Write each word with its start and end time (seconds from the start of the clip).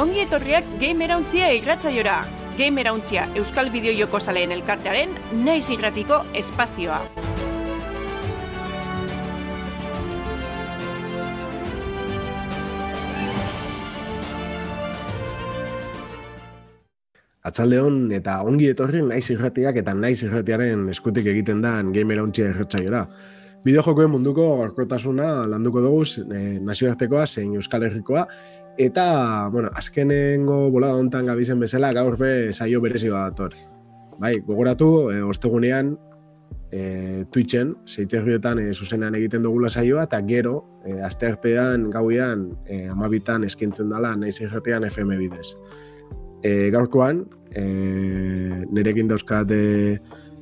ongi 0.00 0.22
etorriak 0.22 0.64
Gamerauntzia 0.80 1.50
irratzaiora. 1.58 2.22
Gamerauntzia 2.56 3.26
Euskal 3.36 3.68
Bideo 3.68 3.92
Joko 3.98 4.16
Zaleen 4.20 4.52
elkartearen 4.54 5.10
naiz 5.44 5.66
irratiko 5.74 6.22
espazioa. 6.40 7.02
Atzaldeon 17.50 18.06
eta 18.16 18.38
ongi 18.48 18.70
etorri 18.72 19.02
naiz 19.04 19.26
irratiak 19.34 19.82
eta 19.82 19.92
naiz 19.92 20.22
irratiaren 20.22 20.88
eskutik 20.94 21.28
egiten 21.34 21.60
da 21.60 21.74
gamer 21.92 22.22
hauntzia 22.24 22.48
irratxaiora. 22.54 23.04
Bideo 23.64 24.08
munduko 24.08 24.46
gorkotasuna 24.56 25.44
landuko 25.46 25.82
dugu 25.84 26.04
e, 26.32 26.58
nazioartekoa 26.64 27.26
zein 27.26 27.52
Euskal 27.54 27.82
Herrikoa 27.84 28.24
eta, 28.78 29.48
bueno, 29.52 29.70
azkenengo 29.74 30.70
bola 30.70 30.94
hontan 30.94 31.26
gabizen 31.26 31.60
bezala 31.60 31.92
gaur 31.92 32.16
be 32.18 32.52
saio 32.52 32.80
berezi 32.80 33.08
bat 33.08 33.40
Bai, 34.20 34.40
gogoratu, 34.44 35.10
e, 35.10 35.22
ostegunean 35.22 35.94
e, 36.70 37.24
Twitchen, 37.32 37.74
zeiterrietan 37.88 38.58
e, 38.60 38.74
zuzenean 38.74 39.14
egiten 39.16 39.42
dugula 39.42 39.70
saioa 39.70 40.04
eta 40.04 40.20
gero, 40.26 40.80
e, 40.84 41.00
asteartean 41.00 41.88
gauian 41.90 42.50
e, 42.66 42.86
amabitan 42.92 43.44
eskintzen 43.44 43.90
dela 43.90 44.14
naiz 44.16 44.36
irratian 44.40 44.84
FM 44.84 45.16
bidez. 45.18 45.54
E, 46.42 46.70
gaurkoan, 46.70 47.24
e, 47.50 47.64
nirekin 48.70 49.08
dauzkate 49.08 49.62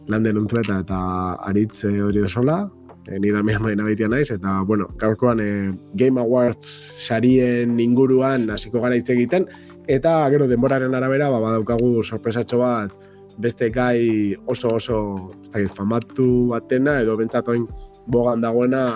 landen 0.09 0.41
untu 0.41 0.59
eta 0.59 0.81
eta 0.85 1.01
aritze 1.47 1.93
hori 2.03 2.23
osola, 2.27 2.65
e, 3.09 3.19
ni 3.19 3.33
da 3.33 3.43
mian 3.43 3.65
naiz, 3.65 4.31
eta, 4.31 4.63
bueno, 4.69 4.89
gaurkoan 5.01 5.41
e, 5.41 5.73
Game 5.95 6.21
Awards 6.21 6.69
sarien 7.09 7.79
inguruan 7.81 8.51
hasiko 8.51 8.81
gara 8.81 8.97
hitz 8.97 9.09
egiten, 9.11 9.49
eta 9.89 10.29
gero 10.31 10.47
denboraren 10.47 10.95
arabera, 10.95 11.31
ba, 11.33 11.41
badaukagu 11.41 12.05
sorpresatxo 12.05 12.59
bat, 12.59 12.93
beste 13.39 13.71
gai 13.71 14.37
oso 14.47 14.75
oso, 14.77 14.99
ez 15.43 15.51
da, 15.51 15.67
famatu 15.75 16.49
batena, 16.53 17.01
edo 17.01 17.17
bentsatoin 17.17 17.67
bogan 18.07 18.41
dagoena, 18.41 18.87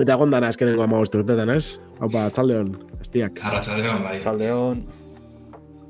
eta 0.00 0.16
gondana 0.16 0.48
eskenengo 0.52 0.82
ama 0.84 1.00
urtetan, 1.00 1.50
ez? 1.50 1.78
Haupa, 2.00 2.28
txaldeon, 2.30 2.74
estiak. 3.00 3.44
Arratxaldeon, 3.44 4.02
bai. 4.02 4.18
Txaldeon 4.18 4.84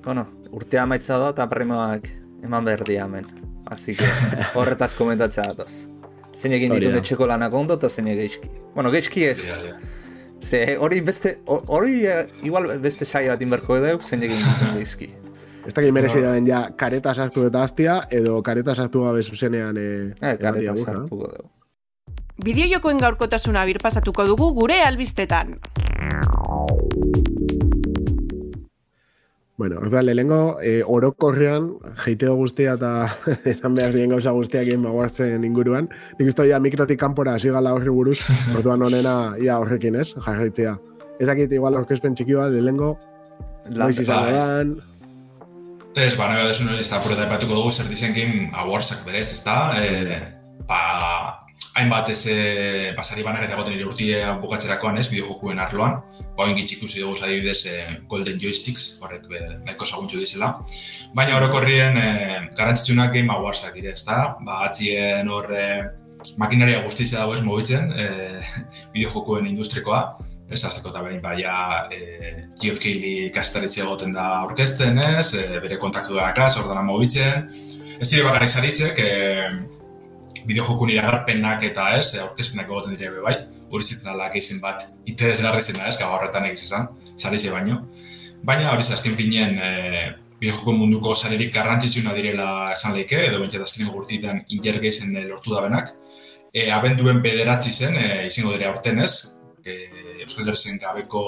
bueno, 0.04 0.26
urtea 0.50 0.84
maitza 0.86 1.18
da 1.18 1.30
eta 1.32 1.46
premoak 1.48 2.08
eman 2.42 2.64
behar 2.64 2.90
hemen. 2.90 3.26
Así 3.66 3.94
que 3.94 4.08
horretaz 4.54 4.94
komentatzea 4.94 5.52
datoz. 5.52 5.88
Zein 6.32 6.54
egin 6.56 6.74
ditu 6.76 6.92
netxeko 6.92 7.26
lanak 7.28 7.54
ondo 7.54 7.76
eta 7.78 7.88
zein 7.88 8.08
egizki. 8.12 8.50
Bueno, 8.74 8.90
gehizki 8.90 9.26
ez. 9.28 9.40
Ze 10.42 10.76
hori 10.80 11.00
beste, 11.06 11.36
hori 11.46 12.06
eh, 12.06 12.26
igual 12.42 12.78
beste 12.82 13.04
saio 13.04 13.30
bat 13.30 13.42
inberko 13.44 13.76
edo, 13.78 13.98
zein 14.00 14.24
egin 14.26 14.40
ditu 14.40 14.70
gehizki. 14.76 15.10
Ez 15.62 15.74
dakit 15.76 15.94
merezi 15.94 16.20
da 16.20 16.32
ben 16.34 16.46
ja 16.48 16.64
kareta 16.76 17.14
sartu 17.14 17.46
eta 17.46 17.62
aztia, 17.62 18.00
edo 18.10 18.40
kareta 18.42 18.74
sartu 18.74 19.04
gabe 19.04 19.22
zuzenean 19.22 19.76
e, 19.78 19.88
eh, 20.20 20.36
kareta 20.40 20.74
sartu 20.76 21.06
dugu. 21.12 21.28
Bideo 22.42 22.66
jokoen 22.72 22.98
gaurkotasuna 22.98 23.62
birpasatuko 23.68 24.26
dugu 24.26 24.50
gure 24.56 24.80
albistetan. 24.82 25.54
Bueno, 29.60 29.82
ez 29.84 29.90
da, 29.92 30.00
lehenko, 30.00 30.58
e, 30.64 30.80
orokorrean, 30.88 31.68
jeiteo 32.02 32.34
guztia 32.38 32.72
eta 32.78 32.92
esan 33.52 33.76
behar 33.76 33.92
dien 33.92 34.14
gauza 34.14 34.32
guztiak 34.32 34.64
egin 34.64 34.80
magoartzen 34.84 35.44
inguruan. 35.44 35.90
Nik 36.18 36.32
uste 36.32 36.46
ya 36.48 36.60
mikrotik 36.62 37.00
kanpora 37.00 37.36
hasi 37.36 37.52
gala 37.52 37.74
horri 37.76 37.92
buruz, 37.92 38.18
orduan 38.56 38.82
honena 38.88 39.34
ia 39.42 39.58
horrekin 39.60 40.00
ez, 40.00 40.14
jarraitzea. 40.16 40.78
Ez 41.20 41.28
dakit 41.28 41.52
igual 41.52 41.76
orkezpen 41.78 42.16
txiki 42.16 42.38
bat, 42.38 42.56
lehenko, 42.56 42.96
noiz 43.76 43.98
izan 44.00 44.32
edan... 44.32 44.72
Ez, 45.92 46.14
ba, 46.16 46.30
nago 46.32 46.48
desun 46.48 46.72
hori 46.72 46.80
ez 46.80 46.88
da, 46.88 47.02
pureta 47.04 47.26
epatuko 47.28 47.58
dugu, 47.58 47.70
zer 47.70 47.90
dizen 47.92 48.16
game 48.16 48.48
awardsak 48.56 49.04
berez, 49.04 49.26
ez 49.34 49.42
da? 49.44 49.56
E, 49.76 50.16
ba, 50.64 50.80
hainbat 51.78 52.10
ez 52.12 52.26
e, 52.28 52.36
pasari 52.96 53.24
banak 53.24 53.46
eta 53.46 53.56
goten 53.56 53.80
urtia 53.86 54.34
bukatzerakoan 54.42 54.98
ez, 55.00 55.06
bideo 55.12 55.28
jokuen 55.30 55.60
arloan. 55.62 56.00
Ba, 56.36 56.48
ingitz 56.50 56.74
ikusi 56.76 57.00
dugu 57.00 57.16
adibidez 57.22 57.64
e, 57.70 57.76
Golden 58.10 58.38
Joysticks, 58.40 58.88
horrek 59.02 59.24
be, 59.30 59.40
nahiko 59.64 59.88
saguntzu 59.88 60.20
dizela. 60.20 60.52
Baina 61.16 61.38
orokorrien 61.38 61.96
e, 61.96 62.08
garantzitsunak 62.58 63.14
Game 63.16 63.32
Awardsak 63.32 63.76
dire, 63.78 63.96
ez 63.96 64.04
da? 64.04 64.36
Ba, 64.44 64.60
atzien 64.68 65.32
hor 65.32 65.48
e, 65.56 65.66
makinaria 66.38 66.84
guztizia 66.84 67.22
dago 67.22 67.38
ez 67.38 67.42
mobitzen, 67.46 67.92
e, 67.96 68.40
bideo 68.94 69.16
jokuen 69.16 69.48
industrikoa. 69.48 70.04
Ez, 70.52 70.60
azteko 70.68 70.90
eta 70.92 71.00
behin, 71.06 71.22
baina 71.24 71.86
e, 71.88 72.48
Geoff 72.60 72.82
Keighley 72.82 73.30
kasetaritzi 73.32 73.80
egoten 73.80 74.12
da 74.12 74.42
orkesten, 74.44 75.00
ez, 75.00 75.30
e, 75.40 75.46
bere 75.64 75.80
kontaktu 75.80 76.18
darakaz, 76.18 76.58
ordena 76.60 76.84
mobitzen. 76.84 77.46
Ez 77.96 78.10
dire 78.10 78.26
bakarrik 78.26 78.52
zarizek, 78.52 79.00
e, 79.00 79.80
bideo 80.46 80.64
jokun 80.66 80.90
iragarpenak 80.92 81.62
eta 81.68 81.88
ez, 81.98 82.14
aurkezpenak 82.22 82.70
egoten 82.70 82.96
dire 82.96 83.10
bai, 83.24 83.34
hori 83.70 83.86
zitzen 83.86 84.08
dala 84.10 84.28
gehizien 84.32 84.60
bat, 84.62 84.86
interesgarri 85.08 85.62
zena 85.62 85.86
ez, 85.88 85.96
gaur 86.00 86.16
horretan 86.16 86.48
egiz 86.48 86.66
izan, 86.66 86.88
sarize 87.16 87.52
baino. 87.54 87.82
Baina 88.46 88.72
hori 88.72 88.86
azken 88.96 89.14
finean, 89.18 89.58
e, 89.58 90.08
bideo 90.42 90.74
munduko 90.74 91.14
sarerik 91.14 91.52
garrantzitsuna 91.54 92.14
direla 92.18 92.48
esan 92.72 92.96
lehike, 92.96 93.20
edo 93.28 93.38
bentsa 93.42 93.62
azkenen 93.62 93.92
gurtitan 93.94 94.42
inger 94.48 94.80
gehizen 94.82 95.14
e, 95.16 95.28
lortu 95.28 95.54
da 95.54 95.62
benak. 95.68 95.94
E, 96.52 96.68
abenduen 96.74 97.22
bederatzi 97.24 97.72
zen, 97.72 97.96
e, 97.96 98.26
izango 98.26 98.56
dire 98.56 98.68
aurten 98.70 99.00
ez, 99.06 99.14
e, 99.64 99.78
Euskal 100.22 100.46
Derrezen 100.46 100.78
gabeko 100.82 101.22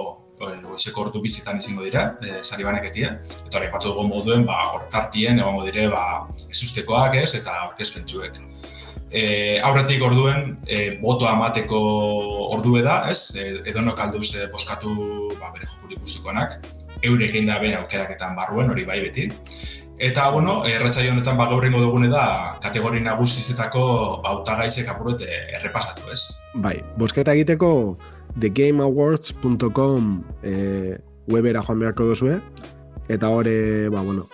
goizeko 0.45 1.05
ordu 1.07 1.21
bizitan 1.23 1.61
izango 1.63 1.85
dira, 1.87 2.03
e, 2.21 2.43
sari 2.43 2.67
banak 2.67 2.89
etia. 2.91 3.15
Eta 3.47 3.61
hori, 3.61 3.71
patu 3.73 3.93
dugu 3.93 4.09
moduen, 4.11 4.45
ba, 4.49 4.59
hortartien, 4.75 5.39
egongo 5.39 5.65
dire, 5.69 5.87
ba, 5.93 6.05
ezustekoak 6.51 7.15
ez, 7.23 7.31
eta 7.39 7.61
orkezpentsuek 7.71 8.43
e, 9.11 9.59
aurretik 9.63 10.03
orduen 10.03 10.55
e, 10.67 10.97
botoa 11.03 11.35
amateko 11.35 11.81
ordue 12.57 12.83
da, 12.83 13.03
ez? 13.11 13.35
E, 13.37 13.47
edonok 13.71 14.01
alduz 14.07 14.35
e, 14.35 14.49
boskatu 14.53 14.95
ba, 15.39 15.53
bere 15.55 15.69
jokurik 15.69 16.03
guztukoenak, 16.03 16.59
eurek 17.03 17.31
egin 17.31 17.51
da 17.51 17.61
bere 17.63 17.79
aukeraketan 17.83 18.37
barruen, 18.39 18.71
hori 18.73 18.87
bai 18.89 19.01
beti. 19.05 19.31
Eta, 20.03 20.27
bueno, 20.35 20.65
erratxai 20.67 21.07
honetan 21.09 21.37
ba, 21.39 21.47
gaur 21.47 21.69
dugune 21.71 22.09
da, 22.11 22.59
kategori 22.63 23.01
nagusizetako 23.01 24.21
bautagaizek 24.25 24.89
apuret 24.91 25.23
errepasatu, 25.29 26.11
ez? 26.11 26.35
Bai, 26.55 26.81
bosketa 26.99 27.33
egiteko 27.33 27.97
thegameawards.com 28.41 30.25
e, 30.43 30.99
webera 31.31 31.63
joan 31.63 31.79
beharko 31.79 32.11
duzue, 32.11 32.41
eta 33.09 33.29
hori, 33.31 33.89
ba, 33.89 34.03
bueno, 34.03 34.27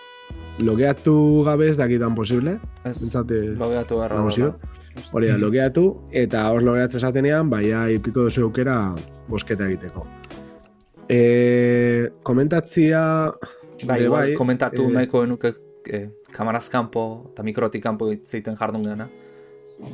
logeatu 0.61 1.43
gabe 1.45 1.69
ez 1.69 1.77
dakitan 1.77 2.15
posible. 2.15 2.57
Ez, 2.83 2.97
logeatu 3.59 3.97
garra. 4.01 4.21
Hori 5.11 5.29
da, 5.29 5.37
logeatu, 5.39 5.85
eta 6.11 6.43
hor 6.51 6.63
logeatzen 6.65 7.01
zatenean, 7.01 7.49
baia 7.49 7.85
ikiko 7.93 8.27
duzu 8.27 8.45
eukera 8.47 8.77
bosketa 9.29 9.67
egiteko. 9.69 10.05
E, 11.09 12.11
komentatzia... 12.23 13.01
Bai, 13.87 14.05
bai, 14.11 14.25
komentatu 14.37 14.85
e, 14.85 14.93
nahiko 14.93 15.23
enuke 15.25 15.53
e, 15.89 16.03
kamaraz 16.31 16.67
kanpo 16.69 17.05
eta 17.31 17.43
mikrotik 17.43 17.81
kanpo 17.83 18.11
zeiten 18.27 18.57
jardun 18.59 18.85
gana. 18.85 19.07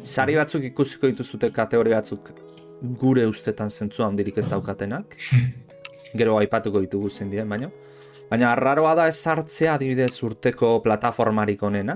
Sari 0.03 0.35
batzuk 0.35 0.65
ikusiko 0.67 1.07
dituzute 1.07 1.49
kategori 1.55 1.95
batzuk 1.95 2.33
gure 2.99 3.23
ustetan 3.29 3.71
zentzu 3.71 4.03
handirik 4.03 4.37
ez 4.41 4.49
daukatenak. 4.51 5.15
Gero 6.19 6.37
aipatuko 6.41 6.81
ditugu 6.83 7.09
zen 7.09 7.31
dien, 7.31 7.47
baina. 7.49 7.71
Baina 8.27 8.51
arraroa 8.51 8.93
da 8.99 9.05
ez 9.07 9.19
hartzea 9.31 9.77
adibidez 9.77 10.11
urteko 10.27 10.81
plataformarik 10.83 11.61
onena. 11.63 11.95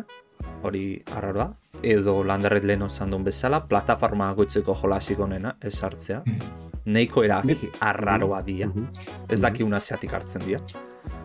Hori 0.64 0.86
arraroa 1.12 1.50
edo 1.84 2.22
landerret 2.24 2.64
lehen 2.70 2.86
osan 2.86 3.12
duen 3.12 3.26
bezala, 3.26 3.64
plataforma 3.68 4.30
goitzeko 4.38 4.76
jolasik 4.84 5.20
onena, 5.20 5.58
ez 5.62 5.78
hartzea. 5.84 6.24
Mm 6.26 6.68
Neiko 6.92 7.22
eraki 7.22 7.68
arraroa 7.86 8.40
dia. 8.42 8.68
Mm 8.68 8.88
Ez 9.30 9.42
daki 9.42 9.64
una 9.64 9.80
zeatik 9.80 10.14
hartzen 10.14 10.42
dia. 10.48 10.60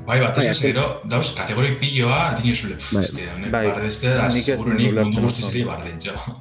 Bai, 0.07 0.21
bat 0.23 0.39
ez 0.39 0.47
bai, 0.47 0.71
ez 0.71 0.85
dauz, 1.11 1.33
kategori 1.35 1.73
pilloa, 1.81 2.21
dine 2.39 2.55
zule, 2.55 2.77
bai, 2.95 3.51
bai, 3.51 3.65
bardezte, 3.73 4.13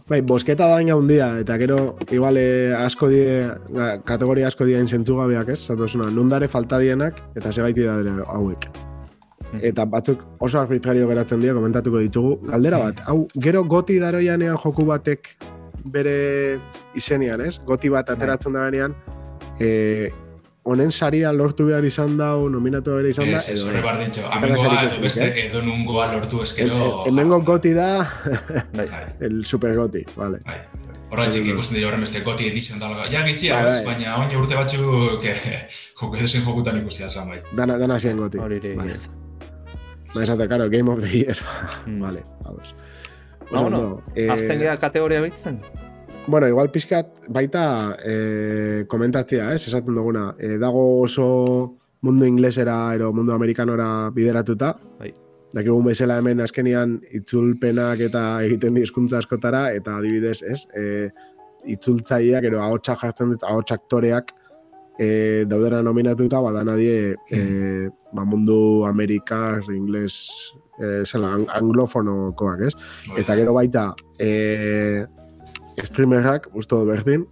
Bai, 0.10 0.22
bosketa 0.22 0.68
da 0.68 0.78
baina 0.78 0.98
hundia, 1.00 1.32
eta 1.42 1.58
gero, 1.58 1.80
igual, 2.14 2.38
eh, 2.38 2.74
asko 2.78 3.10
die, 3.10 3.46
kategori 4.06 4.46
asko 4.46 4.70
dien 4.70 4.88
zentzu 4.88 5.18
gabeak, 5.18 5.50
ez? 5.56 5.62
Zatosuna, 5.66 6.12
nundare 6.14 6.48
falta 6.48 6.80
dienak, 6.80 7.24
eta 7.36 7.54
segaiti 7.54 7.88
da 7.88 7.98
hauek. 8.28 8.70
Mm. 9.56 9.60
eta 9.70 9.86
batzuk 9.86 10.24
oso 10.42 10.60
arbitrario 10.60 11.08
geratzen 11.08 11.42
dira 11.42 11.54
komentatuko 11.54 12.02
ditugu. 12.04 12.38
Galdera 12.50 12.80
bat, 12.82 13.02
hau, 13.10 13.26
gero 13.42 13.64
goti 13.64 14.00
daroianean 14.02 14.58
joku 14.62 14.86
batek 14.88 15.36
bere 15.94 16.16
izenean, 16.98 17.42
ez? 17.46 17.60
Goti 17.66 17.92
bat 17.94 18.10
ateratzen 18.10 18.56
da 18.56 18.66
ganean, 18.66 18.96
e, 19.60 20.10
honen 20.66 20.92
saria 20.92 21.32
lortu 21.32 21.68
behar 21.70 21.86
izan 21.86 22.16
da, 22.18 22.32
nominatu 22.52 22.96
behar 22.96 23.10
izan 23.12 23.30
da, 23.30 23.38
edo 23.38 23.38
ez. 23.38 23.54
Ez, 23.54 23.66
horre 23.68 23.82
amengoa, 24.38 24.80
beste, 25.04 25.28
edo 25.46 25.62
nungoa 25.66 26.08
lortu 26.14 26.42
eskero... 26.42 27.04
Hemengo 27.10 27.40
goti 27.46 27.74
da, 27.78 27.90
bai. 28.74 28.88
el 29.28 29.44
super 29.46 29.76
goti, 29.78 30.02
vale. 30.18 30.42
Bai. 30.48 30.58
Horretxik 31.14 31.46
ikusten 31.54 31.78
dira 31.78 31.92
horren 31.92 32.02
beste 32.02 32.24
goti 32.26 32.50
edizion 32.50 32.82
dala. 32.82 33.06
Ja, 33.14 33.22
gitxia, 33.28 33.62
bai, 33.62 33.70
bai. 33.76 33.94
baina 33.94 34.18
oin 34.24 34.34
urte 34.40 34.58
batzuk 34.58 35.30
joko 36.02 36.18
edo 36.18 36.28
zen 36.28 36.42
jokutan 36.48 36.82
ikusia 36.82 37.12
zan 37.14 37.30
bai. 37.30 37.40
Dana, 37.56 37.78
dana 37.82 38.00
zien 38.02 38.18
goti. 38.18 38.42
Hori 38.42 38.60
vale. 38.74 38.98
Ba, 40.16 40.24
esate, 40.24 40.50
karo, 40.50 40.70
Game 40.74 40.90
of 40.90 41.02
the 41.04 41.12
Year. 41.12 41.38
mm. 41.86 42.02
vale, 42.02 42.26
vamos. 42.44 42.74
Ba, 43.52 43.62
bueno, 43.62 44.02
eh, 44.16 44.32
azten 44.34 44.60
geha 44.60 44.80
kategoria 44.82 45.22
bitzen? 45.22 45.62
Bueno, 46.28 46.48
igual 46.48 46.72
pixkat 46.72 47.28
baita 47.30 47.98
eh, 48.04 48.86
komentatzea, 48.90 49.54
ez, 49.54 49.68
esaten 49.68 49.94
duguna. 49.94 50.32
Eh, 50.40 50.58
dago 50.58 51.02
oso 51.04 51.28
mundu 52.02 52.26
inglesera 52.26 52.80
ero 52.96 53.12
mundu 53.14 53.34
amerikanora 53.34 54.10
bideratuta. 54.16 54.74
Bai 55.00 55.14
dakigun 55.56 55.86
bezala 55.88 56.18
hemen 56.20 56.44
azkenian 56.44 56.98
itzulpenak 57.16 58.02
eta 58.10 58.24
egiten 58.44 58.76
dizkuntza 58.76 59.22
askotara 59.22 59.70
eta 59.76 60.00
adibidez, 60.00 60.42
ez? 60.44 60.66
E, 60.76 60.86
itzultzaileak 61.76 62.50
ero 62.52 62.60
ahotsak 62.62 63.06
jartzen 63.06 63.32
dut 63.34 63.46
ahotsak 63.48 63.86
toreak 63.90 64.34
e, 65.00 65.46
daudera 65.50 65.82
nominatuta 65.86 66.42
bada 66.44 66.64
nadie 66.68 67.16
e, 67.32 67.40
ba 68.12 68.26
mundu 68.28 68.86
amerikar, 68.86 69.64
ingles 69.72 70.18
e, 70.78 71.06
zela, 71.06 71.34
anglofonokoak, 71.60 72.68
ez? 72.68 72.74
Eta 73.18 73.40
gero 73.40 73.56
baita 73.56 73.94
e, 74.20 75.06
streamerrak, 75.84 76.50
usto 76.54 76.86
berdin 76.86 77.26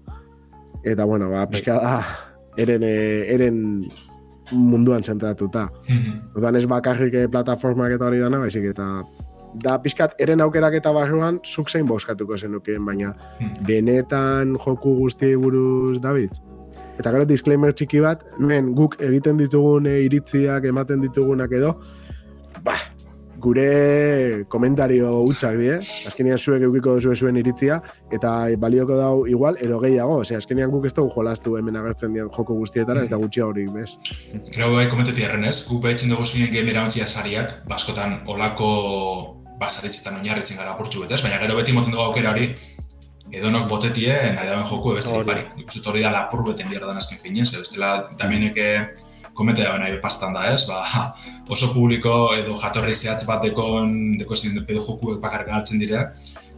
eta 0.84 1.06
bueno, 1.06 1.30
ba, 1.32 1.48
pixka 1.50 1.80
da 1.80 2.00
eren, 2.60 2.84
e, 2.84 2.96
eren 3.34 3.60
munduan 4.52 5.04
zentratuta. 5.04 5.70
Mm 5.88 5.98
-hmm. 5.98 6.58
ez 6.58 6.66
bakarrik 6.68 7.14
eh, 7.14 7.28
plataformak 7.28 7.92
eta 7.92 8.06
hori 8.06 8.20
dana, 8.20 8.40
baizik 8.40 8.64
eta 8.64 9.04
da 9.64 9.78
pixkat 9.82 10.16
eren 10.22 10.42
aukerak 10.42 10.74
eta 10.74 10.92
barruan 10.94 11.40
zuk 11.46 11.70
zein 11.70 11.86
boskatuko 11.86 12.38
zenukeen, 12.38 12.86
baina 12.86 13.14
mhm. 13.40 13.66
benetan 13.68 14.56
joku 14.66 14.96
guzti 14.98 15.36
buruz, 15.36 16.02
David? 16.02 16.32
Eta 16.98 17.12
gero 17.12 17.26
disclaimer 17.26 17.74
txiki 17.74 18.00
bat, 18.00 18.24
men 18.40 18.74
guk 18.78 19.00
egiten 19.02 19.38
ditugun 19.38 19.86
eh, 19.86 20.04
iritziak, 20.06 20.66
ematen 20.66 21.02
ditugunak 21.02 21.52
edo, 21.52 21.80
bah, 22.64 22.80
gure 23.44 24.46
komentario 24.52 25.12
utxak 25.28 25.58
die, 25.60 25.76
azkenean 26.10 26.40
zuek 26.40 26.64
eukiko 26.68 26.96
duzu 26.98 27.16
zuen 27.26 27.38
iritzia, 27.42 27.80
eta 28.16 28.32
balioko 28.60 28.98
dau 29.00 29.26
igual, 29.30 29.60
ero 29.64 29.80
gehiago, 29.84 30.22
ose, 30.24 30.38
azkenean 30.40 30.72
guk 30.72 30.88
ez 30.88 30.94
dugu 30.96 31.12
jolastu 31.18 31.58
hemen 31.60 31.78
agertzen 31.82 32.16
dien 32.16 32.32
joko 32.32 32.58
guztietara, 32.62 33.04
ez 33.04 33.12
da 33.12 33.20
gutxi 33.22 33.44
hori, 33.44 33.68
bez? 33.76 33.98
Gero 34.50 34.72
bai 34.78 34.88
komenteti 34.92 35.28
erren 35.28 35.46
ez, 35.50 35.58
guk 35.68 35.84
behitzen 35.84 36.14
dugu 36.14 36.26
zuen 36.26 36.52
gamera 36.54 36.88
ontzia 36.88 37.08
zariak, 37.08 37.60
baskotan 37.70 38.22
olako 38.32 38.72
basaritzetan 39.60 40.20
oinarritzen 40.22 40.60
gara 40.60 40.76
portxu 40.80 41.04
betez, 41.04 41.22
baina 41.24 41.40
gero 41.44 41.60
beti 41.60 41.76
moten 41.76 41.96
dugu 41.96 42.08
aukera 42.08 42.34
hori, 42.34 42.52
edonok 43.34 43.70
botetie, 43.70 44.14
nahi 44.36 44.50
dauen 44.50 44.68
joku, 44.70 44.94
ebeste 44.94 45.24
barik. 45.28 45.56
Nik 45.58 45.74
hori 45.90 46.04
da 46.06 46.12
lapur 46.14 46.46
beten 46.48 46.70
bierda 46.70 46.94
azken 46.96 47.20
finez, 47.22 47.50
bestela, 47.56 47.96
damieneke 48.20 48.68
komete 49.34 49.64
da 49.66 49.78
nahi 49.82 49.98
pastan 50.02 50.34
da 50.34 50.46
ez, 50.52 50.64
ba, 50.70 50.82
oso 51.54 51.72
publiko 51.74 52.34
edo 52.38 52.56
jatorri 52.60 52.94
zehatz 52.94 53.24
bat 53.30 53.44
dekon, 53.46 54.18
deko 54.20 54.36
zin 54.36 54.60
edo 54.62 54.82
jokuek 54.82 55.22
bakarrik 55.24 55.50
hartzen 55.54 55.82
dire, 55.82 56.06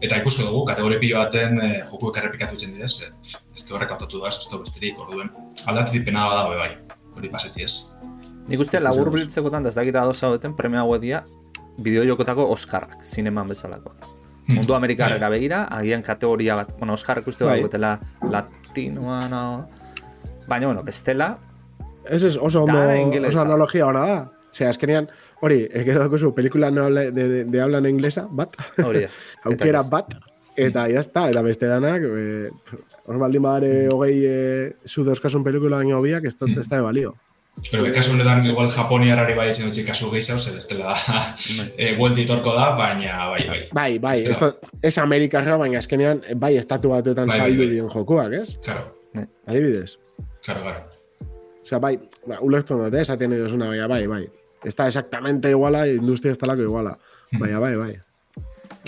eta 0.02 0.20
ikusko 0.22 0.48
dugu, 0.48 0.66
kategori 0.72 1.00
pilo 1.04 1.22
baten 1.24 1.62
e, 1.62 1.70
jokuek 1.92 2.20
errepikatu 2.22 2.60
zen 2.60 2.76
dire, 2.76 2.90
ez, 2.90 3.38
ez 3.56 3.66
horrek 3.72 3.96
autotu 3.96 4.22
da, 4.24 4.34
ez 4.34 4.60
besterik, 4.60 5.00
orduen, 5.00 5.32
aldatu 5.66 5.96
dipena 5.96 6.28
da 6.32 6.44
bai, 6.52 6.74
hori 7.16 7.32
paseti 7.32 7.64
ez. 7.64 7.76
Nik 8.46 8.62
uste 8.62 8.80
labur 8.82 9.10
biltzekotan, 9.14 9.66
ez 9.66 9.74
dakita 9.78 10.04
adosa 10.04 10.30
duten, 10.36 10.54
premia 10.58 10.84
hau 10.84 10.92
edia, 10.98 11.24
bideo 11.82 12.04
jokotako 12.12 12.46
Oskarrak, 12.54 13.00
zineman 13.06 13.50
bezalako. 13.50 13.96
Hmm. 14.46 14.60
Mundu 14.60 14.76
Amerikarrera 14.78 15.30
bai. 15.30 15.40
begira, 15.40 15.64
agian 15.74 16.04
kategoria 16.06 16.60
bat, 16.60 16.76
bueno, 16.78 16.94
Oskarrak 16.94 17.28
uste 17.28 17.48
bai. 17.48 17.62
gotela 17.64 17.98
latinoa, 18.22 19.20
no? 19.32 19.42
baina, 20.48 20.68
bueno, 20.68 20.84
bestela, 20.84 21.38
Ez 22.10 22.24
es 22.24 22.38
oso 22.38 22.64
ondo, 22.64 22.80
oso 23.28 23.42
analogia 23.42 23.88
hona 23.88 24.06
da. 24.06 24.18
Osea, 24.52 24.70
azkenean, 24.72 25.10
hori, 25.44 25.66
egedo 25.76 26.00
dakuzu, 26.06 26.32
pelikula 26.36 26.70
no 26.72 26.88
de, 26.88 27.10
de, 27.12 27.44
de 27.44 27.62
hablan 27.62 27.86
inglesa, 27.90 28.26
bat. 28.32 28.56
Hori, 28.80 29.04
Aukera 29.50 29.84
bat. 29.84 30.16
Eta 30.56 30.88
ya 30.88 31.02
está, 31.02 31.30
eta 31.30 31.42
beste 31.44 31.68
danak, 31.68 32.06
eh, 32.08 32.50
hor 33.06 33.20
baldin 33.20 33.44
badare 33.44 33.90
hogei 33.92 34.22
eh, 34.24 34.74
zu 34.88 35.04
dauzkasun 35.04 35.44
pelikula 35.44 35.82
baino 35.82 36.00
hobiak, 36.00 36.24
ez 36.30 36.38
da, 36.40 36.48
ez 36.48 36.70
da 36.72 36.80
balio. 36.86 37.12
Pero 37.72 37.88
kasu 37.96 38.12
honetan 38.12 38.44
igual 38.48 38.68
Japonia 38.72 39.16
rari 39.16 39.36
bai 39.36 39.50
etxen 39.50 39.68
dutxik 39.68 39.88
kasu 39.88 40.10
gehiago, 40.12 40.40
zer 40.40 40.58
ez 40.60 40.66
dela 40.68 40.96
eh, 41.78 41.94
vuelti 42.00 42.26
torko 42.28 42.56
da, 42.56 42.72
baina 42.80 43.30
bai, 43.32 43.44
bai. 43.48 43.62
Bai, 43.76 43.92
bai, 44.00 44.18
esto 44.32 44.54
es 44.82 44.98
Amerikarra, 44.98 45.56
baina 45.60 45.80
azkenean 45.80 46.24
bai 46.40 46.56
estatu 46.60 46.92
batetan 46.96 47.32
bai, 47.32 47.40
saldu 47.40 47.64
bai, 47.64 47.68
bai. 47.68 47.76
dion 47.76 47.92
jokoak, 47.92 48.36
ez? 48.42 48.58
Claro. 48.64 48.92
Adibidez. 49.48 49.98
Claro, 50.44 50.68
claro. 50.68 50.95
O 51.66 51.68
sea, 51.68 51.80
bai, 51.80 51.98
ba, 52.30 52.38
ulertzen 52.46 52.78
dut, 52.78 52.94
eh, 52.94 53.02
esaten 53.02 53.32
edo 53.34 53.48
zuna, 53.50 53.66
baina, 53.72 53.88
bai, 53.90 54.06
bai. 54.06 54.30
Está 54.64 54.86
exactamente 54.86 55.50
iguala, 55.50 55.88
industria 55.88 56.32
ez 56.32 56.38
talako 56.38 56.62
iguala. 56.62 57.00
Baina, 57.32 57.58
bai, 57.60 57.72
bai. 57.74 57.96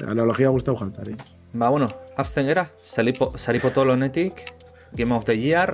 Analogia 0.06 0.52
guztau 0.54 0.76
jantari. 0.78 1.16
Ba, 1.54 1.70
bueno, 1.70 1.88
azten 2.16 2.46
gera, 2.46 2.68
Saripo 2.84 3.72
Tolonetik, 3.74 4.54
Game 4.94 5.16
of 5.16 5.26
the 5.26 5.34
Year. 5.34 5.74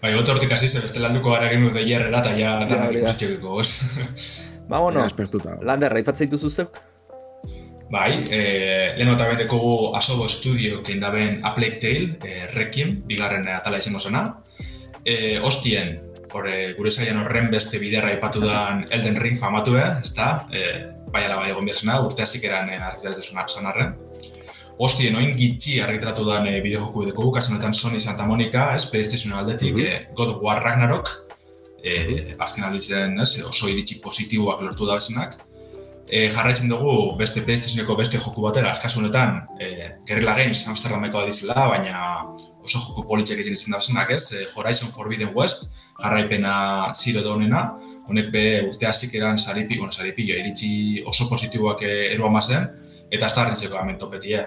Bai, 0.00 0.14
goto 0.14 0.30
hortik 0.30 0.52
hasi, 0.52 0.68
ze 0.68 0.78
beste 0.78 1.00
landuko 1.00 1.32
gara 1.32 1.48
Game 1.48 1.66
of 1.66 1.74
the 1.74 1.82
Year 1.82 2.06
era, 2.06 2.20
eta 2.20 2.38
ja, 2.38 2.54
danak 2.70 2.94
ikusitxeko, 2.94 3.58
Ba, 4.68 4.78
bueno, 4.78 5.02
ja, 5.02 5.58
lander, 5.62 5.90
raipatzea 5.90 6.28
dituzu 6.28 6.50
zeuk? 6.50 6.78
Bai, 7.90 8.12
eh, 8.30 8.94
lehen 8.94 9.10
eta 9.10 9.26
beteko 9.26 9.58
gu 9.58 9.74
Asobo 9.96 10.28
Studio 10.28 10.84
kein 10.86 11.00
daben 11.00 11.40
A 11.42 11.54
Plague 11.54 11.82
Tale, 11.82 12.18
eh, 12.22 12.46
Requiem, 12.54 13.00
bigarren 13.06 13.48
atala 13.48 13.78
izango 13.78 13.98
zena 13.98 14.28
e, 15.06 15.38
ostien, 15.40 16.00
ore, 16.34 16.56
gure 16.76 16.90
zailan 16.90 17.22
horren 17.22 17.48
beste 17.52 17.78
biderra 17.80 18.12
ipatu 18.16 18.42
da 18.42 18.82
Elden 18.90 19.20
Ring 19.22 19.38
famatu, 19.38 19.76
eh? 19.78 19.88
ez 20.02 20.12
da? 20.16 20.30
E, 20.50 20.64
bai 21.14 21.22
ala 21.24 21.38
bai 21.40 21.52
egon 21.52 21.68
biazena, 21.68 22.00
urte 22.04 22.26
hasik 22.26 22.44
eran 22.48 22.68
e, 22.72 22.80
zanarren. 23.46 23.94
Ostien, 24.82 25.14
oin 25.16 25.32
gitxi 25.38 25.78
argitratu 25.80 26.26
da 26.26 26.42
e, 26.44 26.58
bideojoku 26.64 27.06
edeko 27.06 27.30
bukazen 27.30 27.72
Sony 27.72 28.00
Santa 28.00 28.26
Monica, 28.26 28.74
ez, 28.74 28.84
PlayStation 28.90 29.32
aldetik, 29.32 29.76
mm 29.76 29.80
-hmm. 29.80 30.14
God 30.14 30.34
of 30.34 30.42
War 30.42 30.62
Ragnarok, 30.62 31.08
e, 31.82 32.34
azken 32.38 32.64
alditzen, 32.64 33.20
ez, 33.20 33.42
oso 33.42 33.68
iritsi 33.68 34.00
positiboak 34.02 34.60
lortu 34.60 34.86
da 34.86 34.94
bezenak, 34.94 35.38
e, 36.10 36.28
jarraitzen 36.28 36.68
dugu 36.68 37.16
beste 37.16 37.40
PlayStationeko 37.40 37.96
beste 37.96 38.18
joku 38.18 38.42
batera, 38.42 38.70
askasunetan, 38.70 39.40
e, 39.60 39.90
Guerrilla 40.06 40.34
Games 40.34 40.66
Amsterdameko 40.68 41.24
dizela, 41.24 41.68
baina 41.68 42.26
oso 42.66 42.80
joku 42.82 43.04
politxek 43.08 43.40
egin 43.42 43.56
izan 43.56 43.76
dauzenak, 43.76 44.10
ez? 44.14 44.24
E, 44.34 44.46
Horizon 44.56 44.92
Forbidden 44.94 45.32
West, 45.36 45.70
jarraipena 46.02 46.56
Zero 46.94 47.22
Dawnena, 47.26 47.62
honek 48.10 48.32
be 48.34 48.44
urte 48.66 48.88
hasik 48.90 49.14
eran 49.18 49.38
saripi, 49.38 49.78
bueno, 49.80 49.94
saripi, 49.94 50.28
iritsi 50.34 50.70
oso 51.06 51.28
positiboak 51.30 51.86
eroa 51.86 52.30
mazen, 52.34 52.68
eta 53.10 53.26
ez 53.26 53.34
da 53.34 53.44
harritzeko 53.44 53.78
hemen 53.80 53.98
topetie. 54.02 54.42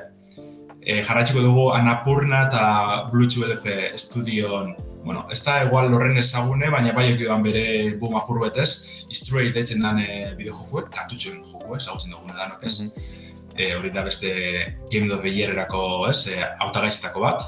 E, 0.79 1.01
jarraitzeko 1.03 1.41
dugu 1.43 1.65
Anapurna 1.75 2.45
eta 2.47 2.63
Blue 3.11 3.27
LF 3.27 3.65
Studion 3.99 4.75
bueno, 5.03 5.25
ez 5.31 5.39
da 5.43 5.63
igual 5.63 5.89
lorren 5.91 6.17
ezagune, 6.19 6.67
baina 6.69 6.91
bai 6.93 7.13
okioan 7.13 7.43
bere 7.43 7.63
boom 8.01 8.17
apur 8.19 8.41
betez, 8.43 9.07
Stray 9.15 9.47
deitzen 9.55 9.79
dan 9.85 10.01
e, 10.03 10.09
bideo 10.37 10.53
jokuek, 10.57 10.91
katutxoen 10.93 11.39
joku, 11.39 11.77
ezagutzen 11.77 12.11
dugune 12.13 12.35
danok 12.35 12.67
ez. 12.67 12.75
Mm 12.83 13.28
hori 13.77 13.89
da 13.91 14.03
beste 14.03 14.77
Game 14.91 15.11
of 15.13 15.21
the 15.21 15.29
Year 15.29 15.51
erako, 15.51 16.07
ez, 16.09 16.27
e, 16.27 16.37
bat. 17.19 17.43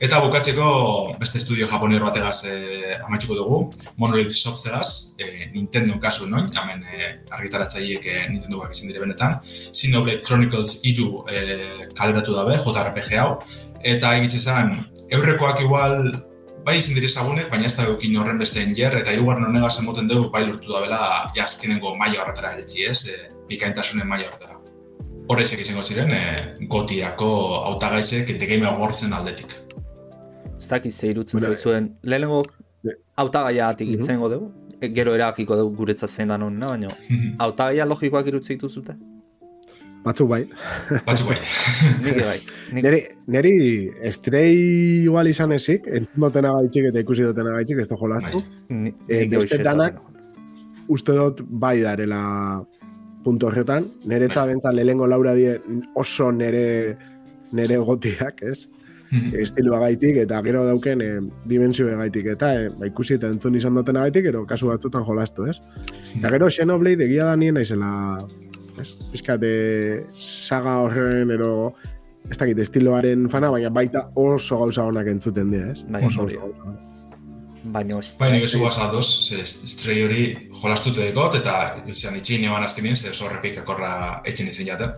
Eta 0.00 0.18
bukatzeko 0.20 1.16
beste 1.20 1.38
estudio 1.38 1.66
japonero 1.66 2.06
bategaz 2.06 2.44
e, 2.44 2.98
amaitxiko 3.04 3.34
dugu, 3.34 3.70
Monolith 3.96 4.30
Softwareaz, 4.30 5.14
e, 5.18 5.50
Nintendo 5.54 5.98
kasu 6.00 6.26
noin, 6.26 6.48
hemen 6.56 6.82
e, 6.82 7.12
argitaratzaileek 7.30 8.06
e, 8.06 8.28
Nintendo 8.30 8.66
izan 8.70 8.88
dire 8.88 9.00
benetan. 9.00 9.38
Xenoblade 9.44 10.24
Chronicles 10.24 10.80
iru 10.82 11.24
e, 11.30 11.88
kaleratu 11.94 12.34
dabe, 12.34 12.58
JRPG 12.58 13.18
hau. 13.20 13.38
Eta 13.82 14.16
egiz 14.18 14.34
esan, 14.38 14.76
eurrekoak 15.10 15.62
igual 15.62 16.12
bai 16.66 16.78
izin 16.78 16.94
dire 16.94 17.08
zagunek, 17.08 17.50
baina 17.50 17.66
ez 17.66 17.76
da 17.76 17.86
eukin 17.90 18.16
horren 18.18 18.38
beste 18.42 18.64
jer, 18.78 18.94
eta 18.98 19.14
irugarren 19.16 19.48
honega 19.50 19.70
zenboten 19.70 20.08
dugu 20.10 20.30
bai 20.30 20.44
lortu 20.46 20.72
da 20.72 20.82
bela 20.84 21.00
jaskenengo 21.36 21.94
maia 21.96 22.22
horretara 22.22 22.54
eletzi 22.56 22.86
ez, 22.90 23.06
e, 23.06 23.30
bikaintasunen 23.50 24.08
maia 24.08 24.28
horretara. 24.30 24.61
Horrezek 25.30 25.60
izango 25.62 25.82
ziren, 25.82 26.10
e, 26.10 26.66
gotiako 26.70 27.28
autagaizek 27.70 28.34
The 28.38 28.46
Game 28.46 28.66
Awardsen 28.66 29.12
aldetik. 29.12 29.54
Ez 30.58 30.68
dakiz 30.68 30.94
ze 30.96 31.08
irutzen 31.12 31.40
bueno, 31.40 31.56
zuen, 31.56 31.88
lehenengo 32.02 32.42
autagaia 33.16 33.68
atik 33.68 33.88
uh 33.88 33.96
-huh. 33.96 34.28
dugu, 34.30 34.52
e, 34.80 34.88
gero 34.88 35.14
erakiko 35.14 35.56
dugu 35.56 35.76
guretzat 35.76 36.10
zein 36.10 36.28
da 36.28 36.38
non, 36.38 36.60
baina 36.60 36.88
autagaia 37.38 37.86
logikoak 37.86 38.26
irutzen 38.26 38.56
dituzute? 38.56 38.96
Batzuk 40.02 40.28
bai. 40.28 40.42
Batzuk 41.06 41.28
bai. 41.28 41.38
Nire 42.04 42.24
bai. 42.26 42.38
Neri, 42.72 43.02
neri 43.26 43.54
estrei 44.02 44.54
igual 45.04 45.28
izan 45.30 45.52
ezik, 45.52 45.86
entzun 45.86 46.24
agaitxik 46.24 46.88
eta 46.90 46.98
ikusi 47.04 47.22
dutena 47.22 47.54
agaitxik, 47.54 47.78
ez 47.78 47.88
da 47.88 47.96
jolaztu. 48.00 48.42
Bai. 48.68 48.94
Eh, 49.08 49.28
beste 49.30 49.62
danak, 49.62 50.00
uste 50.88 51.14
dut 51.14 51.44
bai 51.46 51.80
darela 51.80 52.22
punto 53.24 53.46
horretan. 53.46 53.88
Nere 54.04 54.28
bai. 54.28 54.74
lehengo 54.74 55.06
laura 55.06 55.34
die 55.34 55.60
oso 55.94 56.30
nere 56.32 56.96
nere 57.52 57.76
gotiak, 57.76 58.42
ez? 58.42 58.68
Mhm. 59.12 59.34
estiloa 59.44 59.78
gaitik, 59.82 60.16
eta 60.24 60.40
gero 60.40 60.64
dauken 60.64 61.02
e, 61.04 61.08
dimensioa 61.44 61.98
gaitik, 62.00 62.30
eta 62.32 62.54
e, 62.56 62.68
ba, 62.72 62.86
ikusi 62.88 63.18
eta 63.18 63.28
entzun 63.28 63.58
izan 63.58 63.76
duten 63.76 63.98
gaitik, 64.00 64.24
gero 64.24 64.46
kasu 64.48 64.70
batzutan 64.70 65.04
jolastu, 65.04 65.44
ez? 65.52 65.58
Eta 66.16 66.30
gero 66.32 66.48
Xenoblade 66.48 67.04
egia 67.04 67.26
da 67.28 67.34
nien 67.36 67.52
naizela, 67.58 67.90
ez? 68.80 68.94
Bizkate 69.12 69.50
saga 70.16 70.78
horren, 70.86 71.34
ero, 71.36 71.74
ez 72.30 72.38
dakit, 72.38 72.62
estiloaren 72.64 73.28
fana, 73.28 73.52
baina 73.52 73.68
baita 73.68 74.06
oso 74.16 74.62
gauza 74.62 74.88
honak 74.88 75.12
entzuten 75.12 75.52
dira, 75.52 75.74
ez? 75.76 75.84
Bai, 75.92 76.06
oso, 76.08 76.24
oso, 76.24 76.48
baina 76.48 76.72
ez... 76.72 76.91
Baina 78.18 78.38
ez 78.42 78.54
guaz 78.58 78.74
adoz, 78.82 79.06
estrei 79.38 80.00
hori 80.02 80.22
jolastute 80.58 81.04
dekot, 81.04 81.36
eta 81.38 81.54
izan 81.90 82.16
itxin 82.18 82.44
eban 82.48 82.66
azkenien, 82.66 82.96
ze 82.96 83.10
oso 83.10 83.30
repik 83.30 83.60
akorra 83.62 83.92
etxin 84.26 84.50
izan 84.50 84.66
jate. 84.66 84.88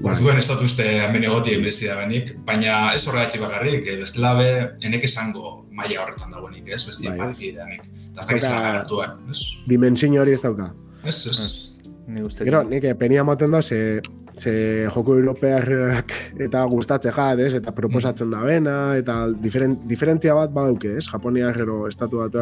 Gorduen 0.00 0.38
bai. 0.38 0.42
ez 0.42 0.48
dut 0.48 0.64
uste 0.64 0.88
hemen 1.02 1.28
egoti 1.28 1.54
enbrezi 1.58 1.90
da 1.90 1.98
benik, 2.00 2.34
baina 2.48 2.94
ez 2.94 3.04
horra 3.06 3.26
etxi 3.28 3.42
bakarrik, 3.44 3.86
eh, 3.86 3.98
beste 4.00 4.24
labe, 4.24 4.48
enek 4.80 5.04
esango 5.04 5.64
maia 5.70 6.02
horretan 6.02 6.32
dagoenik, 6.32 6.68
ez? 6.74 6.82
Besti 6.88 7.10
bai, 7.10 7.18
parki 7.18 7.52
edanik. 7.52 7.88
Eta 8.10 8.20
ez 8.20 8.28
dakiz 8.32 8.44
lagaratuan, 8.48 9.16
ez? 9.30 9.46
Dimensin 9.68 10.18
hori 10.18 10.32
ez 10.32 10.42
dauka. 10.42 10.72
Ez, 11.04 11.26
ez. 11.30 11.67
Ni 12.08 12.22
Gero, 12.24 12.62
nik 12.64 12.86
eh, 12.88 12.94
penia 12.96 13.22
moten 13.24 13.52
da, 13.52 13.60
ze 13.62 14.00
ze 14.38 14.88
joko 14.94 15.16
europearrak 15.18 16.12
eta 16.40 16.62
gustatze 16.64 17.12
jat, 17.12 17.38
ez? 17.38 17.52
Eta 17.58 17.72
proposatzen 17.76 18.30
da 18.32 18.40
bena, 18.46 18.96
eta 18.96 19.26
diferent, 19.42 19.82
diferentzia 19.90 20.34
bat 20.34 20.54
baduke, 20.54 20.96
ez? 20.96 21.04
Japonia 21.10 21.52
gero 21.52 21.86
estatu 21.88 22.22
bat 22.22 22.32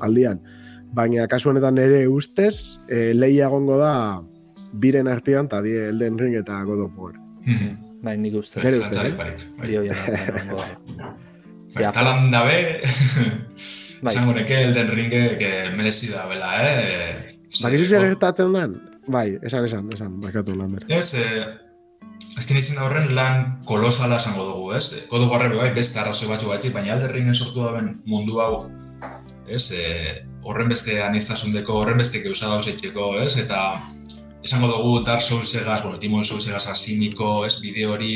aldian. 0.00 0.40
Baina 0.96 1.28
kasu 1.28 1.50
honetan 1.50 1.78
ere 1.78 2.08
ustez, 2.08 2.78
e, 2.88 3.12
lehia 3.14 3.48
gongo 3.52 3.78
da 3.78 4.20
biren 4.72 5.06
artean, 5.06 5.46
eta 5.46 5.60
die 5.62 5.76
Elden 5.92 6.18
Ring 6.18 6.34
eta 6.40 6.64
God 6.64 6.86
of 6.88 6.98
War. 6.98 7.14
Mhm. 7.44 8.02
Bai, 8.02 8.16
nik 8.16 8.34
uste. 8.34 8.60
Gero 8.60 8.82
uste, 8.82 9.06
eh? 9.06 9.14
Bai, 9.14 9.30
bai, 11.76 11.92
talan 11.92 12.30
dabe, 12.30 12.58
bai. 14.02 14.12
zango 14.14 14.34
neke 14.34 14.62
Elden 14.64 14.94
Ring 14.96 15.18
merezi 15.76 16.10
da 16.10 16.26
bela, 16.26 16.54
eh? 16.62 17.36
Bakizu 17.62 17.84
zer 17.86 18.06
gertatzen 18.10 18.52
den? 18.52 18.78
Bai, 19.08 19.38
esan, 19.42 19.64
esan, 19.64 19.88
esan, 19.94 20.20
bakatu 20.20 20.54
lan 20.56 20.74
bera. 20.76 20.86
Ez, 20.92 21.14
eh, 21.16 21.44
azken 22.36 22.58
izin 22.60 22.76
da 22.76 22.84
horren 22.84 23.08
lan 23.16 23.46
kolosala 23.68 24.18
esango 24.20 24.44
dugu, 24.50 24.72
ez? 24.76 25.06
Kodo 25.08 25.30
barre 25.30 25.48
bai, 25.54 25.70
beste 25.76 26.00
arrazoi 26.00 26.28
batzu 26.28 26.50
batzik, 26.52 26.74
baina 26.76 26.92
alderrin 26.94 27.32
sortu 27.34 27.64
daben 27.64 27.94
mundu 28.06 28.42
hau, 28.44 28.66
ez? 29.48 29.70
Eh, 29.72 30.18
horren 30.44 30.68
beste 30.68 31.00
anistazundeko, 31.04 31.80
horren 31.80 32.04
beste 32.04 32.20
geusa 32.24 32.52
dauz 32.52 32.66
etxeko, 32.68 33.14
ez? 33.24 33.34
Eta 33.40 33.62
esango 34.44 34.68
dugu 34.74 35.00
Dark 35.08 35.24
Souls 35.24 35.54
egaz, 35.56 35.82
bueno, 35.86 35.98
Timon 35.98 36.24
Souls 36.24 36.46
egaz 36.46 36.66
asiniko, 36.68 37.46
ez? 37.48 37.56
Bide 37.64 37.88
hori, 37.88 38.12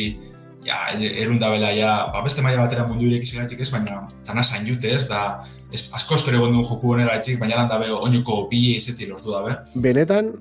ja, 0.66 0.84
erun 0.92 1.40
da 1.40 1.50
bela, 1.56 1.72
ja, 1.74 1.96
ba, 2.12 2.20
beste 2.22 2.44
maila 2.44 2.66
batera 2.66 2.86
mundu 2.86 3.08
irek 3.08 3.24
izan 3.24 3.48
ez, 3.48 3.70
baina 3.72 4.04
tana 4.28 4.44
zain 4.44 4.68
jute, 4.68 4.92
ez? 4.92 5.08
Da, 5.08 5.40
ez, 5.72 5.88
asko 5.96 6.20
espero 6.20 6.44
gondun 6.44 6.68
joku 6.68 6.92
honega 6.92 7.16
etxik, 7.16 7.40
baina 7.40 7.62
lan 7.62 7.72
dabe, 7.72 7.90
oinuko 7.90 8.46
bi 8.52 8.76
izeti 8.76 9.08
lortu 9.08 9.32
dabe. 9.32 9.56
Benetan, 9.82 10.34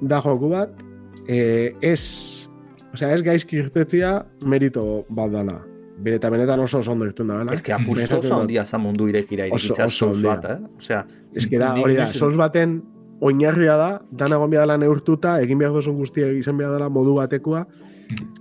da 0.00 0.20
joku 0.22 0.50
bat, 0.52 0.84
e, 1.28 1.72
ez, 1.82 2.48
osea, 2.92 3.10
ez 3.14 3.22
gaizki 3.24 3.58
irtetzia 3.62 4.18
merito 4.46 5.04
bat 5.08 5.32
dala. 5.32 5.58
Bere 5.98 6.20
eta 6.20 6.30
benetan 6.30 6.60
oso 6.62 6.78
oso 6.78 6.92
ondo 6.94 7.08
irten 7.08 7.30
da, 7.32 7.40
Ez 7.52 7.62
que 7.62 7.72
apustu 7.74 8.20
oso 8.20 8.36
ondia 8.36 8.64
za 8.64 8.78
mundu 8.78 9.08
irekira 9.10 9.48
irikitzea 9.48 9.88
souls 9.88 10.20
bat, 10.22 10.44
eh? 10.46 10.58
Osea, 10.78 11.02
ez 11.34 11.46
que 11.50 11.58
da, 11.58 11.72
hori 11.82 11.96
da, 11.98 12.06
souls 12.06 12.38
baten 12.38 12.78
oinarria 13.20 13.74
da, 13.76 13.88
dana 14.12 14.38
egon 14.38 14.52
dela 14.54 14.76
neurtuta, 14.78 15.40
egin 15.42 15.58
behar 15.58 15.74
duzun 15.74 15.96
guztia 15.98 16.30
izan 16.38 16.56
behar 16.56 16.76
dela 16.76 16.88
modu 16.88 17.16
batekoa, 17.16 17.64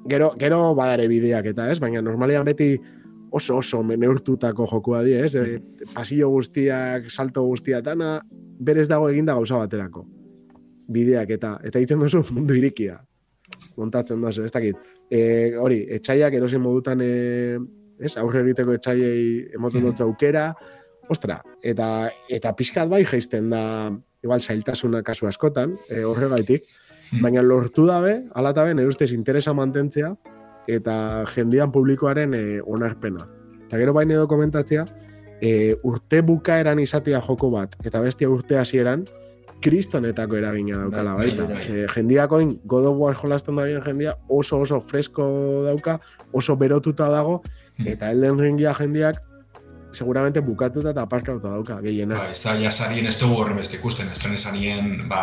gero, 0.08 0.36
gero 0.38 0.60
badare 0.78 1.08
bideak 1.10 1.50
eta 1.54 1.66
ez, 1.72 1.80
baina 1.82 2.04
normalian 2.06 2.46
beti 2.46 2.76
oso 3.34 3.58
oso 3.58 3.82
neurtutako 3.82 4.68
jokua 4.70 5.02
di, 5.04 5.18
ez? 5.18 5.32
De, 5.34 5.58
pasillo 5.96 6.30
guztiak, 6.30 7.10
salto 7.10 7.42
guztia, 7.50 7.82
dana 7.82 8.20
berez 8.60 8.86
dago 8.88 9.10
eginda 9.10 9.34
gauza 9.34 9.58
baterako 9.58 10.06
bideak 10.88 11.32
eta 11.38 11.58
eta 11.64 11.80
egiten 11.80 12.04
duzu 12.04 12.24
mundu 12.36 12.58
irikia. 12.58 13.00
Montatzen 13.78 14.22
duzu, 14.22 14.46
ez 14.48 14.52
dakit. 14.52 14.80
E, 15.10 15.20
hori, 15.56 15.84
etxaiak 16.00 16.34
erosin 16.36 16.62
modutan 16.64 17.02
e, 17.04 17.12
ez, 18.00 18.16
aurre 18.20 18.42
egiteko 18.44 18.76
etxaiei 18.76 19.22
emoten 19.56 19.86
dut 19.88 20.02
aukera, 20.04 20.50
ostra, 21.10 21.40
eta, 21.64 22.10
eta 22.30 22.52
pixkat 22.58 22.90
bai 22.92 23.04
jaisten 23.08 23.50
da, 23.54 23.62
igual, 24.24 24.42
zailtasuna 24.42 25.04
kasu 25.08 25.30
askotan, 25.30 25.78
e, 25.90 26.04
horregaitik, 26.04 26.68
baina 27.22 27.44
lortu 27.46 27.88
dabe, 27.88 28.18
alatabe, 28.36 28.74
nire 28.76 28.92
ustez 28.92 29.14
interesa 29.16 29.54
mantentzea, 29.56 30.12
eta 30.68 30.98
jendian 31.32 31.72
publikoaren 31.72 32.36
e, 32.36 32.44
onarpena. 32.60 33.28
Eta 33.68 33.80
gero 33.80 33.94
baina 33.96 34.18
edo 34.18 34.28
komentatzea, 34.28 34.86
e, 35.40 35.52
urte 35.88 36.22
bukaeran 36.28 36.82
izatea 36.84 37.22
joko 37.24 37.52
bat, 37.54 37.78
eta 37.86 38.04
bestia 38.04 38.30
urte 38.30 38.60
hasieran, 38.60 39.08
kristonetako 39.62 40.38
eragina 40.38 40.82
daukala 40.84 41.16
bai, 41.18 41.30
baita. 41.30 41.48
Bai, 41.50 41.62
bai. 41.62 41.86
jendiakoin 41.96 42.60
God 42.66 42.92
of 42.92 42.98
War 42.98 43.16
jolasten 43.16 43.56
da 43.56 43.64
bien 43.64 43.82
jendia 43.82 44.16
oso 44.30 44.60
oso 44.60 44.82
fresko 44.82 45.64
dauka, 45.66 46.00
oso 46.32 46.56
berotuta 46.56 47.10
dago, 47.10 47.42
hmm. 47.78 47.88
eta 47.88 48.12
Elden 48.12 48.40
Ringia 48.40 48.74
jendiak 48.74 49.24
seguramente 49.98 50.42
bukatuta 50.42 50.92
eta 50.92 51.02
aparkatuta 51.08 51.50
dauka, 51.56 51.80
gehiena. 51.82 52.18
Ba, 52.20 52.32
ez 52.36 52.42
da, 52.44 52.54
jasarien 52.60 53.08
ez 53.08 53.16
dugu 53.18 53.40
horren 53.42 53.58
beste 53.58 53.80
ikusten, 53.80 54.10
ez 54.12 54.20
trenezanien, 54.20 55.08
ba, 55.10 55.22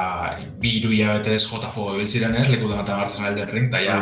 bi 0.61 0.79
iru 0.81 0.91
hilabetez 0.91 1.45
JFO 1.45 1.93
ebiltziren 1.95 2.35
ez, 2.41 2.49
leku 2.51 2.71
denatzen 2.73 3.05
hartzen 3.05 3.29
Elden 3.29 3.53
Ring, 3.53 3.69
eta 3.71 3.85
ja, 3.85 4.01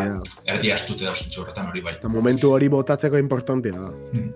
erdi 0.55 0.73
astute 0.73 1.05
da 1.05 1.13
horretan 1.13 1.69
hori 1.69 1.85
bai. 1.85 1.99
Eta 1.99 2.09
momentu 2.09 2.55
hori 2.55 2.71
botatzeko 2.73 3.21
importantia 3.21 3.77
da. 3.77 3.93
Hmm. 4.15 4.33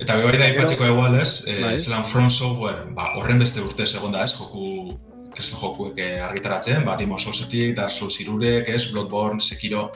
Eta 0.00 0.16
bebai 0.16 0.38
da 0.40 0.48
ipatzeko 0.54 0.86
egual 0.86 1.18
ez, 1.20 1.44
eh, 1.50 1.76
zelan 1.76 2.06
front 2.06 2.32
software, 2.32 2.86
ba, 2.96 3.04
horren 3.18 3.42
beste 3.42 3.60
urte 3.60 3.84
segonda 3.84 4.22
ez, 4.24 4.32
joku 4.38 4.96
kresto 5.34 5.58
jokuek 5.60 5.98
eh, 6.00 6.20
argitaratzen, 6.24 6.84
bat 6.86 7.00
imo 7.00 7.18
sosetik, 7.18 7.74
Dark 7.78 7.94
Souls 7.94 8.20
irurek, 8.22 8.68
ez, 8.68 8.86
Bloodborne, 8.92 9.40
Sekiro, 9.40 9.90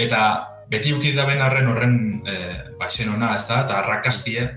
eta 0.00 0.20
beti 0.70 0.94
ukit 0.94 1.16
da 1.16 1.26
arren 1.26 1.68
horren 1.68 1.96
e, 2.26 2.34
ba, 2.78 2.88
ona, 3.14 3.34
ez 3.36 3.44
da, 3.46 3.62
eta 3.64 3.78
arrakastie, 3.82 4.48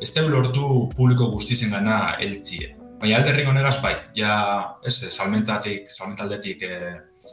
ez 0.00 0.10
da 0.14 0.22
lortu 0.22 0.88
publiko 0.94 1.30
guztizen 1.32 1.70
gana 1.70 2.16
eltzie. 2.20 2.74
Baina 3.00 3.18
alderrik 3.18 3.48
honegaz 3.48 3.76
bai, 3.82 3.94
ja, 4.16 4.76
ez, 4.84 4.96
salmentatik, 5.10 5.90
salmentaldetik 5.90 6.62
e, 6.62 6.76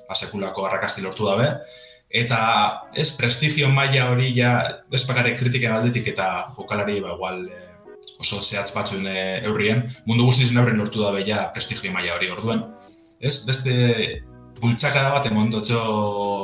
ba, 0.07 0.15
sekulako 0.15 0.65
arrakasti 0.67 1.03
lortu 1.05 1.29
dabe, 1.29 1.49
eta 2.09 2.39
ez, 2.95 3.11
prestigio 3.17 3.69
maila 3.69 4.09
hori 4.11 4.33
ja, 4.35 4.55
ez 4.91 5.03
bagare 5.07 5.35
kritiken 5.37 5.73
aldetik 5.77 6.09
eta 6.13 6.47
jokalari, 6.57 6.99
ba, 7.01 7.15
igual, 7.15 7.45
oso 8.19 8.41
zehatz 8.41 8.71
batzuen 8.75 9.07
e, 9.07 9.17
eurrien, 9.49 9.83
mundu 10.07 10.27
guztiz 10.29 10.51
neurren 10.51 10.79
lortu 10.79 11.01
da 11.03 11.11
beha 11.15 11.47
prestigio 11.55 11.91
maila 11.91 12.15
hori 12.17 12.31
orduen. 12.33 12.63
Ez, 13.19 13.43
beste 13.47 13.73
bultzaka 14.63 15.01
da 15.03 15.11
bat 15.11 15.27
emondotxo 15.27 15.79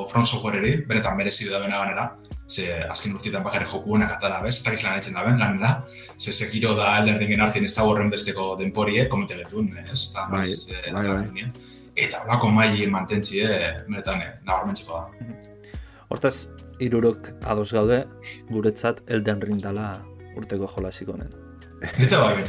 front 0.09 0.27
software 0.27 0.73
beretan 0.89 1.17
merezi 1.17 1.47
da 1.49 1.61
bena 1.63 1.79
ganera, 1.83 2.05
ze 2.49 2.65
azken 2.89 3.15
urtietan 3.15 3.43
bakare 3.45 3.65
joku 3.65 3.95
honak 3.95 4.15
atala, 4.17 4.41
bez? 4.43 4.57
Eta 4.61 4.73
gizlan 4.75 4.97
etzen 4.99 5.15
da 5.15 5.23
ben, 5.23 5.39
lanera, 5.39 5.71
ze 6.17 6.33
sekiro 6.33 6.73
da 6.75 6.97
Elden 6.99 7.19
Ringen 7.21 7.43
artien 7.45 7.65
ez 7.65 7.73
da 7.77 7.85
horren 7.87 8.09
besteko 8.09 8.55
denporie, 8.59 9.07
komete 9.09 9.37
letun, 9.39 9.69
ez? 9.85 10.09
Eta, 10.09 10.27
bai, 10.33 10.45
eh, 10.45 10.93
bai, 10.93 11.05
bai. 11.07 11.49
Eta 11.95 12.23
holako 12.25 12.51
maili 12.55 12.87
mantentzi, 12.91 13.43
eh, 13.43 13.73
beretan, 13.87 14.21
eh, 14.21 14.31
nabarmentzeko 14.47 14.97
da. 14.97 15.35
Hortaz, 16.09 16.35
irurok 16.79 17.29
ados 17.43 17.71
gaude, 17.75 18.05
guretzat 18.49 19.03
Elden 19.07 19.43
Ring 19.45 19.61
dala 19.61 19.91
urteko 20.35 20.71
jolasiko 20.75 21.13
honen. 21.13 21.48
Nitza 21.99 22.19
bai, 22.21 22.43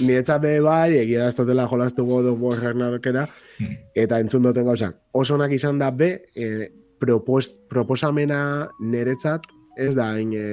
Nietza 0.00 0.38
be 0.40 0.54
bai, 0.64 0.96
egia 1.02 1.26
da 1.26 1.32
estotela 1.32 1.66
jolastu 1.68 2.04
godo 2.08 2.34
bo 2.38 2.52
Ragnarokera, 2.56 3.26
hmm. 3.58 3.74
eta 4.04 4.20
entzun 4.22 4.46
duten 4.46 4.66
gauzak. 4.66 4.96
Oso 5.18 5.36
onak 5.36 5.52
izan 5.52 5.78
da 5.82 5.90
be, 5.92 6.12
e, 6.34 6.70
propos, 7.02 7.50
proposamena 7.70 8.68
niretzat 8.80 9.44
ez 9.76 9.92
da 9.98 10.12
hain 10.16 10.32
e, 10.36 10.46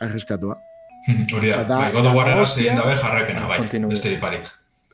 arriskatua. 0.00 0.56
Hmm, 1.06 1.26
hori 1.36 1.52
da, 1.52 1.60
bai, 1.68 1.92
godo 1.96 2.14
guarrera 2.16 2.46
zein 2.46 2.80
da 2.80 2.88
be 2.88 2.96
jarraipena 2.96 3.46
bai, 3.50 3.60
beste 3.88 4.14
diparik. 4.16 4.50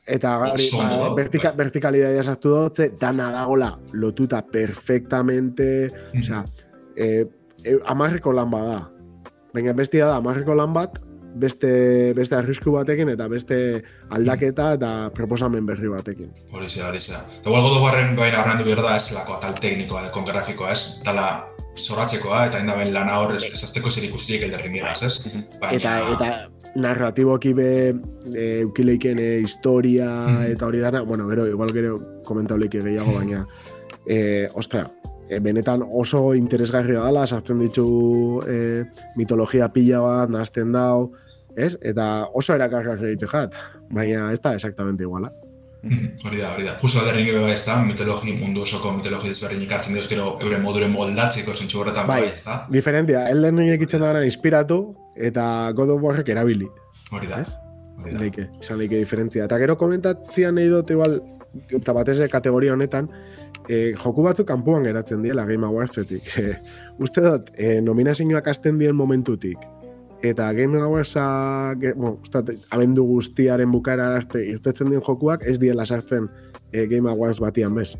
Eta 0.07 0.37
hori, 0.39 0.69
ba, 0.79 1.09
vertika, 1.15 1.51
vertikalidadea 1.55 2.23
sartu 2.23 2.53
dutze, 2.53 2.91
dana 2.99 3.31
dagola 3.33 3.73
lotuta 3.91 4.39
perfectamente, 4.41 5.89
mm. 6.13 6.21
o 6.21 6.23
sea, 6.23 6.45
eh, 6.95 7.25
eh, 7.63 7.79
amarriko 7.85 8.31
lan 8.31 8.51
bada. 8.51 8.85
Baina 9.51 9.73
bestia 9.75 10.07
da, 10.07 10.21
amarriko 10.21 10.55
lan 10.55 10.71
bat, 10.75 10.95
beste, 11.39 12.13
beste 12.17 12.35
arrisku 12.37 12.73
batekin 12.75 13.09
eta 13.13 13.27
beste 13.31 13.59
aldaketa 14.15 14.71
eta 14.77 14.91
proposamen 15.15 15.65
berri 15.65 15.91
batekin. 15.91 16.33
Hori 16.53 16.69
zera, 16.69 16.89
hori 16.89 16.99
zera. 16.99 17.23
Eta 17.39 17.53
gualgo 17.53 17.75
dugu 17.75 17.87
harren 17.91 18.15
bain 18.17 18.35
aurrendu 18.35 18.67
behar 18.67 18.83
da, 18.85 18.95
ez 18.97 19.11
lako 19.15 19.37
atal 19.37 19.55
teknikoa, 19.61 20.07
dekon 20.09 20.27
grafikoa, 20.27 20.73
ez? 20.75 20.99
Dala 21.05 21.27
zoratzekoa 21.77 22.45
eta 22.49 22.61
inda 22.63 22.77
lana 22.91 23.17
hor 23.21 23.35
ez, 23.37 23.47
azteko 23.63 23.91
zer 23.91 24.07
ikustiek 24.09 24.43
elderrin 24.47 24.77
gira, 24.79 24.93
ez? 24.93 25.41
Baina... 25.61 25.75
Eta, 25.77 25.97
eta 26.15 26.31
narratiboki 26.77 27.53
be 27.57 27.71
e, 27.89 28.45
eukileiken 28.61 29.19
e, 29.19 29.29
historia 29.41 30.09
eta 30.47 30.67
hori 30.67 30.79
dara, 30.83 31.01
bueno, 31.01 31.27
gero, 31.29 31.47
igual 31.47 31.73
gero 31.73 31.97
komentauleik 32.25 32.77
gehiago, 32.77 33.15
baina, 33.19 33.45
e, 34.05 34.47
ostra, 34.53 34.85
e, 35.29 35.39
benetan 35.39 35.83
oso 35.85 36.33
interesgarria 36.35 37.03
dela, 37.05 37.25
sartzen 37.27 37.59
ditu 37.65 37.87
e, 38.47 38.85
mitologia 39.15 39.69
pila 39.73 40.03
bat, 40.05 40.33
nazten 40.33 40.71
dau, 40.75 41.11
ez? 41.57 41.73
Eta 41.81 42.27
oso 42.37 42.55
erakargarri 42.55 43.15
ditu 43.15 43.29
jat, 43.31 43.57
baina 43.91 44.31
ez 44.31 44.39
da 44.41 44.53
exactamente 44.55 45.03
iguala. 45.03 45.33
Hori 45.87 46.39
da, 46.41 46.49
hori 46.53 46.65
da. 46.65 46.73
Justo 46.81 46.99
alderrin 46.99 47.27
gero 47.29 47.45
ez 47.47 47.61
da, 47.65 47.77
mitologi, 47.85 48.33
mundu 48.35 48.63
osoko 48.65 48.91
mitologi 48.95 49.31
desberdin 49.31 49.63
ikartzen 49.67 49.95
dira, 49.95 50.07
gero 50.09 50.27
euren 50.43 50.63
moduren 50.63 50.91
moldatzeko 50.91 51.53
zentsu 51.53 51.81
horretan 51.81 52.07
bai, 52.09 52.23
ez 52.31 52.41
da. 52.45 52.59
Diferentia, 52.73 53.27
elden 53.31 53.61
ring 53.61 53.71
ekitzen 53.75 54.03
da 54.03 54.23
inspiratu 54.25 54.81
eta 55.29 55.45
God 55.77 55.95
of 55.95 56.03
Warrek 56.03 56.33
erabili. 56.33 56.67
Hori 57.11 57.29
da. 57.29 57.43
Hori 58.01 58.13
da. 58.13 58.21
Leike, 58.23 58.49
izan 58.61 58.81
leike 58.81 58.99
diferentzia. 58.99 59.45
Eta 59.45 59.59
gero 59.61 59.77
komentatzian 59.79 60.57
nahi 60.57 60.69
dut 60.73 60.91
igual, 60.93 61.19
eta 61.79 61.95
batez 61.95 62.19
kategoria 62.33 62.73
honetan, 62.73 63.09
e, 63.67 63.93
joku 63.97 64.25
batzuk 64.25 64.47
kanpoan 64.49 64.85
geratzen 64.89 65.23
diela 65.23 65.45
Game 65.45 65.65
Awardsetik. 65.67 66.33
Uste 67.05 67.23
dut, 67.23 67.53
e, 67.55 67.77
nominazioak 67.85 68.49
asten 68.49 68.81
dien 68.81 68.97
momentutik, 68.97 69.61
eta 70.23 70.51
Game 70.53 70.79
Awards-a, 70.79 71.75
bueno, 71.95 72.19
abendu 72.69 73.03
guztiaren 73.05 73.71
bukara 73.71 74.09
arte 74.15 74.43
irtetzen 74.45 74.89
dien 74.89 75.01
jokuak, 75.01 75.43
ez 75.45 75.59
diela 75.59 75.85
sartzen 75.85 76.29
e, 76.71 76.85
Game 76.87 77.09
Awards 77.09 77.39
batian 77.39 77.75
bez. 77.75 77.93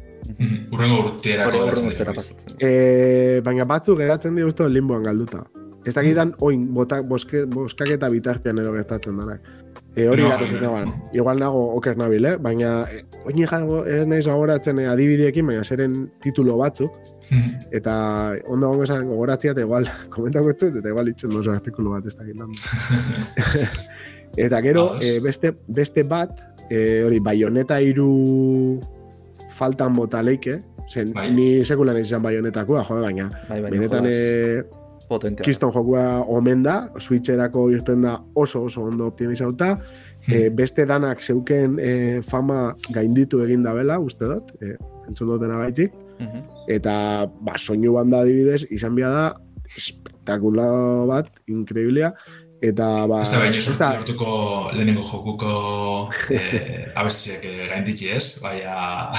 Urrengo 0.74 1.04
urtera 1.06 2.14
pasatzen. 2.14 2.58
E, 2.60 3.40
baina 3.46 3.66
batzu 3.66 3.96
geratzen 3.96 4.36
dira 4.36 4.50
uste 4.50 4.68
limboan 4.70 5.06
galduta. 5.08 5.46
Ez 5.88 5.94
dakitan, 5.96 6.34
oin, 6.44 6.66
botak, 6.76 7.06
boske, 7.08 7.46
boskaketa 7.48 8.10
bitartean 8.12 8.60
edo 8.60 8.74
gertatzen 8.76 9.22
danak. 9.22 9.46
E, 9.98 10.06
hori 10.06 10.26
no, 10.26 10.30
gara, 10.30 10.82
igual 11.16 11.40
nago 11.42 11.62
oker 11.78 11.96
nabil, 11.98 12.26
eh? 12.30 12.36
baina 12.38 12.84
e, 12.92 13.00
oin 13.26 13.40
nahiz 14.06 14.28
agoratzen 14.30 14.78
eh, 14.84 14.90
adibidiekin, 14.92 15.48
baina 15.48 15.64
zeren 15.64 16.04
titulo 16.22 16.58
batzuk, 16.60 16.94
hmm. 17.30 17.74
eta 17.80 17.96
ondo 18.48 18.72
gongo 18.72 18.88
esan 18.88 19.08
gogoratzia, 19.08 19.52
eta 19.56 19.66
igual, 19.66 19.90
komentako 20.14 20.54
ez 20.54 20.64
eta 20.70 20.90
igual 20.90 21.14
itzen 21.14 21.34
dozo 21.34 21.52
artikulu 21.52 21.96
bat 21.96 22.06
ez 22.06 22.16
da 22.16 22.24
eta 24.48 24.62
gero, 24.62 24.96
e, 25.02 25.20
beste, 25.24 25.54
beste 25.68 26.04
bat, 26.04 26.42
e, 26.70 27.04
hori, 27.06 27.20
baioneta 27.20 27.80
iru 27.82 28.80
faltan 29.58 29.96
bota 29.96 30.22
leike, 30.22 30.60
zen, 30.92 31.14
bai. 31.14 31.32
ni 31.32 31.66
sekulan 31.66 31.98
izan 31.98 32.22
baionetakoa, 32.22 32.84
jode, 32.84 33.02
baina, 33.02 33.32
bai, 33.50 33.62
benetan, 33.72 34.06
potentea. 35.08 35.44
Kiston 35.44 35.72
jokua 35.74 36.24
omen 36.28 36.64
da, 36.64 36.90
Switcherako 37.00 37.70
irten 37.72 38.04
da 38.04 38.18
oso 38.36 38.64
oso 38.68 38.84
ondo 38.84 39.08
optimizauta, 39.08 39.78
hmm. 39.78 40.34
e, 40.34 40.50
beste 40.50 40.86
danak 40.86 41.24
zeuken 41.24 41.80
e, 41.80 41.94
fama 42.28 42.74
gainditu 42.94 43.42
egin 43.46 43.64
da 43.64 43.74
bela, 43.78 44.00
uste 44.04 44.28
dut, 44.28 44.52
e, 44.62 44.76
entzun 45.08 45.32
dutena 45.32 45.62
gaitik, 45.64 45.96
eta 46.68 47.28
ba, 47.42 47.58
soinu 47.58 47.94
banda 47.94 48.24
adibidez, 48.26 48.66
izan 48.74 48.96
bia 48.96 49.10
da, 49.14 49.26
espektakula 49.78 50.68
bat, 51.10 51.32
increíblea, 51.48 52.14
Eta, 52.58 53.06
ba... 53.06 53.20
Ez 53.22 53.30
da 53.30 53.40
baino, 53.44 53.58
esta... 53.62 53.88
lortuko 54.00 54.32
lehenengo 54.74 55.04
jokuko 55.06 55.50
eh, 56.34 56.88
abestiak 57.00 57.44
eh, 57.46 57.68
gainditzi 57.70 58.08
ez, 58.16 58.24
baina... 58.42 59.12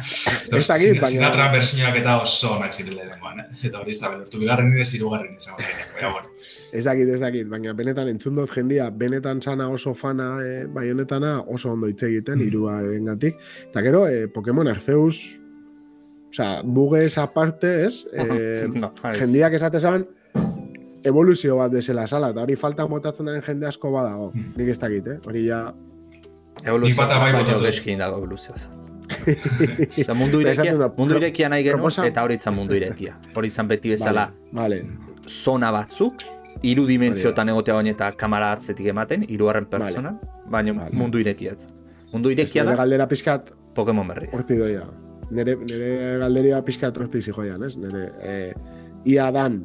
ez 0.00 0.62
da 0.70 0.78
git, 0.80 0.96
baina... 0.96 1.10
Sinatra 1.12 1.50
bersiñoak 1.52 1.98
eta 2.00 2.14
oso 2.22 2.54
onak 2.54 2.72
ziren 2.72 2.96
lehenengoan, 2.96 3.42
eh? 3.42 3.48
Eta 3.68 3.82
hori 3.82 3.92
ez 3.92 4.00
da, 4.00 4.14
lortu 4.14 4.40
bigarren 4.40 4.72
nire 4.72 4.86
zirugarren 4.88 5.36
izan, 5.36 5.58
baina, 5.60 6.14
bueno. 6.14 6.32
Ez 6.38 6.84
da 6.86 6.94
git, 6.96 7.12
ez 7.12 7.20
da 7.20 7.30
git, 7.34 7.50
baina 7.50 7.76
benetan 7.76 8.08
entzun 8.14 8.40
dut 8.40 8.54
jendia, 8.56 8.88
benetan 9.04 9.44
sana 9.44 9.68
oso 9.74 9.92
fana 9.92 10.30
eh, 10.40 10.62
bai 10.72 10.86
honetana 10.94 11.42
oso 11.44 11.74
ondo 11.76 11.92
hitz 11.92 12.00
egiten, 12.08 12.40
mm. 12.40 12.48
iruaren 12.48 13.12
gatik. 13.12 13.36
Eta 13.68 13.84
gero, 13.84 14.06
eh, 14.08 14.30
Pokemon 14.32 14.72
Arceus, 14.72 15.20
o 16.28 16.32
sea, 16.32 16.62
bugues 16.62 17.18
aparte, 17.18 17.86
ez? 17.86 18.06
Eh, 18.12 18.68
no, 18.72 18.92
jendiak 19.02 19.54
esate 19.54 19.80
zaben, 19.80 20.06
evoluzio 21.04 21.56
bat 21.56 21.72
bezala 21.72 22.06
sala, 22.06 22.32
eta 22.34 22.42
hori 22.44 22.56
falta 22.56 22.86
motatzen 22.88 23.30
den 23.30 23.42
jende 23.42 23.68
asko 23.68 23.90
badago. 23.92 24.30
Hmm. 24.34 24.52
Nik 24.56 24.74
ez 24.74 24.78
dakit, 24.78 25.06
eh? 25.06 25.18
Hori 25.26 25.46
ja... 25.46 25.62
Evoluzio 26.64 26.96
bat 26.98 27.16
bai 27.22 27.32
baino 27.32 27.58
geskin 27.62 28.00
dago 28.02 28.18
evoluzio 28.18 28.54
Eta 29.08 30.14
mundu 30.20 30.42
irekia, 30.42 30.74
mundu 30.96 31.16
irekia 31.16 31.48
nahi 31.48 31.64
genuen, 31.64 32.04
eta 32.04 32.24
hori 32.26 32.36
izan 32.36 32.56
mundu 32.56 32.76
irekia. 32.76 33.16
Hori 33.34 33.48
izan 33.48 33.70
beti 33.70 33.94
bezala 33.94 34.26
vale, 34.52 34.82
zona 35.24 35.70
batzuk, 35.72 36.26
hiru 36.62 36.84
dimentziotan 36.88 37.48
egotea 37.54 37.78
baina 37.78 37.94
eta 37.94 38.10
kamara 38.20 38.52
atzetik 38.58 38.90
ematen, 38.92 39.24
hirugarren 39.28 39.68
pertsona, 39.70 40.18
baina 40.50 40.90
mundu 40.92 41.24
irekia 41.24 41.56
Mundu 42.12 42.30
irekia 42.32 42.64
da... 42.64 42.74
galdera 42.76 43.04
pizkat... 43.08 43.50
Pokemon 43.76 44.08
berri. 44.08 44.30
Horti 44.32 44.56
doia. 44.56 44.86
Nere, 45.30 45.56
nere 45.60 46.18
galderia 46.22 46.60
pizkat 46.64 46.96
horti 46.96 47.20
zijoian, 47.20 47.62
ez? 47.66 47.74
Nere, 47.76 48.04
eh, 48.24 48.52
ia 49.04 49.30
dan, 49.34 49.60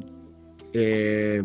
e, 0.74 1.42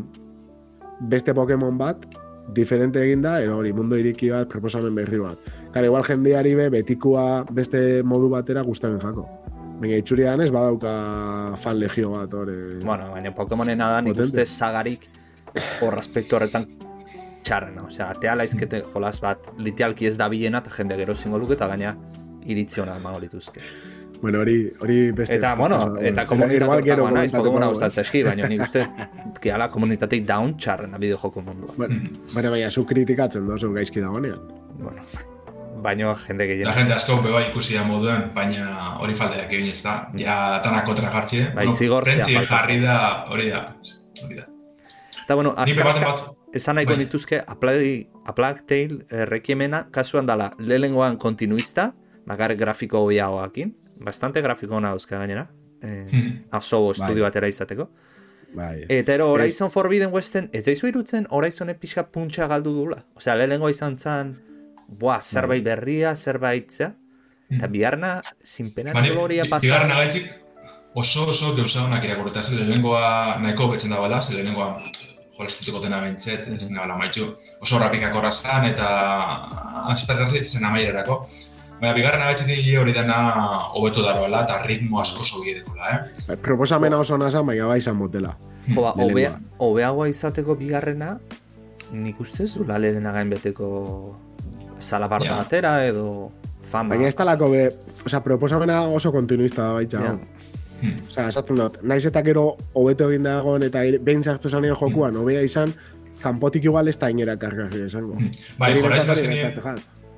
beste 1.00 1.34
Pokemon 1.34 1.78
bat, 1.80 2.06
diferente 2.54 3.02
egin 3.04 3.22
da, 3.22 3.38
ero 3.42 3.60
hori, 3.60 3.72
mundu 3.76 4.00
iriki 4.00 4.32
bat, 4.34 4.50
proposamen 4.52 4.96
berri 4.96 5.22
bat. 5.22 5.46
Kare, 5.74 5.88
igual 5.88 6.04
jendeari 6.08 6.56
be, 6.58 6.68
betikua 6.74 7.46
beste 7.54 8.02
modu 8.04 8.30
batera 8.32 8.64
guztaren 8.66 9.00
jako. 9.04 9.28
Baina 9.80 10.00
itxurian 10.02 10.42
ez 10.44 10.50
badauka 10.52 10.92
fan 11.62 11.80
legio 11.80 12.12
bat, 12.16 12.34
hori. 12.34 12.58
Bueno, 12.84 13.12
baina 13.14 13.32
Pokemonen 13.36 13.80
da 13.80 14.02
nik 14.04 14.18
uste 14.20 14.46
sagarik 14.46 15.08
hor 15.86 15.96
aspektu 16.02 16.36
horretan 16.36 16.66
txarrena. 17.46 17.86
Osea, 17.88 18.10
atea 18.16 18.36
laizkete 18.36 18.82
jolas 18.92 19.20
bat 19.24 19.48
litealki 19.58 20.10
ez 20.10 20.18
da 20.20 20.28
bilena 20.30 20.60
eta 20.64 20.74
jende 20.76 20.98
gero 21.00 21.16
zingo 21.16 21.40
luke 21.40 21.56
eta 21.56 21.70
gaina 21.72 21.96
iritziona 22.50 22.98
emango 23.00 23.22
lituzke. 23.24 23.64
Bueno, 24.22 24.40
hori, 24.40 24.74
hori 24.80 25.12
beste... 25.12 25.36
Eta, 25.36 25.54
bueno, 25.56 25.96
eta 26.04 26.26
komunitatea 26.28 26.82
gero 26.84 27.08
naiz, 27.12 27.32
Pokemona 27.32 27.70
gustatzen 27.72 28.04
eski, 28.04 28.24
baina 28.28 28.50
ni 28.52 28.60
uste, 28.60 28.84
que 29.42 29.54
ala 29.56 29.70
komunitatea 29.72 30.26
down 30.28 30.58
txarren 30.60 30.96
bideo 31.00 31.18
joko 31.22 31.44
mundua. 31.46 31.76
Bueno, 31.78 32.02
baina, 32.34 32.52
baina, 32.52 32.72
zu 32.72 32.84
kritikatzen 32.90 33.48
dozu 33.48 33.72
gaizki 33.78 34.04
dagoenean. 34.04 34.42
Bueno, 34.80 35.06
baina 35.84 36.16
jende 36.26 36.48
gehien. 36.50 36.68
La 36.68 36.76
gente 36.76 36.94
asko 36.98 37.22
beba 37.24 37.46
ikusi 37.46 37.80
da 37.80 37.86
moduen, 37.88 38.28
baina 38.36 38.98
hori 39.00 39.16
falteak 39.16 39.54
egin 39.56 39.72
ez 39.72 39.82
da. 39.86 39.96
Ja, 40.20 40.36
tanak 40.66 40.88
kontra 40.90 41.12
jartxe. 41.16 41.46
Bai, 41.56 41.70
zigortzea. 41.72 42.20
Rentzi 42.20 42.36
jarri 42.52 42.80
da, 42.84 43.00
hori 43.32 43.50
da, 43.54 43.64
hori 44.26 44.42
da. 44.42 44.50
Eta, 45.24 45.38
bueno, 45.38 45.54
azkarka, 45.56 46.16
esan 46.58 46.80
nahiko 46.80 46.96
bai. 46.98 47.06
dituzke, 47.06 47.44
A 47.48 47.56
Plague 48.36 48.66
Tale 48.68 49.06
eh, 49.10 49.26
rekiemena, 49.30 49.86
kasuan 49.96 50.28
dala, 50.28 50.52
lehengoan 50.60 51.18
kontinuista, 51.22 51.94
bakar 52.28 52.56
grafiko 52.58 53.06
hobiagoakin, 53.06 53.76
bastante 54.00 54.42
grafiko 54.42 54.76
hona 54.76 54.90
dauzka 54.90 55.18
gainera. 55.18 55.48
Eh, 55.82 56.08
hmm. 56.12 56.46
Asobo 56.52 56.92
bai. 56.92 57.00
estudio 57.00 57.24
batera 57.24 57.48
izateko. 57.48 57.90
Bai. 58.54 58.86
Eta 58.90 59.14
ero 59.14 59.30
Horizon 59.32 59.70
Forbidden 59.70 60.12
Westen, 60.12 60.50
ez 60.54 60.64
daizu 60.66 60.90
irutzen 60.90 61.28
Horizonen 61.30 61.78
pixka 61.78 62.08
puntxa 62.10 62.48
galdu 62.50 62.74
dula. 62.74 63.04
Osea, 63.16 63.36
lehenengo 63.38 63.70
izan 63.70 63.98
zan, 64.00 64.34
boa, 64.88 65.20
zerbait 65.22 65.64
bai. 65.64 65.76
berria, 65.76 66.16
zerbait 66.16 66.72
zea. 66.72 66.94
Eta 67.50 67.66
hmm. 67.66 67.74
biharna, 67.74 68.14
zinpena 68.46 68.94
gloria 68.94 69.46
pasar. 69.50 69.68
Biharna 69.68 70.02
gaitzik, 70.02 70.28
oso 70.94 71.28
oso 71.30 71.56
geuza 71.58 71.84
honak 71.86 72.04
irakurreta, 72.06 72.44
ze 72.44 72.58
lehenengoa 72.58 73.40
nahiko 73.42 73.70
betzen 73.72 73.94
da 73.94 74.02
bala, 74.02 74.22
ze 74.22 74.36
lehenengoa 74.36 74.76
jolestutiko 75.38 75.80
dena 75.80 76.02
bentzet, 76.02 76.48
mm 76.48 76.54
-hmm. 76.54 76.58
ez 76.58 76.70
nabala 76.70 76.98
maitxu. 76.98 77.34
Oso 77.62 77.80
rapikak 77.80 78.16
horra 78.16 78.32
zan, 78.32 78.66
eta 78.66 78.88
aspertarri 79.94 80.44
zen 80.44 80.66
amaierarako. 80.66 81.24
Baina, 81.80 81.94
bigarren 81.96 82.24
abetzen 82.26 82.50
digi 82.52 82.74
hori 82.76 82.92
dena 82.92 83.18
hobeto 83.78 84.04
daroela 84.04 84.44
eta 84.44 84.58
ritmo 84.66 85.00
asko 85.00 85.24
sobi 85.24 85.54
edekola, 85.54 85.92
eh? 85.94 86.24
Bai, 86.28 86.36
proposamena 86.44 87.00
oso 87.00 87.18
nasa, 87.18 87.42
baina 87.46 87.70
bai 87.70 87.78
izan 87.80 87.96
motela. 87.96 88.34
Jo, 88.68 88.84
ba, 88.84 88.92
obeagoa 89.64 90.10
izateko 90.12 90.58
bigarrena, 90.60 91.14
nik 91.96 92.20
ustez 92.20 92.52
du 92.58 92.66
laleren 92.68 93.08
again 93.08 93.32
beteko 93.32 93.70
salabarda 94.80 95.46
yeah. 95.52 95.88
edo 95.88 96.32
fama. 96.68 96.96
Baina 96.96 97.08
ez 97.08 97.16
talako 97.16 97.50
be, 97.54 97.70
oza, 98.06 98.20
proposamena 98.24 98.82
oso 98.84 99.12
kontinuista 99.16 99.70
da 99.70 99.74
baitza. 99.74 100.02
Yeah. 100.04 100.20
Hmm. 100.80 101.00
Osa, 101.08 101.28
esaten 101.30 101.60
dut, 101.60 101.80
naiz 101.84 102.04
eta 102.08 102.24
gero 102.24 102.58
hobeto 102.74 103.08
egin 103.10 103.24
dagoen 103.24 103.64
eta 103.68 103.86
behin 104.04 104.24
zartzen 104.24 104.52
zanien 104.52 104.76
jokuan, 104.76 105.14
hmm. 105.14 105.24
hobea 105.24 105.46
izan, 105.48 105.74
kanpotik 106.20 106.68
igual 106.68 106.92
ez 106.92 106.98
da 107.00 107.10
inera 107.10 107.38
kargarri 107.40 107.86
esango. 107.88 108.20
Hmm. 108.20 108.36
Bai, 108.60 108.76
jora 108.80 109.00
ez 109.00 109.08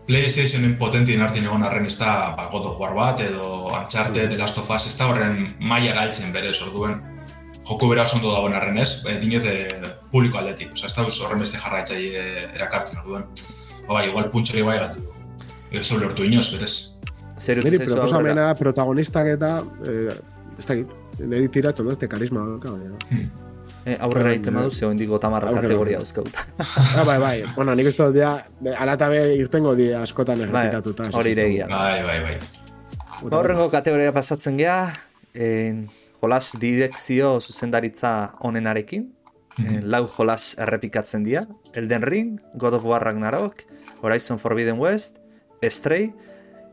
PlayStationen 0.07 0.75
potentien 0.79 1.21
hartin 1.21 1.45
egon 1.45 1.63
arren 1.63 1.85
ez 1.85 1.97
da 1.99 2.33
ba, 2.37 2.47
God 2.51 2.65
of 2.71 2.79
War 2.81 2.95
bat 2.97 3.21
edo 3.23 3.69
Uncharted, 3.69 4.31
The 4.33 4.39
Last 4.39 4.57
of 4.57 4.69
Us, 4.69 4.87
ez 4.87 4.97
da 4.97 5.07
horren 5.11 5.47
maia 5.59 5.93
galtzen 5.97 6.33
bere 6.33 6.51
orduen 6.65 6.99
joko 7.67 7.87
bera 7.91 8.03
oso 8.03 8.17
ondo 8.17 8.31
dagoen 8.33 8.55
arren 8.57 8.79
ez, 8.81 9.03
e, 9.05 9.17
dinote 9.21 9.53
publiko 10.11 10.39
aldetik, 10.41 10.71
oza, 10.73 10.89
ez 10.89 10.95
da 10.95 11.05
horren 11.05 11.43
beste 11.43 11.61
jarraitzai 11.61 12.01
erakartzen 12.55 13.03
orduen. 13.03 13.27
Ba, 13.85 13.93
bai, 13.93 14.07
igual 14.09 14.31
puntxori 14.33 14.65
bai 14.65 14.79
gatu. 14.81 15.05
Ez 15.71 15.85
da 15.87 15.99
lortu 16.01 16.25
inoz, 16.27 16.49
berez. 16.55 16.73
Zer 17.37 17.61
Neri 17.63 17.79
proposamena 17.85 18.51
protagonistak 18.57 19.29
eta, 19.35 19.53
eh, 19.87 20.17
ez 20.57 20.65
da 20.65 20.77
git, 20.81 20.91
niri 21.21 21.47
tiratzen 21.53 21.87
da, 21.87 21.95
ez 21.95 22.09
karisma. 22.09 22.43
Hmm. 22.65 23.29
Eh, 23.86 23.98
aurrera 24.00 24.34
iten 24.38 24.54
madu, 24.54 24.70
zeo 24.70 24.91
indigo 24.94 25.17
tamarra 25.20 25.50
kategoria 25.56 25.98
dauzkauta. 25.98 26.44
ah, 26.98 27.04
bai, 27.04 27.17
bai. 27.20 27.38
Bueno, 27.56 27.74
nik 27.76 27.88
uste 27.89 28.12
dia, 28.13 28.36
alatabe 28.78 29.24
irtengo 29.34 29.74
di 29.76 29.89
askotan 29.98 30.44
errepikatuta. 30.46 31.08
Bai, 31.10 31.15
hori 31.17 31.32
iregia. 31.34 31.70
Bai, 31.72 32.04
bai, 32.06 32.20
bai. 32.28 32.36
Horrengo 33.26 33.70
kategoria 33.74 34.13
pasatzen 34.13 34.60
gea, 34.62 34.78
en, 35.34 35.88
jolas 36.22 36.52
direkzio 36.62 37.39
zuzendaritza 37.41 38.34
onenarekin, 38.39 39.08
mm 39.58 39.65
-hmm. 39.65 39.82
lau 39.89 40.06
jolas 40.08 40.56
errepikatzen 40.60 41.24
dira, 41.24 41.48
Elden 41.74 42.04
Ring, 42.04 42.39
God 42.54 42.74
of 42.74 42.86
War 42.86 43.02
Ragnarok, 43.04 43.65
Horizon 44.02 44.38
Forbidden 44.38 44.78
West, 44.78 45.17
Stray, 45.62 46.13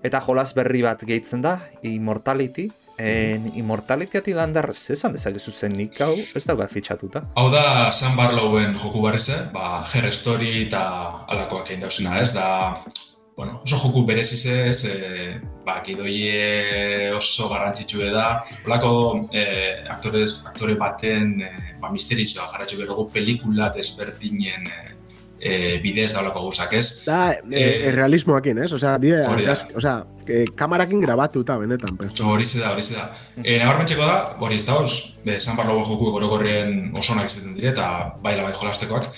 eta 0.02 0.20
jolas 0.20 0.54
berri 0.54 0.82
bat 0.82 1.00
gehitzen 1.00 1.40
da, 1.42 1.60
Immortality, 1.82 2.68
En 2.98 3.50
Immortality 3.54 4.18
ati 4.18 4.34
landar 4.34 4.72
zesan 4.74 5.14
dezakezu 5.14 5.52
zen 5.54 5.76
nik 5.78 5.98
hau, 6.02 6.12
ez 6.34 6.44
da 6.46 6.56
bat 6.58 6.72
fitxatuta. 6.72 7.22
Hau 7.38 7.48
da 7.54 7.92
Sam 7.94 8.16
Barlowen 8.18 8.74
joku 8.78 9.02
barrize, 9.04 9.38
ba, 9.54 9.84
Her 9.86 10.10
Story 10.12 10.64
eta 10.66 10.82
alakoak 11.30 11.70
egin 11.70 11.86
dauzena, 11.86 12.18
ez? 12.18 12.32
Da 12.34 12.48
bueno, 13.38 13.60
oso 13.62 13.76
joku 13.78 14.02
bereziz 14.02 14.40
ez, 14.50 14.82
e, 14.84 15.38
ba, 15.62 15.76
gidoie 15.86 17.12
oso 17.14 17.46
garrantzitsu 17.52 18.02
da, 18.10 18.42
holako 18.66 18.90
e, 19.30 19.44
aktorez, 19.94 20.42
aktore 20.50 20.74
baten 20.74 21.36
e, 21.46 21.52
ba, 21.78 21.92
misterizioa 21.94 22.48
jarratxo 22.50 22.80
behar 22.80 22.90
dugu 22.90 23.04
pelikulat 23.14 23.78
ezberdinen 23.78 24.66
e, 24.66 24.97
e, 25.40 25.78
bidez 25.82 26.12
da 26.12 26.20
olako 26.22 26.42
guzak, 26.48 26.72
ez? 26.74 27.04
Da, 27.06 27.32
e, 27.50 27.62
e, 27.62 27.92
realismoakin, 27.94 28.62
ez? 28.64 28.72
Osea, 28.74 28.96
die, 29.02 29.14
osea, 29.78 29.94
e, 30.26 30.44
kamarakin 30.58 31.00
grabatuta 31.02 31.58
benetan. 31.60 31.96
Hori 32.24 32.46
da, 32.58 32.72
hori 32.72 32.86
da. 32.94 33.06
E, 33.42 33.58
Nabarmentxeko 33.62 34.08
da, 34.08 34.18
hori 34.44 34.58
ez 34.58 34.66
da, 34.66 34.78
os, 34.82 34.98
be, 35.24 35.38
San 35.40 35.56
Barlo 35.58 35.78
joku 35.84 36.10
gorokorrien 36.14 36.92
osonak 36.98 37.30
izaten 37.30 37.56
dire, 37.56 37.72
eta 37.72 37.88
bai 38.24 38.36
bai 38.42 38.52
jolastekoak. 38.52 39.08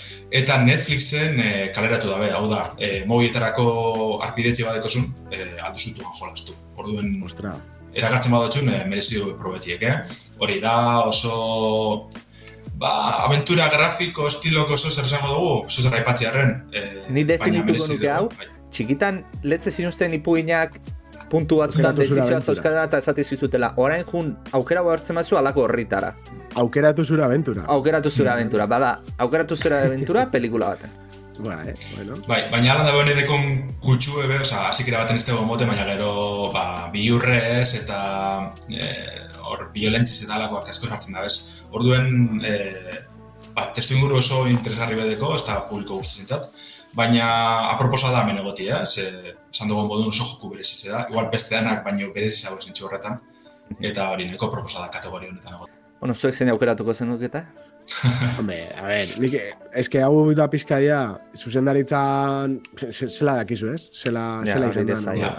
Eta 0.41 0.61
Netflixen 0.63 1.39
e, 1.41 1.51
kaleratu 1.75 2.13
dabe, 2.13 2.31
hau 2.37 2.47
da, 2.51 2.63
e, 2.79 3.03
mobietarako 3.09 3.67
arpidetxe 4.27 4.67
badeko 4.67 4.89
zun, 4.89 5.11
e, 5.31 5.45
alduzutu 5.59 6.05
jolastu. 6.19 6.57
Orduen, 6.77 7.15
Ostra. 7.25 7.55
Eragatzen 7.91 8.31
badotxun, 8.31 8.69
e, 8.71 8.83
merezio 8.87 9.33
probetiek, 9.39 9.81
eh? 9.83 9.97
Hori 10.39 10.61
da, 10.63 10.75
oso 11.03 12.07
ba, 12.81 12.91
aventura 13.25 13.69
grafiko 13.69 14.25
estiloko 14.27 14.73
oso 14.73 14.89
zer 14.91 15.05
esango 15.05 15.33
dugu, 15.35 15.51
oso 15.67 15.81
zer 15.85 15.91
raipatzi 15.93 16.25
harren. 16.25 16.55
Eh, 16.73 17.03
Ni 17.09 17.23
definituko 17.23 17.85
nuke 17.93 18.09
hau, 18.09 18.29
bai. 18.37 18.47
txikitan, 18.73 19.21
letze 19.43 19.71
zinuzten 19.71 20.13
ipuinak 20.17 20.79
puntu 21.31 21.61
batzutan 21.61 21.95
desizioa 21.95 22.41
zauzkara 22.41 22.83
eta 22.89 22.99
esati 22.99 23.23
zizutela, 23.23 23.73
orain 23.77 24.03
jun 24.09 24.33
aukera 24.51 24.81
hartzen 24.83 25.15
mazu 25.15 25.37
alako 25.39 25.63
horritara. 25.67 26.15
Aukeratu 26.55 27.05
zura 27.05 27.25
aventura. 27.25 27.63
Aukeratu 27.67 28.09
zura 28.11 28.33
aventura, 28.33 28.65
bada, 28.67 28.97
aukeratu 29.17 29.55
zura 29.55 29.83
aventura 29.85 30.25
pelikula 30.33 30.73
baten. 30.73 30.89
Ba, 31.45 31.63
eh, 31.65 31.73
bueno. 31.95 32.17
Bai, 32.27 32.41
baina 32.51 32.73
ala 32.73 32.83
da 32.85 32.93
bene 32.95 33.15
dekon 33.17 33.45
kutsu 33.81 34.21
ebe, 34.21 34.37
oza, 34.43 34.67
asikera 34.69 35.01
baten 35.01 35.17
ez 35.17 35.25
dago 35.25 35.45
mote, 35.47 35.65
baina 35.69 35.85
gero, 35.87 36.11
ba, 36.53 36.65
biurrez 36.93 37.73
eta 37.79 38.01
eh, 38.69 39.25
hor 39.51 39.69
violentziz 39.73 40.19
eta 40.25 40.37
alakoak 40.37 40.69
asko 40.69 40.89
jartzen 40.91 41.17
da, 41.17 41.23
bez? 41.25 41.65
Orduen, 41.73 42.41
e, 42.45 42.53
ba, 43.55 43.71
testu 43.75 43.97
inguru 43.97 44.19
oso 44.19 44.43
interesgarri 44.51 44.99
bedeko, 44.99 45.33
ez 45.35 45.43
da 45.47 45.57
publiko 45.69 45.97
guzti 46.01 46.21
zintzat, 46.21 46.47
baina 46.95 47.25
aproposa 47.71 48.13
da 48.13 48.21
hemen 48.21 48.41
egoti, 48.43 48.69
eh? 48.69 48.83
Ze, 48.85 49.35
esan 49.49 49.71
dugu 49.71 49.87
modun 49.89 50.13
oso 50.13 50.27
joku 50.27 50.53
bereziz 50.53 50.91
da, 50.91 51.07
igual 51.09 51.31
beste 51.33 51.57
danak, 51.57 51.83
baino 51.87 52.13
bereziz 52.15 52.45
hau 52.49 52.59
zintxo 52.61 52.87
horretan, 52.87 53.17
eta 53.79 54.11
hori 54.13 54.29
neko 54.29 54.51
proposa 54.53 54.85
da 54.85 54.93
kategoria 54.93 55.33
honetan 55.33 55.57
egoti. 55.57 55.77
Bueno, 56.01 56.15
zuek 56.15 56.37
zein 56.37 56.53
aukeratuko 56.53 56.93
zen 56.93 57.17
eta? 57.21 57.45
Hombre, 58.37 58.59
a 58.77 58.87
ver, 58.87 59.13
nik, 59.21 59.37
eske 59.77 60.01
hau 60.03 60.25
da 60.37 60.47
pizkaia, 60.49 61.01
zuzendaritzan, 61.37 62.59
zela 62.89 63.37
dakizu, 63.41 63.73
ez? 63.75 63.87
Zela, 63.93 64.25
ja, 64.45 64.57
zela 64.57 64.71
izan 64.71 65.19
da 65.21 65.31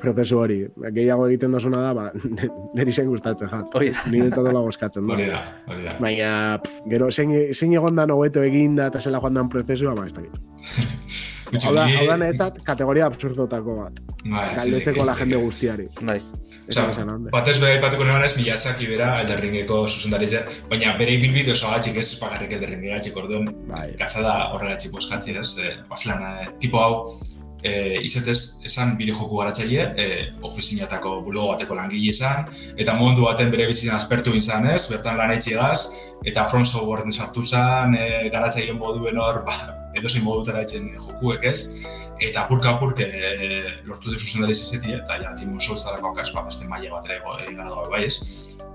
prozesu 0.00 0.38
hori. 0.42 0.58
Gehiago 0.94 1.26
egiten 1.28 1.54
dozuna 1.54 1.82
da, 1.82 1.92
ba, 1.96 2.08
niri 2.76 2.92
zen 2.92 3.08
gustatzen. 3.10 3.50
Hori 3.74 3.92
da. 3.94 4.04
Nire 4.12 4.30
todo 4.34 4.52
lago 4.52 4.72
eskatzen 4.72 5.06
da. 5.06 5.14
Hori 5.16 5.28
da, 5.30 5.42
hori 5.70 5.86
da. 5.86 5.96
Baina, 6.02 6.30
pff, 6.64 6.84
gero, 6.90 7.10
zein, 7.10 7.34
zein 7.54 7.74
egon 7.78 7.98
da 7.98 8.06
nobeto 8.10 8.44
egin 8.44 8.76
da 8.78 8.90
eta 8.92 9.02
zela 9.02 9.22
joan 9.22 9.38
dan 9.38 9.50
prozesua, 9.52 9.94
ba, 9.98 10.06
ez 10.06 10.14
da 10.16 10.24
Hau 11.48 11.72
da, 11.74 11.86
hau 11.86 12.04
da 12.08 12.18
netzat, 12.20 12.60
kategoria 12.66 13.06
absurdotako 13.08 13.78
bat. 13.78 14.02
Bai, 14.24 14.44
Galdetzeko 14.58 15.06
la 15.06 15.14
jende 15.16 15.40
guztiari. 15.40 15.88
Bai. 16.02 16.18
Osa, 16.68 16.84
batez 17.32 17.54
beha 17.62 17.78
ipatuko 17.78 18.04
neban 18.04 18.26
ez, 18.26 18.34
Miyazaki 18.36 18.90
bera, 18.90 19.14
elderringeko 19.22 19.80
zuzendarize, 19.88 20.42
baina 20.68 20.92
bere 21.00 21.14
ibilbide 21.16 21.54
oso 21.54 21.70
agatxik 21.70 21.96
ez, 22.02 22.10
pagarrik 22.20 22.52
elderringi 22.58 22.92
gatxik 22.92 23.16
orduan, 23.16 23.48
bai. 23.70 23.86
gatsa 23.96 24.24
da 24.26 24.34
horregatxik 24.52 24.92
boskatzi 24.92 25.36
ez, 25.40 25.54
eh, 25.64 25.76
eh, 25.80 26.48
tipo 26.60 26.82
hau, 26.82 27.06
e, 27.62 28.00
izetez 28.04 28.60
esan 28.66 28.94
bideojoku 28.98 29.40
garatzaile, 29.40 29.86
e, 29.96 30.06
ofizinatako 30.46 31.18
bulogo 31.26 31.52
bateko 31.52 31.78
langile 31.78 32.12
izan, 32.12 32.46
eta 32.76 32.94
mundu 32.98 33.26
baten 33.26 33.50
bere 33.54 33.66
bizitzen 33.70 33.96
aspertu 33.96 34.34
izan 34.38 34.68
ez, 34.70 34.86
bertan 34.90 35.18
lan 35.18 35.34
egaz, 35.34 35.88
eta 36.26 36.44
front 36.44 36.66
software 36.66 37.10
sartu 37.10 37.42
zen, 37.42 37.94
e, 37.94 38.28
garatzaile 38.34 38.76
moduen 38.78 39.18
hor, 39.18 39.42
ba, 39.46 39.58
edozein 39.98 40.24
modu 40.24 40.46
tera 40.48 40.62
etxen 40.66 40.88
jokuek 40.96 41.44
ez, 41.50 41.58
eta 42.18 42.44
apurka 42.44 42.74
apurke 42.74 43.06
e, 43.06 43.50
lortu 43.86 44.10
duzu 44.14 44.32
zendari 44.34 44.54
zizeti, 44.54 44.94
eta 44.96 45.20
ja, 45.22 45.34
timu 45.38 45.58
oso 45.60 45.74
ez 45.74 45.84
dalako 45.84 46.14
ba, 46.16 46.44
beste 46.48 46.66
maile 46.70 46.90
bat 46.90 47.08
ere 47.08 47.20
gara 47.22 47.68
dago 47.68 47.88
bai 47.90 48.04
ez. 48.06 48.18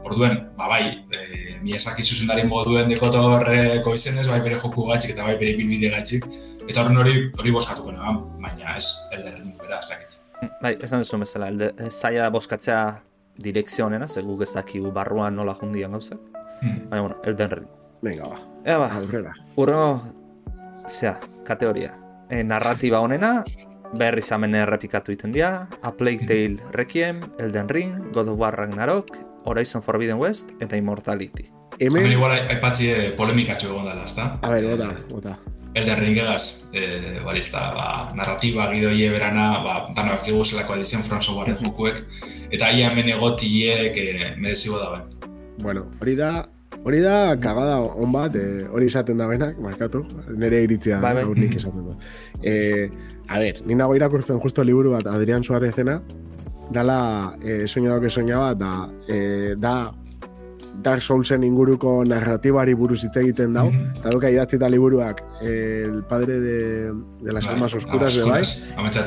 Orduen, 0.04 0.40
ba 0.58 0.68
bai, 0.68 0.84
e, 1.16 1.60
Miyazaki 1.64 2.04
zuzendari 2.04 2.44
moduen 2.48 2.90
dekotorreko 2.92 3.94
izenez, 3.96 4.28
bai 4.28 4.42
bere 4.44 4.60
joku 4.60 4.88
gatzik 4.90 5.16
eta 5.16 5.28
bai 5.28 5.38
bere 5.40 5.56
bilbide 5.60 5.94
gatzik, 5.96 6.28
Eta 6.64 6.84
horren 6.84 7.00
hori, 7.02 7.16
hori 7.40 7.52
boskatuko 7.52 7.92
nahi, 7.92 8.14
baina 8.40 8.78
ez, 8.78 8.86
elderren 9.16 9.52
bera, 9.60 9.80
ez 9.82 9.90
dakit. 9.90 10.20
Bai, 10.62 10.74
esan 10.84 11.04
duzu 11.04 11.20
elde, 11.48 11.72
zaila 11.90 12.30
boskatzea 12.32 13.02
direkzio 13.38 13.86
honena, 13.86 14.08
ze 14.08 14.22
guk 14.22 14.44
ez 14.44 14.54
dakigu 14.54 14.92
barruan 14.92 15.36
nola 15.36 15.56
jundian 15.56 15.92
gauzak. 15.92 16.20
Hmm. 16.62 16.90
Baina, 16.90 17.02
bueno, 17.02 17.18
elderren. 17.26 17.68
Venga, 18.02 18.24
ba. 18.30 18.40
Ea, 18.66 18.78
ba, 18.78 18.90
aurrera. 18.96 19.34
Urrengo, 19.58 20.02
zea, 20.88 21.20
kategoria. 21.46 21.94
E, 22.30 22.44
narratiba 22.44 23.00
honena, 23.00 23.44
berri 23.98 24.22
zamen 24.22 24.56
errepikatu 24.56 25.14
iten 25.14 25.32
dira, 25.32 25.68
A 25.84 25.92
Plague. 25.96 26.26
Tale 26.28 26.58
Requiem, 26.72 27.22
Elden 27.40 27.70
Ring, 27.70 28.12
God 28.12 28.30
of 28.30 28.40
War 28.40 28.56
Ragnarok, 28.56 29.18
Horizon 29.46 29.84
Forbidden 29.84 30.18
West, 30.18 30.52
eta 30.60 30.78
Immortality. 30.78 31.50
Hemen... 31.80 32.12
Igual 32.12 32.38
aipatzi 32.38 32.92
polemikatxo 33.18 33.72
egon 33.72 33.90
dela, 33.90 34.06
ezta? 34.06 34.38
A 34.42 34.50
ver, 34.54 34.70
ota, 34.74 34.92
ota. 35.12 35.38
Elden 35.74 35.98
Ringegaz, 35.98 36.70
e, 36.74 37.20
bari, 37.26 37.42
ez 37.42 37.50
da, 37.50 37.64
ba, 37.74 37.88
narratiba 38.14 38.68
gidoie 38.70 39.10
berana, 39.10 39.48
ba, 39.66 39.80
danak 39.98 40.28
egu 40.30 40.44
zelako 40.46 40.78
edizion 40.78 41.02
From 41.02 41.22
Software 41.22 41.58
jokuek, 41.58 42.04
eta 42.54 42.70
aia 42.70 42.92
hemen 42.92 43.10
egotiek 43.16 43.98
e, 43.98 44.36
merezigo 44.38 44.78
da 44.78 44.92
ben. 44.94 45.32
Bueno, 45.58 45.88
hori 46.02 46.14
da, 46.16 46.46
hori 46.84 47.00
da 47.04 47.36
kagada 47.40 47.80
on 47.80 48.12
bat, 48.12 48.36
e, 48.36 48.68
hori 48.72 48.86
izaten 48.92 49.18
da 49.18 49.28
benak, 49.28 49.58
markatu, 49.64 50.04
nire 50.36 50.64
iritzia 50.64 51.00
bai, 51.04 51.16
bai. 51.16 51.26
nik 51.40 51.56
izaten 51.56 51.90
da. 51.90 51.98
E, 52.42 52.90
a 53.28 53.40
ber, 53.40 53.64
ni 53.66 53.76
nago 53.80 53.96
irakurtzen 53.96 54.40
justo 54.44 54.64
liburu 54.64 54.92
bat 54.98 55.08
Adrián 55.08 55.44
Suárezena, 55.44 56.02
dala 56.72 57.36
e, 57.42 57.68
soñado 57.68 58.02
que 58.02 58.10
soñaba, 58.10 58.54
da, 58.56 58.90
e, 59.08 59.56
da 59.58 59.94
Dark 60.84 61.02
Soulsen 61.02 61.44
inguruko 61.44 62.02
narratibari 62.08 62.74
buruz 62.74 63.04
hitz 63.04 63.16
egiten 63.22 63.54
dau. 63.54 63.70
Mm 63.70 63.78
-hmm. 63.78 64.18
Eta 64.18 64.30
idatzi 64.30 64.56
eta 64.56 64.70
liburuak 64.70 65.24
el 65.42 66.04
padre 66.10 66.40
de, 66.40 66.92
de 67.22 67.34
las 67.34 67.46
bai, 67.46 67.54
almas 67.54 67.74
oscuras 67.76 68.16
de 68.16 68.24
bai. 68.24 68.42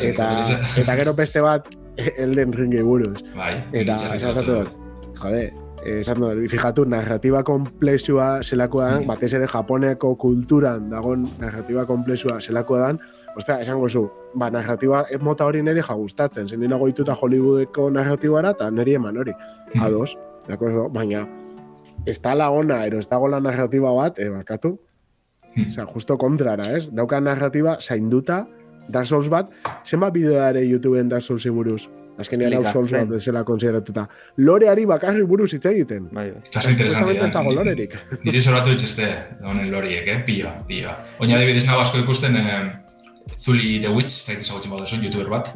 Eta, 0.08 0.40
eta 0.76 0.96
gero 0.96 1.14
beste 1.14 1.40
bat 1.40 1.68
Elden 2.24 2.52
Ringi 2.52 2.82
buruz. 2.82 3.22
Bai, 3.34 3.64
eta 3.72 3.94
esatu 3.94 4.66
jode, 5.20 5.52
esan 5.86 6.20
dut, 6.22 6.42
fijatu, 6.50 6.84
narratiba 6.88 7.42
komplexua 7.46 8.42
zelakoan, 8.42 9.02
mm. 9.02 9.06
batez 9.10 9.32
ere 9.38 9.46
Japoneko 9.50 10.14
kulturan 10.18 10.90
dagon 10.90 11.26
narratiba 11.40 11.86
komplexua 11.86 12.40
zelakoan, 12.40 13.00
Ostia, 13.36 13.58
esango 13.60 13.88
zu, 13.88 14.06
ba, 14.34 14.48
narratiba 14.48 15.02
mota 15.20 15.44
hori 15.44 15.60
niri 15.62 15.82
jagustatzen, 15.84 16.48
zen 16.48 16.62
dinago 16.64 16.88
ituta 16.88 17.12
Hollywoodeko 17.12 17.90
narratibara, 17.92 18.54
eta 18.56 18.70
niri 18.72 18.94
eman 18.96 19.18
hori, 19.20 19.34
mm. 19.74 19.82
ados, 19.84 20.16
de 20.46 20.54
acuerdo, 20.54 20.88
baina, 20.88 21.26
ez 22.06 22.20
la 22.24 22.50
ona, 22.50 22.86
ero 22.86 22.98
ez 22.98 23.08
dago 23.08 23.28
la 23.28 23.40
narrativa 23.40 23.92
bat, 23.92 24.18
e, 24.18 24.28
bakatu. 24.30 24.78
Hmm. 25.54 25.68
Osea, 25.68 25.86
justo 25.86 26.16
kontrara, 26.16 26.76
ez? 26.76 26.90
Dauka 26.92 27.20
narrativa 27.20 27.78
zainduta, 27.80 28.46
Dark 28.88 29.06
Souls 29.06 29.28
bat, 29.28 29.50
zenbat 29.84 30.12
bideoare 30.14 30.62
YouTubeen 30.66 31.08
Dark 31.08 31.24
Souls 31.24 31.46
buruz? 31.52 31.86
Azken 32.18 32.40
Dark 32.46 32.70
Souls 32.72 32.92
bat 32.92 33.10
desela 33.10 33.42
konsideratuta. 33.44 34.06
Loreari 34.38 34.86
bakarri 34.88 35.24
buruz 35.28 35.52
hitz 35.54 35.64
egiten. 35.72 36.08
Bai, 36.12 36.30
bai. 36.32 36.42
Eta 36.46 36.70
interesanti, 36.70 37.16
eh? 37.18 37.30
dago 37.34 37.52
lorerik. 37.56 37.96
Nire 38.24 38.40
zoratu 38.40 38.72
dituzte, 38.74 39.10
honen 39.44 39.70
loriek, 39.72 40.08
eh? 40.08 40.20
Pioa, 40.26 40.54
pioa. 40.68 40.96
Oina 41.20 41.36
adibidez 41.40 41.66
nago 41.66 41.84
asko 41.84 42.00
ikusten, 42.04 42.38
eh, 42.40 42.62
Zuli 43.36 43.80
The 43.82 43.90
Witch, 43.92 44.22
eta 44.22 44.32
egiten 44.32 44.48
zagutzen 44.48 44.72
badu 44.72 45.02
YouTuber 45.02 45.28
bat. 45.30 45.52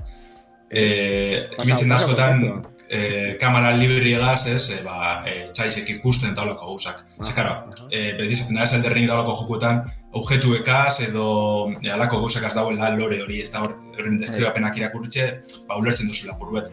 Eh, 0.71 1.49
Imitzen 1.59 1.93
askotan, 1.93 2.45
eh, 2.91 3.37
kamera 3.41 3.73
libri 3.77 4.15
egaz, 4.15 4.47
ez, 4.47 4.71
e, 4.71 4.83
ba, 4.85 5.23
e, 5.27 5.47
txaizek 5.55 5.89
ikusten 5.97 6.31
eta 6.31 6.43
holako 6.43 6.73
gauzak. 6.73 7.05
Ah, 7.19 7.25
Ze, 7.25 7.35
karo, 7.35 7.55
e, 7.91 8.13
betizaten 8.19 8.59
da 8.59 8.67
ez 8.67 8.75
alderrin 8.75 9.07
da 9.07 9.17
holako 9.19 9.37
jokuetan, 9.43 9.83
objektu 10.13 10.55
ekaz 10.59 11.01
edo 11.05 11.27
e, 11.83 11.91
alako 11.91 12.21
gauzak 12.25 12.45
az 12.49 12.55
dagoela 12.55 12.91
lore 12.97 13.21
hori, 13.23 13.41
ez 13.43 13.51
da 13.53 13.63
horren 13.63 14.19
deskribapenak 14.19 14.77
irakurtxe, 14.81 15.31
ba, 15.69 15.79
ulertzen 15.79 16.11
duzu 16.11 16.27
lapur 16.27 16.53
bet. 16.57 16.73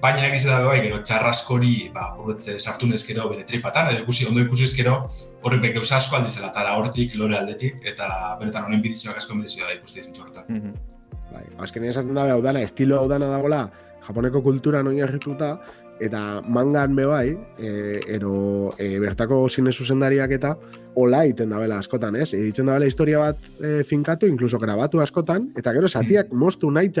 baina 0.00 0.26
egiz 0.26 0.44
da 0.44 0.58
bai, 0.64 0.80
gero 0.84 0.98
txarraskori, 1.08 1.90
ba, 1.94 2.10
burretze 2.16 2.58
sartu 2.58 2.86
nezkero 2.86 3.30
bere 3.30 3.46
tripatan, 3.48 3.88
edo 3.92 4.02
ikusi, 4.04 4.26
ondo 4.28 4.42
ikusi 4.44 4.66
ezkero, 4.68 4.98
horrek 5.42 5.62
beke 5.62 5.80
asko 5.80 6.18
aldizela, 6.18 6.50
eta 6.52 6.74
hortik, 6.76 7.16
lore 7.16 7.38
aldetik, 7.38 7.80
eta 7.92 8.36
benetan 8.40 8.68
honen 8.68 8.82
bidizioak 8.84 9.16
asko 9.16 9.34
medizio 9.34 9.64
da 9.64 9.72
ikusti 9.72 10.04
horretan. 10.20 10.44
Mm 10.48 10.60
-hmm. 10.60 11.32
Bai, 11.32 11.44
azkenean 11.64 11.90
esaten 11.90 12.14
da, 12.14 12.28
hau 12.34 12.42
dana, 12.42 12.60
estilo 12.60 13.00
hau 13.00 13.08
dana 13.08 13.26
dagoela, 13.32 13.70
japoneko 14.06 14.42
kultura 14.42 14.82
noin 14.82 14.98
errituta, 14.98 15.58
eta 16.00 16.42
mangan 16.42 16.94
be 16.96 17.06
bai, 17.08 17.36
e, 17.58 18.00
ero 18.16 18.70
e, 18.78 18.98
bertako 19.00 19.46
zine 19.48 19.72
zuzendariak 19.72 20.34
eta 20.36 20.56
hola 20.96 21.24
iten 21.28 21.52
dabela 21.52 21.78
askotan, 21.78 22.16
ez? 22.16 22.32
E, 22.34 22.40
ditzen 22.48 22.68
dabela 22.68 22.88
historia 22.88 23.20
bat 23.20 23.48
e, 23.60 23.82
finkatu, 23.84 24.28
inkluso 24.28 24.58
grabatu 24.58 25.00
askotan, 25.04 25.50
eta 25.56 25.72
gero 25.76 25.88
satiak 25.88 26.32
mm. 26.32 26.38
moztu 26.40 26.70
nahi 26.70 26.92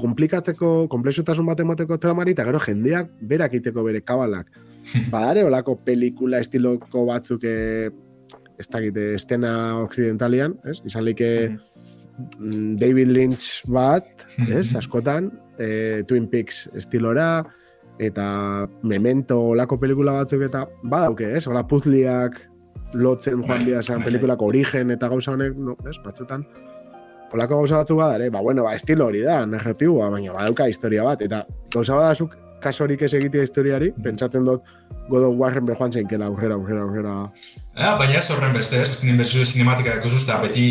komplikatzeko, 0.00 0.88
komplexutasun 0.88 1.46
bat 1.46 1.60
emateko 1.60 1.98
tramari, 2.00 2.32
eta 2.32 2.46
gero 2.48 2.60
jendeak 2.62 3.10
berak 3.20 3.58
iteko 3.58 3.84
bere 3.84 4.00
kabalak. 4.00 4.48
Badare, 5.12 5.44
olako 5.44 5.76
pelikula 5.84 6.40
estiloko 6.40 7.04
batzuk 7.10 7.44
e, 7.44 7.90
ez 8.60 8.68
dakite, 8.68 9.14
estena 9.16 9.52
occidentalian, 9.80 10.56
ez? 10.64 10.80
Izan 10.88 11.04
like 11.04 11.30
mm. 11.50 12.76
David 12.80 13.14
Lynch 13.14 13.66
bat, 13.68 14.26
ez? 14.58 14.70
Askotan, 14.78 15.30
e, 15.58 16.02
Twin 16.08 16.30
Peaks 16.30 16.68
estilora, 16.78 17.44
eta 18.00 18.26
memento 18.82 19.38
olako 19.52 19.76
pelikula 19.80 20.16
batzuk 20.22 20.46
eta 20.48 20.64
badauke, 20.82 21.34
ez? 21.36 21.44
Ola 21.50 21.66
puzliak 21.68 22.40
lotzen 22.94 23.44
joan 23.44 23.66
bia 23.66 23.82
bai, 23.82 23.96
bai, 23.96 24.04
pelikulako 24.08 24.46
bai. 24.46 24.54
origen 24.54 24.90
eta 24.96 25.08
gauza 25.12 25.34
honek, 25.36 25.56
no, 25.56 25.76
ez? 25.86 25.98
Batzutan, 26.04 26.46
olako 27.32 27.60
gauza 27.60 27.82
batzuk 27.82 28.00
badare, 28.00 28.30
ba, 28.30 28.40
bueno, 28.40 28.64
ba, 28.64 28.74
estilo 28.74 29.06
hori 29.10 29.20
da, 29.26 29.44
narratiboa, 29.46 30.10
baina 30.10 30.32
badauka 30.34 30.68
historia 30.72 31.04
bat, 31.04 31.22
eta 31.22 31.44
gauza 31.74 31.98
badazuk 31.98 32.36
kasorik 32.60 33.02
ez 33.06 33.12
egitea 33.16 33.46
historiari, 33.46 33.92
pentsatzen 34.04 34.48
dut 34.48 34.64
God 35.10 35.26
of 35.26 35.34
Warren 35.40 35.66
behoan 35.66 35.92
zeinkela 35.92 36.28
aurrera, 36.30 36.54
aurrera, 36.54 36.84
aurrera. 36.86 37.14
Ja, 37.74 37.94
baina 37.98 38.18
ez 38.18 38.30
horren 38.34 38.54
beste, 38.54 38.78
ez 38.80 38.90
azken 38.94 39.10
inbertsio 39.12 39.44
cinematika 39.46 39.96
deko 39.96 40.10
zuzta, 40.12 40.38
beti 40.42 40.64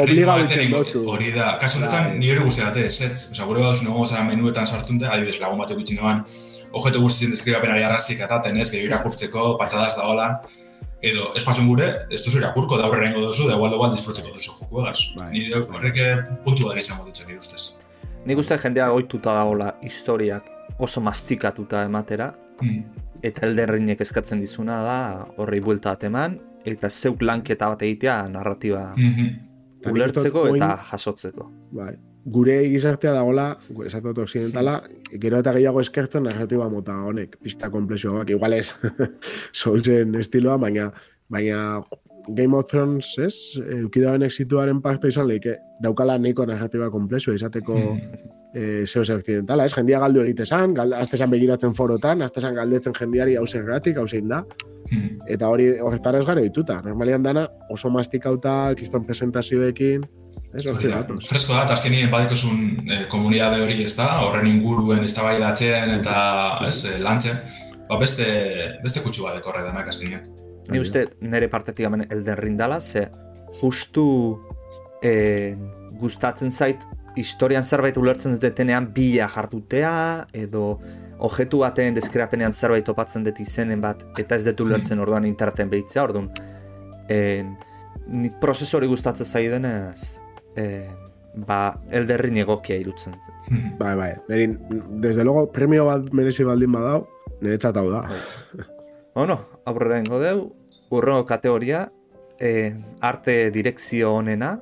obliga 0.00 0.36
dutzen 0.42 0.72
dutzu. 0.72 1.04
Hori 1.12 1.32
da, 1.36 1.52
kaso 1.62 1.80
honetan 1.80 2.10
bai. 2.10 2.18
nire 2.22 2.44
guzti 2.44 2.64
date, 2.64 2.86
ez, 2.88 2.98
ez, 3.06 3.28
oza, 3.32 3.46
gure 3.48 3.64
baduz 3.64 3.82
nago 3.86 4.04
zara 4.06 4.24
menuetan 4.28 4.68
sartunte, 4.68 5.08
adibidez 5.08 5.40
lagun 5.42 5.60
batek 5.62 5.80
gutxi 5.80 5.98
noan, 5.98 6.22
ojetu 6.80 7.02
guzti 7.04 7.26
zen 7.26 7.34
deskribapenari 7.34 7.86
arrazik 7.88 8.22
ataten, 8.28 8.60
ez, 8.62 8.68
gehiago 8.70 8.92
irakurtzeko, 8.92 9.46
patxadaz 9.60 9.96
da 9.98 10.06
holan, 10.08 10.38
edo, 11.02 11.28
ez 11.36 11.42
pasun 11.44 11.68
gure, 11.72 11.88
ez 12.14 12.22
duzu 12.22 12.38
irakurko, 12.38 12.78
da 12.78 12.88
horre 12.88 13.02
rengo 13.06 13.24
duzu, 13.26 13.48
da 13.50 13.58
igual 13.58 13.74
igual 13.78 13.94
disfruteko 13.96 14.30
duzu 14.36 14.54
joku 14.60 14.84
egaz. 14.84 14.98
Bai. 15.18 15.30
Nire 15.34 15.64
horrek 15.66 16.02
puntu 16.46 16.68
da 16.68 16.78
izango 16.78 17.08
ditzen 17.08 17.32
nire 17.32 17.42
ustez. 17.42 17.72
Nik 18.28 18.38
uste 18.38 18.58
jendea 18.62 18.92
goituta 18.94 19.34
dagoela 19.34 19.72
historiak 19.82 20.46
oso 20.78 21.02
mastikatuta 21.02 21.82
ematera, 21.88 22.30
mm. 22.62 23.01
Eta 23.22 23.46
elderrinek 23.46 24.00
eskatzen 24.02 24.40
dizuna 24.42 24.80
da 24.82 24.98
horrei 25.38 25.60
buelta 25.60 25.96
eman 26.08 26.38
eta 26.68 26.90
zeuk 26.90 27.22
lanketa 27.22 27.68
bat 27.72 27.82
egitea 27.82 28.16
narratiba 28.28 28.92
mm 28.96 29.12
-hmm. 29.12 29.90
ulertzeko 29.92 30.46
eta 30.54 30.76
jasotzeko. 30.90 31.50
Bai. 31.72 31.94
Gure 32.24 32.68
gizartea 32.70 33.12
dagoela, 33.12 33.58
esatu 33.84 34.20
occidentala, 34.22 34.82
gero 35.20 35.38
eta 35.38 35.52
gehiago 35.52 35.80
eskertzen 35.80 36.22
narratiba 36.22 36.68
mota 36.70 36.94
honek, 37.02 37.36
pizka 37.42 37.70
komplexioak, 37.70 38.30
igual 38.30 38.52
ez 38.52 38.70
solzen 39.62 40.14
estiloa, 40.14 40.56
baina 40.56 40.92
baina 41.28 41.82
Game 42.28 42.56
of 42.56 42.66
Thrones, 42.66 43.18
ez? 43.18 43.58
Eukidaren 43.80 44.22
exituaren 44.22 44.80
parte 44.80 45.08
izan 45.08 45.26
lehike, 45.26 45.56
daukala 45.82 46.18
neiko 46.18 46.46
narratiba 46.46 46.90
komplexua 46.90 47.34
izateko 47.34 47.74
mm 47.74 48.41
eh, 48.54 48.86
zeo 48.86 49.04
ze 49.04 49.14
occidentala, 49.14 49.64
ez? 49.64 49.74
Jendia 49.74 49.98
galdu 50.00 50.22
egite 50.22 50.46
zan, 50.46 50.74
gal, 50.74 50.92
azte 50.94 51.16
zan 51.16 51.30
begiratzen 51.30 51.74
forotan, 51.74 52.22
azte 52.22 52.40
zan 52.40 52.54
galdetzen 52.54 52.94
jendiari 52.98 53.36
hau 53.36 53.46
zer 53.46 53.64
gratik, 53.64 53.96
hau 53.96 54.06
zein 54.08 54.28
da. 54.28 54.42
Hmm. 54.90 55.18
Eta 55.30 55.48
hori 55.48 55.68
horretara 55.80 56.20
ez 56.20 56.26
gara 56.26 56.42
dituta. 56.42 56.80
Normalian 56.84 57.22
dana 57.22 57.46
oso 57.70 57.90
mastikauta, 57.90 58.74
kiston 58.78 59.06
presentazioekin, 59.08 60.04
ez 60.52 60.66
hori 60.68 60.90
da. 60.92 61.02
Fresko 61.28 61.56
da, 61.56 61.64
azkenien 61.72 62.10
badikosun 62.12 62.62
eh, 62.90 63.02
komunidade 63.12 63.62
hori 63.64 63.82
ez 63.86 63.94
da, 63.96 64.08
horren 64.26 64.48
inguruen 64.50 65.04
ez 65.04 65.14
da 65.16 65.26
bai 65.26 65.36
eta 65.40 66.16
ez, 66.68 66.84
eh, 66.84 66.98
lantzen, 67.00 67.38
ba 67.88 67.98
beste, 67.98 68.26
beste 68.82 69.00
kutsu 69.00 69.24
bat 69.24 69.36
dekorre 69.36 69.64
denak 69.64 69.88
azkenien. 69.88 70.28
Ni 70.70 70.78
uste 70.78 71.08
nire 71.20 71.48
partetik 71.48 71.86
hemen 71.86 72.06
elden 72.10 72.36
rindala, 72.36 72.80
ze 72.80 73.08
justu 73.60 74.36
eh, 75.02 75.56
gustatzen 76.00 76.50
zait 76.50 76.84
historian 77.16 77.62
zerbait 77.62 77.96
ulertzen 77.96 78.38
detenean 78.40 78.88
bila 78.94 79.28
jartutea, 79.28 79.92
edo 80.32 80.80
ojetu 81.22 81.62
baten 81.62 81.94
deskriapenean 81.94 82.52
zerbait 82.52 82.84
topatzen 82.86 83.24
dut 83.26 83.38
izenen 83.40 83.80
bat, 83.82 84.02
eta 84.18 84.36
ez 84.38 84.46
dut 84.48 84.64
ulertzen 84.64 84.96
hmm. 84.96 85.04
orduan 85.04 85.28
interneten 85.28 85.70
behitzea, 85.70 86.06
orduan. 86.08 86.30
En, 87.12 87.54
nik 88.08 88.38
prozesori 88.42 88.88
gustatzen 88.90 89.26
zaiden 89.26 89.66
ez, 89.68 90.18
e, 90.58 90.66
ba, 91.46 91.60
elderri 91.94 92.32
negokia 92.34 92.78
irutzen. 92.80 93.14
Hmm. 93.48 93.76
Bai, 93.78 93.94
bai, 93.98 94.10
Nerin, 94.28 94.58
desde 95.02 95.24
luego, 95.24 95.46
premio 95.52 95.86
bat 95.86 96.10
merezi 96.12 96.46
baldin 96.48 96.74
badau, 96.74 97.06
nire 97.40 97.58
txatau 97.58 97.88
da. 97.92 98.04
Bueno, 99.14 99.38
aurrera 99.68 100.00
ingo 100.00 100.18
deu, 100.22 100.48
urrengo 100.90 101.26
kategoria, 101.28 101.86
eh, 102.40 102.74
arte 103.00 103.50
direkzio 103.54 104.14
honena, 104.16 104.56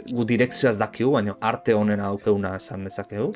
gu 0.00 0.24
direkzioaz 0.28 0.78
dakigu, 0.80 1.12
baina 1.16 1.34
arte 1.40 1.74
honen 1.76 2.00
aukeuna 2.00 2.56
esan 2.56 2.84
dezakegu. 2.88 3.32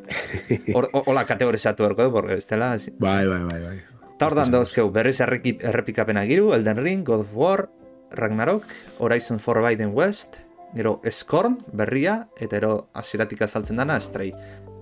Hola 1.05 1.27
kategorizatu 1.29 1.85
erko 1.85 2.09
du, 2.09 2.13
porque 2.13 2.39
bestela... 2.41 2.75
Bai, 2.99 3.27
bai, 3.29 3.43
bai, 3.45 3.61
bai. 3.61 3.77
Ta 4.17 4.31
hor 4.31 4.39
dan 4.39 4.53
dauzkegu, 4.55 4.89
berriz 4.95 5.19
errepikapena 5.21 6.25
giru, 6.25 6.55
Elden 6.57 6.81
Ring, 6.81 7.05
God 7.05 7.27
of 7.27 7.35
War, 7.37 7.69
Ragnarok, 8.17 8.65
Horizon 8.99 9.39
Forbidden 9.39 9.93
West, 9.93 10.39
gero 10.75 11.01
Scorn, 11.11 11.59
berria, 11.77 12.23
eta 12.41 12.57
ero 12.57 12.89
aziratik 12.97 13.45
azaltzen 13.45 13.77
dana, 13.77 14.01
Stray. 14.01 14.33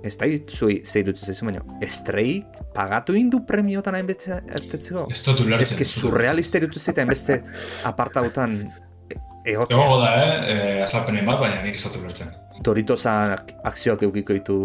Stray 0.05 0.43
zui 0.47 0.83
zeirutzen 0.85 1.33
zaizu, 1.33 1.47
baina 1.49 1.65
Stray 1.89 2.43
pagatu 2.77 3.15
indu 3.17 3.41
premiotan 3.49 3.97
hainbeste 3.97 4.37
ertetzeko? 4.53 5.07
Ez 5.11 5.23
dut 5.25 5.41
ulertzen. 5.47 5.65
Ez 5.65 5.79
que 5.79 5.87
surrealista 5.89 6.61
irutu 6.61 6.79
zita 6.79 7.01
hainbeste 7.01 7.41
apartautan 7.89 8.59
Egote. 9.45 9.77
Egote 9.77 9.99
da, 10.01 10.11
eh? 10.25 10.37
eh 10.55 10.83
azalpenen 10.85 11.27
bat, 11.29 11.39
baina 11.43 11.59
nik 11.65 11.75
ez 11.77 11.83
dut 11.85 11.97
ulertzen. 12.01 12.29
Doritos 12.65 13.03
akzioak 13.07 14.03
eukiko 14.07 14.33
ditu... 14.37 14.57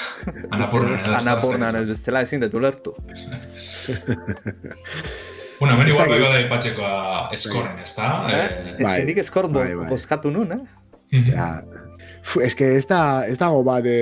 Anapurna. 0.54 1.70
Ez 1.80 1.88
bestela 1.88 2.22
ezin 2.26 2.40
dut 2.44 2.54
ulertu. 2.54 2.90
bueno, 5.60 5.72
meni 5.76 5.90
guapo 5.96 6.14
ego 6.14 6.28
da 6.30 6.38
ipatxekoa 6.44 6.92
eskorren, 7.34 7.78
ez 7.82 7.92
da? 7.96 8.06
Eh? 8.30 8.34
Eh, 8.38 8.74
ez 8.78 8.86
que 8.86 9.04
nik 9.10 9.18
eskorren 9.24 9.52
bai, 9.56 9.70
bai. 9.74 9.88
bozkatu 9.90 10.28
nun, 10.34 10.48
eh? 10.54 10.62
ja. 11.32 11.48
Ez 12.44 12.54
que 12.54 12.66
ez 12.78 12.86
da, 12.86 13.02
ez 13.26 13.38
da 13.40 13.48
goba 13.50 13.76
de... 13.82 13.98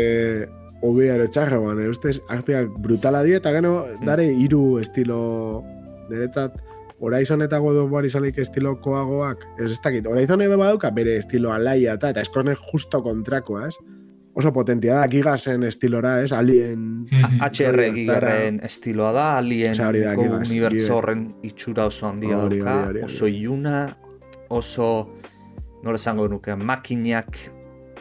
Obe 0.84 1.08
ero 1.10 1.26
txarra, 1.26 1.58
baina, 1.58 1.88
ustez, 1.90 2.20
arteak 2.30 2.68
brutala 2.78 3.24
die, 3.26 3.34
eta 3.40 3.50
gero, 3.56 3.72
dare, 4.04 4.26
hiru 4.44 4.78
estilo... 4.82 5.18
Niretzat, 6.08 6.54
Horizon 7.00 7.42
eta 7.42 7.58
God 7.62 7.76
of 7.84 7.92
War 7.92 8.06
izanik 8.06 8.38
estilokoagoak, 8.42 9.44
ez 9.62 9.70
ez 9.70 9.78
dakit, 9.82 10.06
Horizon 10.06 10.42
ebe 10.42 10.56
baduka 10.58 10.90
bere 10.90 11.16
estilo 11.20 11.52
alaia 11.54 11.94
eta, 11.94 12.10
eta 12.10 12.24
eskorne 12.24 12.56
justo 12.58 13.02
kontrakoa, 13.02 13.68
ez? 13.68 13.76
Oso 14.38 14.52
potentia 14.54 14.94
da, 15.00 15.06
gigasen 15.10 15.64
estilora, 15.66 16.20
ez? 16.22 16.32
Alien... 16.32 17.04
HR 17.42 17.88
gigarren 17.94 18.60
estiloa 18.66 19.12
da, 19.14 19.26
alien 19.38 19.78
unibertso 20.38 20.98
horren 20.98 21.24
itxura 21.46 21.88
oso 21.90 22.06
handia 22.06 22.38
dauka, 22.44 22.76
oso 23.06 23.30
iuna, 23.30 23.88
oso, 24.54 24.88
nola 25.82 25.98
esango 25.98 26.28
nuke, 26.30 26.54
makinak 26.54 27.38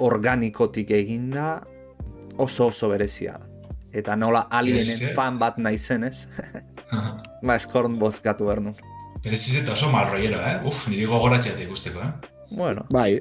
organikotik 0.06 0.94
eginda, 0.94 1.60
oso 2.38 2.70
oso 2.70 2.90
berezia 2.94 3.38
da. 3.38 3.54
Eta 3.98 4.18
nola 4.20 4.46
alienen 4.54 5.14
fan 5.18 5.38
bat 5.42 5.58
naizen, 5.58 6.04
ez? 6.06 6.28
ba, 6.92 7.56
eskorn 7.56 7.98
bozkatu 8.00 8.48
behar 8.48 8.62
nun. 8.64 8.78
Bereziz 9.24 9.58
eta 9.62 9.74
oso 9.74 9.90
mal 9.92 10.08
rollero, 10.10 10.40
eh? 10.46 10.58
Uf, 10.68 10.86
niri 10.92 11.08
gogoratxeat 11.10 11.60
ikusteko, 11.66 12.00
eh? 12.06 12.34
Bueno. 12.56 12.86
Bai, 12.94 13.20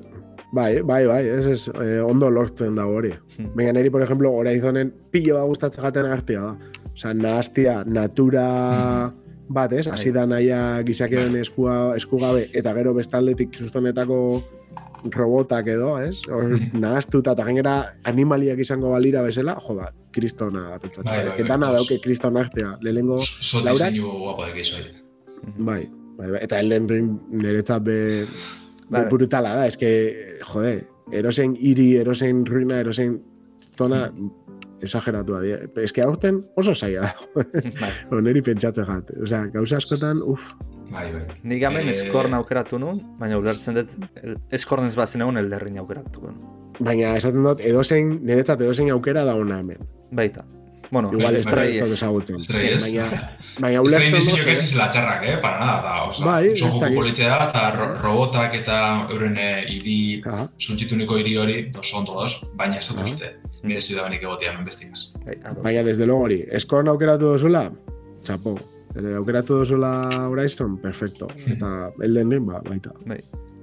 bai, 0.53 0.83
bai, 0.83 1.03
bai, 1.09 1.23
ez 1.27 1.47
ez, 1.51 1.61
eh, 1.69 2.01
ondo 2.05 2.31
lortzen 2.31 2.77
da 2.79 2.87
hori. 2.87 3.13
Hmm. 3.37 3.53
Venga, 3.57 3.73
niri, 3.73 3.91
por 3.91 4.03
ejemplo, 4.03 4.33
Horizonen 4.33 4.93
pillo 5.11 5.39
da 5.39 5.45
gustatzen 5.45 5.83
jaten 5.85 6.07
artia 6.07 6.41
da. 6.41 6.83
Osa, 6.93 7.13
nahaztia, 7.15 7.83
natura 7.85 8.47
hmm. 8.47 9.26
Bat, 9.49 9.73
ez? 9.73 9.87
Bai. 9.87 9.95
Asi 9.95 10.13
da 10.13 10.27
naia 10.27 10.61
gizakeren 10.87 11.33
bai. 11.33 11.43
eskua, 11.45 11.77
eskugabe, 11.97 12.47
eta 12.57 12.73
gero 12.77 12.95
bestaldetik 12.97 13.53
kristonetako 13.57 14.19
robotak 15.15 15.69
edo, 15.71 15.93
ez? 16.03 16.21
Hor, 16.27 16.49
hmm. 16.49 16.81
nahaztuta, 16.83 17.37
eta 17.37 17.47
gainera 17.47 17.77
animaliak 18.09 18.61
izango 18.63 18.91
balira 18.95 19.23
bezala, 19.27 19.57
jo 19.63 19.77
ba, 19.79 19.91
kristona 20.15 20.67
da 20.73 20.81
pentsatzen. 20.83 21.13
Bai, 21.13 21.23
bai, 21.29 21.47
bai, 21.49 21.59
bai, 21.59 21.71
dauke 21.77 22.01
kriston 22.03 22.41
artea. 22.41 22.75
Lehenengo, 22.83 23.21
Laura? 23.65 23.91
guapo 24.01 24.47
de 24.47 24.53
bai. 24.57 24.85
Bai, 25.57 25.83
bai, 26.19 26.31
bai, 26.31 26.43
eta 26.43 26.61
Elden 26.61 26.89
Ring 26.89 27.15
niretzat 27.31 27.87
be, 27.87 27.99
be 28.91 29.07
brutala 29.11 29.55
da, 29.61 29.71
eske, 29.71 29.91
jode, 30.43 30.79
erosen 31.15 31.55
iri, 31.59 31.93
erosen 32.03 32.45
ruina, 32.47 32.81
erosen 32.83 33.21
zona 33.77 34.07
exageratu 34.83 35.37
adi. 35.39 35.55
Ez 35.83 35.93
que 35.93 36.03
aurten 36.03 36.43
oso 36.57 36.75
zaila 36.75 37.13
bai. 37.83 37.93
Oneri 38.15 38.43
pentsatzen 38.45 38.89
jat. 38.89 39.13
Osea, 39.23 39.47
gauza 39.55 39.81
askotan, 39.81 40.23
uf. 40.25 40.53
Bai, 40.91 41.09
bai. 41.13 41.25
Nik 41.45 41.63
gamen 41.63 41.89
e... 41.89 41.95
eskorn 41.95 42.37
aukeratu 42.39 42.79
nun, 42.83 43.01
baina 43.21 43.39
ulertzen 43.41 43.81
dut, 43.81 43.95
eskorn 44.55 44.87
ez 44.87 44.95
bazen 44.99 45.25
egon 45.25 45.41
elderrin 45.41 45.81
aukeratu. 45.83 46.31
Baina 46.79 47.17
esaten 47.17 47.47
dut, 47.47 47.65
edozein, 47.65 48.19
niretzat 48.27 48.63
edozein 48.63 48.93
aukera 48.95 49.25
da 49.27 49.35
hona 49.39 49.63
hemen. 49.63 49.83
Baita. 50.15 50.45
Bueno, 50.91 51.11
igual 51.13 51.41
Stray 51.41 51.79
ez. 51.79 51.97
Stray 51.97 52.69
ez. 52.75 52.83
Baina, 52.85 53.07
baina 53.59 53.81
ulertzen 53.83 54.13
dut. 54.13 54.23
Stray 54.39 54.53
ez 54.53 54.63
izela 54.63 54.87
txarrak, 54.93 55.25
eh? 55.27 55.37
Para 55.43 55.59
nada, 55.59 55.81
da, 55.83 55.95
oza, 56.07 56.25
bai, 56.27 56.55
son 56.55 56.71
joku 56.71 56.93
politzea 56.95 57.39
eta 57.49 57.65
robotak 58.03 58.55
eta 58.61 58.77
euren 59.11 59.37
hiri, 59.67 60.23
suntxituniko 60.63 61.19
hiri 61.19 61.35
hori, 61.43 61.57
oso 61.79 61.99
ondo 61.99 62.15
dos, 62.21 62.39
baina 62.55 62.79
ez 62.79 62.87
dut 62.89 63.03
uste, 63.03 63.33
nire 63.65 63.81
ziudadanik 63.81 64.23
egotia 64.23 64.53
hemen 64.53 64.65
bestigaz. 64.69 65.09
Bai, 65.25 65.37
baina, 65.63 65.83
desde 65.83 66.07
luego 66.07 66.29
hori, 66.29 66.41
eskorn 66.61 66.89
aukeratu 66.93 67.33
dozula, 67.35 67.65
txapo, 68.25 68.55
aukeratu 69.17 69.63
dozula 69.65 69.93
Horizon, 70.29 70.79
perfecto, 70.83 71.31
eta 71.51 71.91
Elden 71.99 72.31
Ring, 72.37 72.47
ba, 72.53 72.63
baita. 72.69 72.95
Bai. 73.07 73.19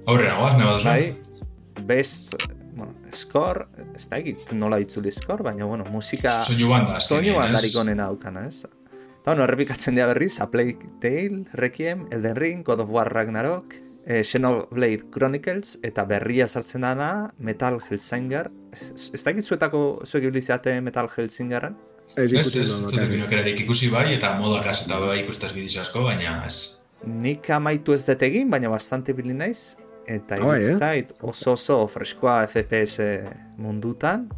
Aurrera, 0.06 0.36
guaz, 0.42 0.52
neba 0.60 0.76
duzu? 0.76 0.92
Bai, 0.92 1.84
best, 1.88 2.36
bueno, 2.74 2.94
skor, 3.14 3.64
ez 3.94 4.08
da 4.10 4.18
egit 4.18 4.52
nola 4.56 4.80
itzuli 4.82 5.12
skor, 5.14 5.44
baina, 5.46 5.66
bueno, 5.70 5.86
musika... 5.90 6.40
Soinu 6.44 6.68
banda, 6.72 6.98
Soinu 7.00 7.36
bandarik 7.38 7.76
onena 7.80 8.08
aukana, 8.10 8.46
ez? 8.50 8.64
Eta, 8.66 9.32
bueno, 9.32 9.46
errepikatzen 9.46 9.96
dira 9.96 10.10
berriz, 10.10 10.36
A 10.42 10.50
Plague 10.50 10.90
Tale, 11.00 11.44
Requiem, 11.52 12.08
Elden 12.12 12.36
Ring, 12.36 12.64
God 12.66 12.84
of 12.84 12.90
War 12.90 13.12
Ragnarok, 13.12 13.78
eh, 14.06 14.22
Xenoblade 14.22 15.10
Chronicles, 15.10 15.78
eta 15.82 16.04
berria 16.04 16.48
sartzen 16.48 16.84
dana, 16.84 17.32
Metal 17.38 17.80
Hellsinger. 17.80 18.50
Ez 18.74 19.22
da 19.22 19.32
egit 19.32 19.48
zuetako, 19.48 19.84
zuek 20.04 20.28
ibiliziate 20.28 20.76
Metal 20.84 21.08
Hellsingerren? 21.08 21.78
Ez, 22.16 22.30
ez, 22.32 22.54
ez, 22.60 22.74
ez, 22.92 23.60
ikusi 23.60 23.88
bai, 23.90 24.12
eta 24.14 24.34
modak 24.38 24.68
eta 24.70 25.00
bai 25.00 25.22
ikustaz 25.22 25.54
bidizio 25.54 25.82
asko, 25.82 26.04
baina 26.04 26.42
ez. 26.46 26.82
Nik 27.04 27.48
amaitu 27.52 27.92
ez 27.92 28.04
detegin, 28.06 28.50
baina 28.50 28.70
bastante 28.72 29.12
bilin 29.16 29.42
naiz, 29.42 29.76
eta 30.06 30.38
oh, 30.44 30.54
eh? 30.54 30.74
zait 30.76 31.12
oso 31.22 31.52
oso 31.52 31.86
freskoa 31.88 32.46
FPS 32.46 33.22
mundutan. 33.58 34.28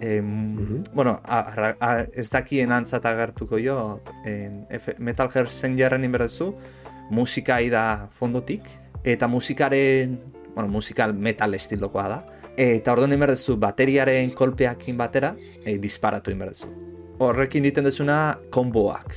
E, 0.00 0.20
Bueno, 0.92 1.20
a, 1.24 1.74
a, 1.80 1.90
ez 2.12 2.28
dakien 2.30 2.72
antzat 2.72 3.04
agertuko 3.06 3.58
jo, 3.62 4.00
en, 4.24 4.66
Metal 4.98 5.30
Gear 5.30 5.48
zen 5.48 5.76
jarren 5.78 6.04
inberdezu, 6.04 6.52
musika 7.10 7.60
da 7.70 8.08
fondotik, 8.10 8.66
eta 9.04 9.28
musikaren, 9.28 10.18
bueno, 10.54 10.68
musikal 10.68 11.14
metal 11.14 11.54
estilokoa 11.54 12.08
da, 12.08 12.18
eta 12.56 12.92
orduan 12.92 13.12
inberdezu 13.12 13.56
bateriaren 13.60 14.32
kolpeakin 14.34 14.96
batera, 14.96 15.34
e, 15.64 15.78
disparatu 15.78 16.32
inberdezu. 16.34 16.68
Horrekin 17.18 17.62
diten 17.62 17.84
dezuna, 17.84 18.38
konboak 18.50 19.14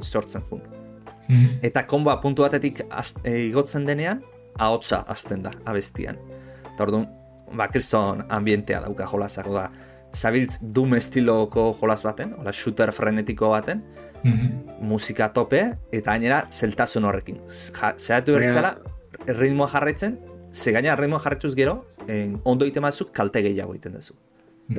sortzen 0.00 0.42
jun. 0.50 0.62
Mhm. 1.28 1.62
Eta 1.62 1.86
konboa 1.86 2.20
puntu 2.20 2.42
batetik 2.42 2.82
e, 3.24 3.38
igotzen 3.48 3.86
denean, 3.86 4.22
ahotsa 4.58 5.02
azten 5.08 5.42
da 5.42 5.52
abestian. 5.64 6.18
Eta 6.72 6.84
orduan, 6.84 7.08
ba, 7.56 7.68
kriston 7.72 8.24
ambientea 8.32 8.80
dauka 8.84 9.06
jolasak, 9.10 9.48
da, 9.52 9.68
zabiltz 10.12 10.58
dum 10.62 10.94
estiloko 10.96 11.70
jolas 11.80 12.02
baten, 12.04 12.34
hola, 12.38 12.52
shooter 12.52 12.92
frenetiko 12.92 13.50
baten, 13.52 13.82
mhm. 14.22 14.82
musika 14.88 15.32
tope, 15.32 15.62
eta 15.92 16.12
gainera 16.12 16.44
zeltasun 16.50 17.08
horrekin. 17.08 17.40
Zeratu 17.48 18.36
berritzara, 18.36 18.76
ritmoa 19.28 19.70
jarraitzen, 19.72 20.18
ze 20.52 20.72
gaina 20.72 20.96
ritmoa 20.96 21.22
jarraituz 21.24 21.54
gero, 21.56 21.82
en, 22.08 22.38
ondo 22.44 22.66
ite 22.68 22.80
mazuk 22.80 23.12
kalte 23.16 23.42
gehiago 23.44 23.74
iten 23.78 23.96
duzu. 23.98 24.18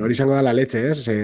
Hori 0.00 0.14
izango 0.14 0.34
da 0.34 0.42
la 0.42 0.52
leche, 0.52 0.80
ez? 0.90 1.04
Ze, 1.04 1.16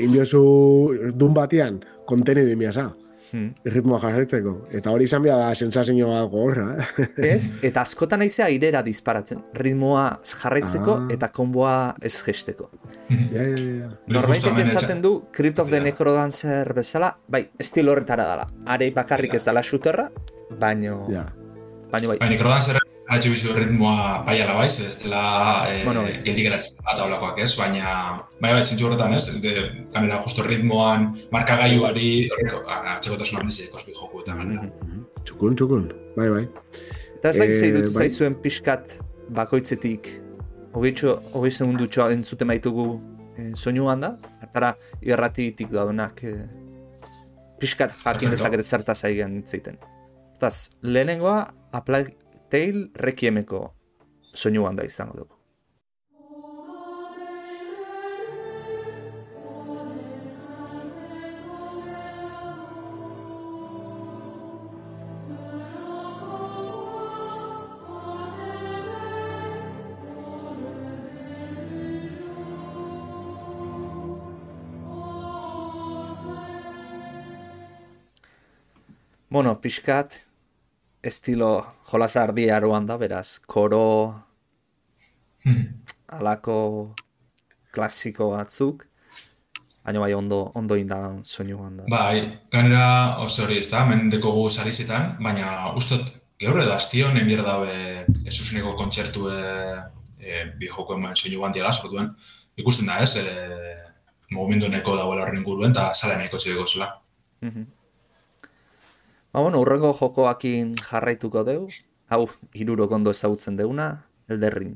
indiozu 0.00 1.12
dun 1.16 1.34
batian, 1.36 1.80
kontenidu 2.08 2.52
imiasa 2.52 2.90
hmm. 3.32 3.72
ritmoa 3.74 4.00
jarraitzeko. 4.02 4.54
Eta 4.78 4.92
hori 4.92 5.08
izan 5.08 5.24
da 5.26 5.52
sensazio 5.54 6.08
bat 6.10 6.30
gorra. 6.30 6.68
Eh? 6.78 7.08
Ez, 7.32 7.52
eta 7.64 7.82
askotan 7.82 8.22
naizea 8.22 8.46
airera 8.50 8.82
disparatzen. 8.86 9.42
Ritmoa 9.58 10.06
jarraitzeko 10.28 10.96
ah. 11.00 11.08
eta 11.14 11.32
konboa 11.34 11.74
ez 12.02 12.14
gesteko. 12.26 12.70
Hmm. 13.08 13.28
Ja, 13.32 13.48
ja, 13.48 13.66
ja. 13.82 13.90
Norbaitek 14.12 14.62
entzaten 14.66 15.02
du 15.04 15.14
Crypt 15.32 15.62
of 15.62 15.72
the 15.72 15.80
yeah. 15.80 15.90
Necrodancer 15.90 16.72
bezala, 16.76 17.14
bai, 17.28 17.46
estilo 17.58 17.96
horretara 17.96 18.28
dala. 18.28 18.48
Are 18.66 18.90
bakarrik 18.94 19.38
ez 19.38 19.44
dala 19.48 19.64
shooterra, 19.66 20.10
baino... 20.60 21.04
Ja. 21.12 21.26
Baino 21.92 22.08
bai. 22.08 22.20
Bai, 22.22 22.32
Necrodancer 22.32 22.81
Haitxu 23.12 23.30
bizu 23.34 23.52
ritmoa 23.52 24.22
paiala 24.24 24.54
baiz, 24.56 24.78
ez 24.80 24.94
dela 25.02 25.22
e, 25.68 25.82
bueno, 25.84 26.04
bai. 26.06 26.14
geldi 26.24 26.46
geratzen 26.46 26.78
bat 26.86 27.00
aulakoak 27.04 27.42
ez, 27.44 27.50
baina 27.58 27.90
bai 28.40 28.54
bai 28.56 28.62
zintxu 28.62 28.88
horretan 28.88 29.12
ez, 29.18 29.26
de, 29.44 29.52
kanera 29.92 30.20
justo 30.24 30.46
ritmoan, 30.46 31.10
markagailuari, 31.34 32.08
horreko, 32.32 32.62
atxekotasun 32.94 33.42
handi 33.42 33.58
zeik 33.58 33.76
osbi 33.76 33.92
joku 33.98 34.22
eta 34.24 34.38
ganera. 34.38 34.64
Mhm. 34.64 35.04
Txukun, 35.28 35.58
txukun, 35.60 35.86
bai 36.16 36.30
bai. 36.32 36.42
Eta 37.18 37.34
ez 37.34 37.36
da 37.42 37.50
gizei 37.52 37.70
dut 37.76 37.90
bai. 37.90 38.06
zaizuen 38.06 38.38
pixkat 38.46 38.96
bakoitzetik, 39.36 40.08
hogeitxo, 40.72 41.18
hogei 41.36 41.52
segundu 41.52 41.90
txoa 41.92 42.08
entzute 42.16 42.48
maitugu 42.48 42.88
e, 43.36 43.52
soinu 43.54 43.92
handa, 43.92 44.14
hartara 44.40 44.72
irratitik 45.04 45.68
daudenak 45.74 46.24
e, 46.24 46.36
pixkat 47.60 47.92
jakin 47.92 48.32
dezaket 48.32 48.64
zertaz 48.64 49.02
aigean 49.04 49.36
ditzeiten. 49.42 49.76
Eta 50.32 50.50
lehenengoa, 50.82 51.42
Tale 52.52 52.90
Requiemeko 52.94 53.58
soinu 54.22 54.66
handa 54.68 54.84
izango 54.84 55.14
dugu. 55.16 55.38
Bueno, 79.30 79.54
pixkat, 79.64 80.18
estilo 81.02 81.66
jolasa 81.90 82.22
ardi 82.22 82.48
aroan 82.50 82.86
da, 82.86 82.96
beraz, 82.98 83.38
koro 83.46 83.82
hmm. 85.44 85.64
alako 86.18 86.56
klasiko 87.74 88.30
batzuk, 88.36 88.86
baina 89.82 90.02
bai 90.04 90.12
ondo, 90.14 90.44
ondo 90.54 90.78
indan 90.78 91.22
soinu 91.26 91.58
da. 91.76 91.88
Bai, 91.90 92.38
ganera 92.52 93.18
oso 93.18 93.44
hori 93.44 93.58
ez 93.58 93.68
da, 93.70 93.84
mendeko 93.88 94.30
gu 94.36 94.48
sarizetan, 94.50 95.16
baina 95.20 95.72
ustot, 95.76 96.06
gaur 96.42 96.62
edo 96.62 96.72
aztio, 96.74 97.10
nemir 97.14 97.42
dabe 97.42 98.06
ez 98.26 98.38
useneko 98.40 98.76
kontzertu 98.78 99.28
e, 99.30 99.42
e, 100.18 100.44
bi 100.58 100.70
joko 100.70 100.96
eman 100.98 101.16
soinu 101.16 101.44
handia 101.44 101.66
gazko 101.66 101.90
duen, 101.90 102.10
ikusten 102.56 102.86
da 102.86 103.02
ez, 103.02 103.16
e, 103.16 103.76
mugimendu 104.32 104.70
neko 104.70 104.96
dagoela 104.96 105.26
horren 105.26 105.44
guruen, 105.44 105.74
eta 105.74 105.92
sale 105.94 106.16
nahiko 106.16 106.38
zideko 106.38 106.66
zela. 106.66 106.92
Mm 107.42 107.70
Ba, 109.32 109.40
bueno, 109.40 109.60
urrengo 109.64 109.90
jokoakin 109.98 110.74
jarraituko 110.88 111.42
deu. 111.48 111.62
Hau, 112.12 112.26
iruro 112.52 112.88
kondo 112.88 113.14
ezagutzen 113.16 113.56
deuna, 113.56 113.86
elderrin. 114.28 114.74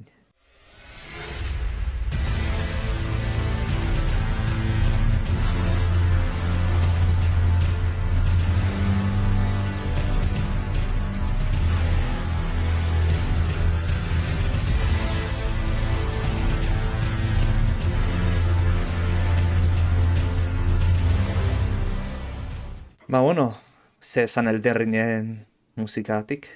Ba, 23.09 23.21
bueno, 23.21 23.55
ze 24.03 24.23
esan 24.23 24.49
elderrinen 24.49 25.47
musikatik? 25.75 26.49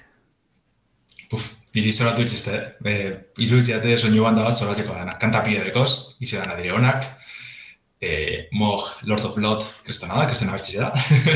Uf, 1.31 1.47
niri 1.75 1.91
zoratu 1.91 2.25
itxiste, 2.25 2.57
eh? 2.85 3.01
iruditziate 3.39 3.95
soinu 3.97 4.23
banda 4.25 4.43
bat 4.47 4.57
zoratzeko 4.57 4.95
dena. 4.97 5.15
Kanta 5.19 5.43
piedrekoz, 5.45 6.17
izi 6.19 6.37
dana 6.37 6.57
dire 6.59 6.73
honak, 6.75 7.07
e, 8.01 8.47
mog 8.51 8.81
Lord 9.03 9.25
of 9.25 9.37
Lot 9.37 9.67
kristona 9.85 10.17
da, 10.19 10.25
kristona 10.27 10.55
bertxize 10.57 10.81
da. 10.81 10.91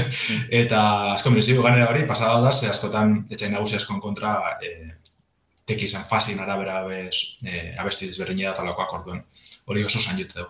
eta 0.62 0.82
asko 1.14 1.32
minuzio 1.32 1.64
ganera 1.64 1.88
hori, 1.92 2.04
pasada 2.10 2.42
da, 2.44 2.52
ze 2.52 2.70
askotan 2.72 3.22
etxain 3.30 3.54
nagusi 3.56 3.78
askon 3.80 4.02
kontra 4.04 4.36
e, 4.60 4.92
teki 5.66 5.88
izan 5.88 6.06
fasin 6.10 6.42
arabera 6.42 6.82
bez, 6.90 7.38
e, 7.46 7.72
abesti 7.80 8.10
dizberdin 8.10 8.44
da 8.44 8.54
talakoak 8.58 8.94
orduan. 9.00 9.24
Hori 9.70 9.86
oso 9.86 10.02
zan 10.02 10.18
jute 10.20 10.42
du. 10.42 10.48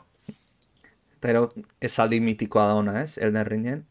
Eta 1.20 1.34
ero, 1.34 1.50
ez 1.82 1.94
aldi 2.00 2.20
mitikoa 2.24 2.70
da 2.72 2.80
ona 2.80 3.02
ez, 3.04 3.18
Elden 3.18 3.46
Ringen. 3.52 3.84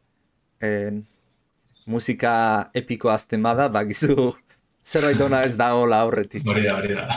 Musika 1.87 2.71
epiko 2.75 3.11
azten 3.13 3.43
bada, 3.43 3.69
bakizu 3.69 4.33
zerbait 4.91 5.21
ona 5.21 5.43
ez 5.45 5.57
da 5.57 5.73
hola 5.75 6.01
aurretik. 6.05 6.47
Hori 6.47 6.67
da, 6.67 6.77
hori 6.79 6.95
da. 6.95 7.09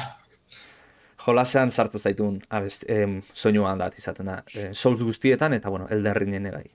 jolasean 1.28 1.72
sartzen 1.72 2.00
zaitun 2.00 2.36
abest, 2.50 2.86
em, 2.88 3.22
soinu 3.34 3.66
handat 3.68 3.98
izaten 4.00 4.30
da. 4.32 4.38
E, 4.56 4.70
Souls 4.74 5.02
guztietan 5.04 5.54
eta, 5.58 5.70
bueno, 5.70 5.88
Elden 5.92 6.16
Ringen 6.16 6.46
egai. 6.52 6.70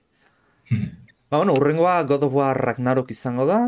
Hmm. 0.69 0.91
Ba, 1.29 1.39
bueno, 1.39 1.55
urrengoa 1.57 2.03
God 2.09 2.27
of 2.27 2.35
War 2.37 2.57
Ragnarok 2.57 3.11
izango 3.11 3.47
da. 3.49 3.59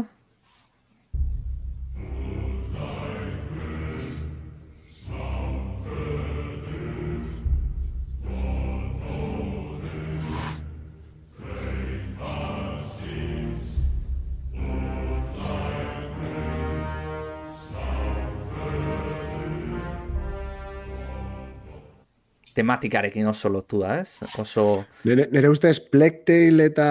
Tematikarekin 22.55 23.27
oso 23.27 23.51
lotu 23.51 23.81
da, 23.83 23.99
ez? 24.01 24.23
Oso... 24.39 24.85
Nere, 25.07 25.27
nere 25.33 25.51
ustez, 25.51 25.77
Plectail 25.91 26.63
eta 26.63 26.87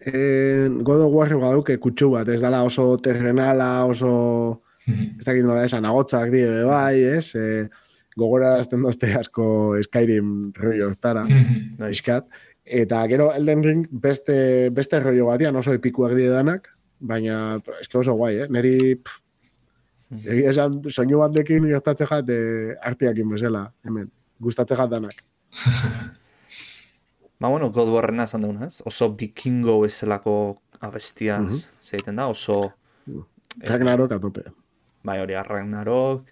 eh, 0.00 0.68
God 0.86 1.04
of 1.08 1.12
War 1.14 1.34
baduke 1.42 1.78
kutsu 1.82 2.12
bat, 2.14 2.28
ez 2.30 2.40
dala 2.44 2.62
oso 2.66 2.92
terrenala, 3.02 3.72
oso... 3.90 4.62
ez 4.88 5.24
dakit 5.26 5.44
nola 5.44 5.66
esan, 5.66 5.86
agotzak 5.88 6.30
dire, 6.32 6.62
bai, 6.68 7.02
ez? 7.18 7.32
Eh, 7.36 7.66
gogora 8.18 8.56
azten 8.58 8.82
dozte 8.86 9.10
asko 9.14 9.78
Skyrim 9.86 10.52
rollo 10.58 10.92
tara, 11.02 11.24
iskat. 11.94 12.28
Eta 12.64 13.00
gero 13.10 13.30
Elden 13.32 13.64
Ring 13.64 13.86
beste, 13.90 14.68
beste 14.74 15.00
rollo 15.02 15.30
batian 15.30 15.56
oso 15.56 15.74
epikuak 15.74 16.14
die 16.18 16.28
danak, 16.30 16.68
baina 16.98 17.58
eske 17.80 17.98
oso 17.98 18.14
guai, 18.18 18.36
eh? 18.44 18.52
Neri... 18.52 18.76
Pff, 18.94 19.24
esan, 20.48 20.78
soinu 20.88 21.18
bat 21.20 21.34
dekin 21.34 21.66
gertatze 21.68 22.06
jat, 22.08 22.30
eh, 22.32 22.78
artiakin 22.88 23.34
bezala, 23.34 23.66
hemen 23.84 24.06
gustatze 24.40 24.76
danak. 24.76 25.14
ba, 27.40 27.48
bueno, 27.48 27.70
God 27.70 27.88
Warrena 27.88 28.24
esan 28.24 28.42
dugun, 28.42 28.62
ez? 28.66 28.82
Oso 28.86 29.10
bikingo 29.14 29.84
ezelako 29.86 30.62
abestia 30.80 31.38
mm 31.40 31.58
zeiten 31.82 32.16
da, 32.16 32.28
oso... 32.28 32.72
Ragnarok 33.58 34.12
atope. 34.12 34.42
Bai, 35.02 35.18
hori, 35.22 35.34
Ragnarok, 35.34 36.28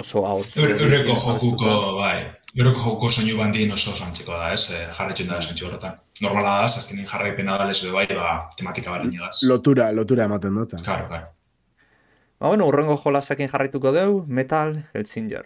oso 0.00 0.24
hau... 0.26 0.38
Eureko 0.56 1.14
jokuko, 1.14 1.74
bai, 1.98 2.30
eureko 2.56 2.78
jokuko 2.78 3.10
soinu 3.10 3.36
bandien 3.38 3.72
oso 3.72 3.94
zantziko 3.94 4.32
da, 4.32 4.52
ez? 4.54 4.70
Eh, 4.74 4.86
jarretxun 4.96 5.28
da, 5.28 5.40
zantzu 5.40 5.68
horretan. 5.68 5.98
Normala 6.24 6.56
da, 6.62 6.70
azkenin 6.80 7.06
jarraipena 7.06 7.58
da 7.60 7.68
lezu 7.68 7.92
bai, 7.92 8.06
ba, 8.14 8.32
tematika 8.56 8.90
baren 8.94 9.12
nigaz. 9.12 9.42
Lotura, 9.50 9.90
lotura 9.92 10.26
ematen 10.30 10.56
dut. 10.56 10.74
Claro, 10.82 11.06
claro. 11.12 11.30
Ba, 12.40 12.48
bueno, 12.48 12.66
urrengo 12.72 12.96
jolasakin 12.96 13.52
jarraituko 13.52 13.92
deu, 13.92 14.24
Metal 14.26 14.78
Helsinger. 14.94 15.44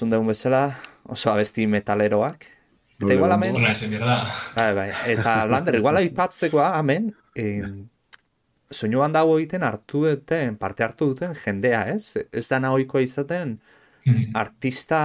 Entzun 0.00 0.14
dugun 0.14 0.32
bezala, 0.32 0.62
oso 1.12 1.28
abesti 1.28 1.66
metaleroak. 1.68 2.46
Eta 3.00 3.12
igual 3.12 3.32
amen... 3.32 3.58
Bai, 4.56 4.72
bai. 4.74 4.88
Eta 5.12 5.42
lander, 5.50 5.76
igual 5.76 6.00
aipatzekoa 6.00 6.70
amen, 6.78 7.10
en, 7.36 7.90
soinu 8.72 9.02
handago 9.04 9.36
egiten 9.38 9.64
hartu 9.66 10.06
duten, 10.06 10.56
parte 10.56 10.86
hartu 10.86 11.10
duten 11.12 11.36
jendea, 11.36 11.82
ez? 11.92 12.16
Ez 12.32 12.46
da 12.48 12.60
nahikoa 12.64 13.04
izaten 13.04 13.58
mm-hmm. 13.58 14.32
artista, 14.40 15.02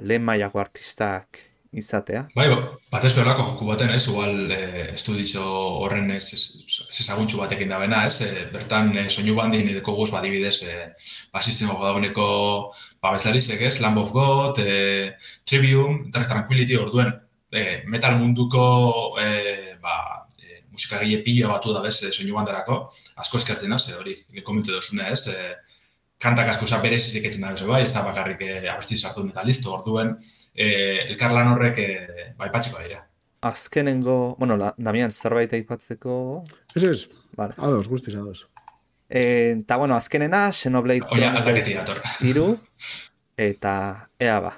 lehen 0.00 0.24
mailako 0.24 0.64
artistak 0.64 1.42
izatea. 1.72 2.26
Bai, 2.34 2.48
bat 2.90 3.04
ez 3.04 3.12
joku 3.14 3.66
baten, 3.66 3.90
ez? 3.90 4.06
Igual, 4.08 4.50
eh, 4.50 4.92
estudizo 4.94 5.44
horren 5.84 6.10
ez, 6.10 6.32
ez 6.32 7.00
ezaguntxu 7.00 7.38
batekin 7.38 7.68
da 7.68 7.78
bena, 7.78 8.04
ez? 8.06 8.20
E, 8.22 8.46
bertan, 8.52 8.96
e, 8.96 9.08
soinu 9.08 9.34
bandi 9.34 9.62
nideko 9.64 9.92
guz 9.94 10.10
badibidez, 10.10 10.62
e, 10.62 10.92
basistimo 11.32 11.74
godagoneko 11.74 12.72
babezarizek, 13.02 13.60
ez? 13.60 13.80
Lamb 13.80 13.98
of 13.98 14.12
God, 14.12 14.58
e, 14.58 15.14
Trivium, 15.44 16.10
Dark 16.10 16.28
Tranquility, 16.28 16.76
orduen, 16.76 17.12
e, 17.52 17.82
metal 17.86 18.18
munduko 18.18 19.16
e, 19.20 19.76
ba, 19.82 20.26
e, 20.40 20.62
musikagile 20.72 21.22
pila 21.22 21.48
batu 21.48 21.72
da 21.72 21.82
bez, 21.84 22.00
soinu 22.10 22.34
bandarako, 22.34 22.86
asko 23.16 23.36
eskatzen 23.36 23.72
az, 23.72 23.90
hori, 23.98 24.16
komentu 24.44 24.72
dozune, 24.72 25.10
ez? 25.12 25.26
E, 25.28 25.56
kantak 26.22 26.50
asko 26.52 26.66
za 26.66 26.80
berez 26.82 27.02
izeketzen 27.06 27.44
da, 27.46 27.54
bai, 27.66 27.82
ez 27.86 27.92
da 27.94 28.02
bakarrik 28.06 28.42
eh, 28.42 28.66
abesti 28.72 28.98
sartu 28.98 29.24
eta 29.28 29.44
listo, 29.46 29.72
orduen, 29.74 30.16
eh, 30.54 31.06
elkar 31.06 31.34
lan 31.34 31.52
horrek 31.54 31.80
eh, 31.84 32.28
bai 32.38 32.50
patxiko 32.54 32.82
dira. 32.84 33.04
Azkenengo, 33.48 34.34
bueno, 34.38 34.56
la, 34.58 34.72
Damian, 34.76 35.12
zerbait 35.14 35.52
aipatzeko... 35.54 36.42
Ez 36.74 36.82
ez, 36.82 37.00
vale. 37.38 37.54
ados, 37.56 37.86
guztiz, 37.86 38.16
ados. 38.18 38.48
Eta, 39.08 39.76
bueno, 39.78 39.94
azkenena, 39.96 40.48
Xenoblade 40.52 41.06
Chronicles 41.06 42.18
iru, 42.26 42.48
eta 43.50 43.74
ea 44.18 44.40
ba. 44.42 44.56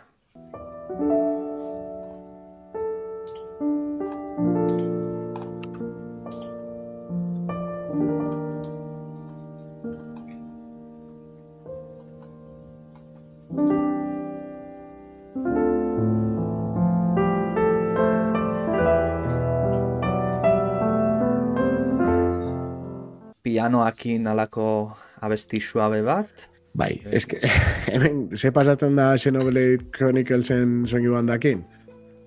Pianoakin 23.61 24.26
alako 24.26 24.96
abesti 25.20 25.61
suabe 25.61 26.00
bat. 26.02 26.48
Bai, 26.72 26.94
eske, 27.12 27.40
hemen, 27.92 28.30
ze 28.36 28.50
pasatzen 28.54 28.96
da 28.96 29.12
Xenoblade 29.18 29.82
Chroniclesen 29.96 30.86
soinu 30.86 31.12
bandakin? 31.12 31.64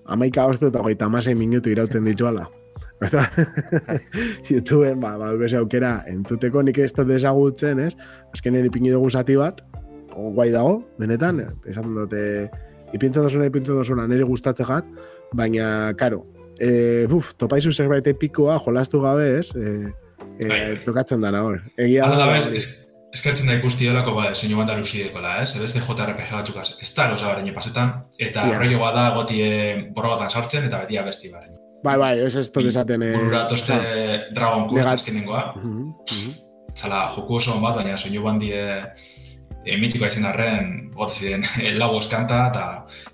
Amaika 0.06 0.44
horretu 0.46 0.68
eta 0.68 0.82
goita 0.84 1.08
amasei 1.08 1.34
minutu 1.34 1.72
irauten 1.72 2.04
dituala. 2.06 2.44
Eta, 3.02 3.24
YouTubeen, 4.50 5.00
ba, 5.00 5.16
ba, 5.18 5.32
bese 5.40 5.58
aukera, 5.58 6.04
entzuteko 6.10 6.62
nik 6.62 6.78
ez 6.84 6.92
dut 6.94 7.08
desagutzen, 7.10 7.82
ez? 7.82 7.96
Azkenen 8.36 8.68
ipini 8.68 8.94
dugu 8.94 9.10
zati 9.10 9.34
bat, 9.40 9.64
guai 10.14 10.50
dago, 10.54 10.76
benetan, 11.00 11.42
esan 11.66 11.90
dute, 11.96 12.22
ipintzen 12.94 13.26
dozuna, 13.26 13.50
ipintzen 13.50 13.80
dozuna, 13.80 14.06
nire 14.06 14.28
gustatzen 14.28 14.70
jat, 14.70 14.94
baina, 15.34 15.66
karo, 15.98 16.22
e, 16.60 16.70
uf, 17.10 17.34
topaizu 17.40 17.74
zerbait 17.74 18.06
epikoa, 18.14 18.60
jolastu 18.62 19.02
gabe, 19.02 19.30
ez? 19.40 19.50
E, 19.56 20.03
eh, 20.40 20.48
bai. 20.48 20.60
tokatzen 20.84 21.20
dana 21.20 21.42
hor. 21.46 21.60
Egia 21.76 22.08
da. 22.08 22.16
Hala 22.16 22.26
da, 22.26 22.60
eskertzen 23.14 23.50
da 23.50 23.56
ikusti 23.58 23.88
delako 23.88 24.16
ba, 24.16 24.30
soinu 24.34 24.58
banda 24.58 24.76
luzidekola, 24.78 25.36
ez? 25.42 25.54
Ez 25.56 25.72
de 25.72 25.82
JRPG 25.82 26.32
batzuk 26.34 26.58
ez 26.62 26.90
da 26.96 27.08
gauza 27.12 27.30
baren 27.30 27.52
pasetan, 27.54 27.92
eta 28.18 28.46
yeah. 28.46 28.56
horrego 28.56 28.80
bada 28.82 29.10
goti 29.14 29.42
borro 29.94 30.14
bat 30.14 30.32
sartzen, 30.32 30.66
eta 30.70 30.82
beti 30.82 30.98
abesti 30.98 31.30
baren. 31.32 31.60
Bai, 31.84 31.98
bai, 32.00 32.14
ez 32.24 32.34
ez 32.40 32.48
tote 32.50 32.72
esaten... 32.72 33.02
Eh, 33.04 33.12
Burura 33.14 33.44
toste 33.46 33.76
Dragon 34.34 34.66
Quest 34.70 34.88
azkenengoa. 34.88 35.42
Uh 35.56 35.62
-huh, 35.62 35.84
uh 35.84 36.06
-huh. 36.08 36.32
Zala, 36.74 37.08
joku 37.16 37.36
oso 37.36 37.60
bat, 37.60 37.76
baina 37.76 37.96
soinu 37.96 38.22
bandi 38.22 38.50
e, 38.52 39.76
mitikoa 39.78 40.08
izan 40.08 40.24
arren, 40.24 40.90
gote 40.96 41.14
ziren, 41.14 41.44
lau 41.80 41.92
oskanta, 41.96 42.48
eta 42.48 42.64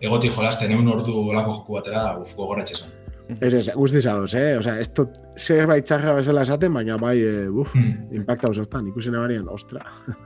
egoti 0.00 0.30
jolasten 0.30 0.72
egun 0.72 0.88
ordu 0.88 1.28
olako 1.28 1.52
joku 1.58 1.72
batera, 1.72 2.16
uf, 2.16 2.34
gogoratxe 2.36 2.99
Ez, 3.38 3.52
ez, 3.54 3.66
guztiz 3.76 4.04
ados, 4.10 4.32
eh? 4.34 4.56
Osa, 4.58 4.76
ez 4.80 4.88
tot, 4.96 5.20
zer 5.38 5.68
bai 5.70 5.80
txarra 5.86 6.16
bezala 6.16 6.42
esaten, 6.46 6.72
baina 6.74 6.96
bai, 7.00 7.16
e, 7.22 7.46
uf, 7.48 7.74
hmm. 7.76 8.10
impacta 8.20 8.50
osastan, 8.50 8.88
ikusen 8.90 9.16
ebarien, 9.18 9.48
ostra. 9.48 9.84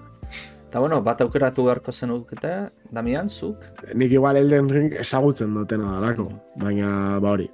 Eta 0.75 0.81
bueno, 0.83 0.97
bat 1.07 1.21
aukeratu 1.23 1.69
beharko 1.69 1.93
zen 1.95 2.11
ukete, 2.11 2.53
Damian, 2.91 3.29
zuk? 3.31 3.63
Nik 3.95 4.11
igual 4.17 4.41
Elden 4.41 4.71
Ring 4.73 4.97
ezagutzen 4.99 5.53
duten 5.55 5.85
adalako, 5.87 6.27
baina 6.59 7.21
ba 7.23 7.37
hori, 7.37 7.47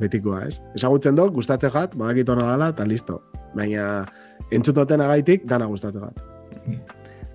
betikoa, 0.00 0.46
ez? 0.48 0.62
Ezagutzen 0.78 1.18
dut, 1.18 1.34
gustatzen 1.36 1.74
jat, 1.74 1.98
badakit 2.00 2.32
hona 2.32 2.46
dala, 2.54 2.70
eta 2.72 2.86
listo. 2.88 3.18
Baina 3.56 4.06
entzut 4.48 4.78
duten 4.78 5.04
agaitik, 5.04 5.44
dana 5.50 5.68
gustatzen 5.68 6.08
jat. 6.08 6.24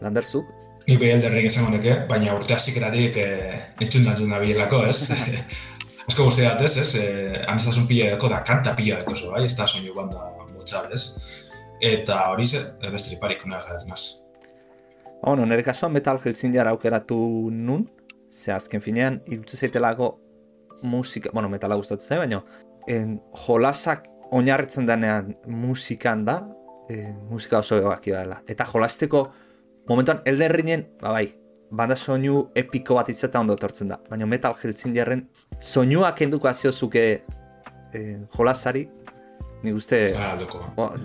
Lander, 0.02 0.26
zuk? 0.26 0.50
Nik 0.88 0.98
bai 1.04 1.12
Elden 1.14 1.36
Ring 1.36 1.46
esango 1.46 1.78
baina 2.10 2.34
urte 2.34 2.56
azikeratik 2.56 3.18
eh, 3.22 3.60
entzun 3.80 4.08
dantzun 4.08 4.34
da 4.34 4.40
bilako, 4.42 4.82
ez? 4.90 5.06
Asko 6.12 6.26
guzti 6.28 6.44
dat, 6.44 6.60
ez, 6.60 6.96
eh, 7.00 7.38
amistazun 7.48 7.86
pila 7.88 8.10
dako 8.12 8.28
da, 8.28 8.42
kanta 8.44 8.74
pila 8.76 8.98
dako 9.00 9.14
zo, 9.16 9.30
bai, 9.32 9.46
ez 9.48 9.54
da 9.56 9.64
soinu 9.64 9.94
banda 9.96 10.26
motxa, 10.52 10.82
ez? 10.92 11.06
Eta 11.80 12.18
hori 12.34 12.46
ze, 12.46 12.60
eh, 12.82 12.90
beste 12.92 13.14
liparik 13.14 13.46
unera 13.46 13.62
garatzen 13.64 13.88
maz. 13.88 14.02
Bueno, 15.22 15.46
nire 15.46 15.64
kasuan 15.64 15.94
Metal 15.94 16.20
Hellsinger 16.20 16.68
aukeratu 16.68 17.16
nun, 17.54 17.88
ze 18.30 18.52
azken 18.52 18.82
finean, 18.82 19.22
irutze 19.28 19.56
zeitelako 19.56 20.18
musika, 20.84 21.30
bueno, 21.32 21.48
metala 21.48 21.76
gustatzen 21.80 22.18
baina 22.18 22.44
en, 22.88 23.22
jolasak 23.48 24.10
oinarritzen 24.32 24.86
denean 24.86 25.38
musikan 25.48 26.26
da, 26.26 26.42
e, 26.90 27.14
musika 27.30 27.60
oso 27.60 27.78
egaki 27.78 28.12
dela. 28.12 28.42
Eta 28.48 28.66
jolasteko 28.66 29.30
momentuan 29.88 30.22
elderrinen, 30.26 30.90
ba 31.00 31.16
bai, 31.16 31.30
banda 31.72 31.96
soinu 31.96 32.50
epiko 32.56 32.98
bat 33.00 33.10
izatea 33.10 33.42
ondo 33.42 33.56
etortzen 33.56 33.92
da. 33.94 33.98
Baina 34.10 34.28
metal 34.28 34.56
jeltzin 34.60 34.94
diarren, 34.94 35.24
soinuak 35.60 36.22
enduko 36.26 36.50
aziozuke 36.52 37.06
e, 37.94 38.02
jolasari, 38.36 38.86
nik 39.64 39.78
uste... 39.78 40.02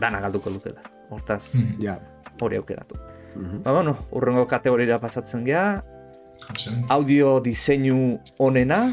Dana 0.01 0.21
galduko 0.25 0.53
dutela. 0.59 0.83
Hortaz, 1.11 1.57
mm 1.61 2.15
hori 2.37 2.57
aukeratu. 2.57 2.99
Mm 3.35 3.45
-hmm. 3.45 3.63
Ba, 3.65 3.73
bueno, 3.73 3.97
urrengo 4.11 4.47
kategorira 4.47 4.99
pasatzen 5.01 5.45
geha. 5.45 5.83
Audio 6.89 7.41
diseinu 7.41 8.21
onena. 8.39 8.93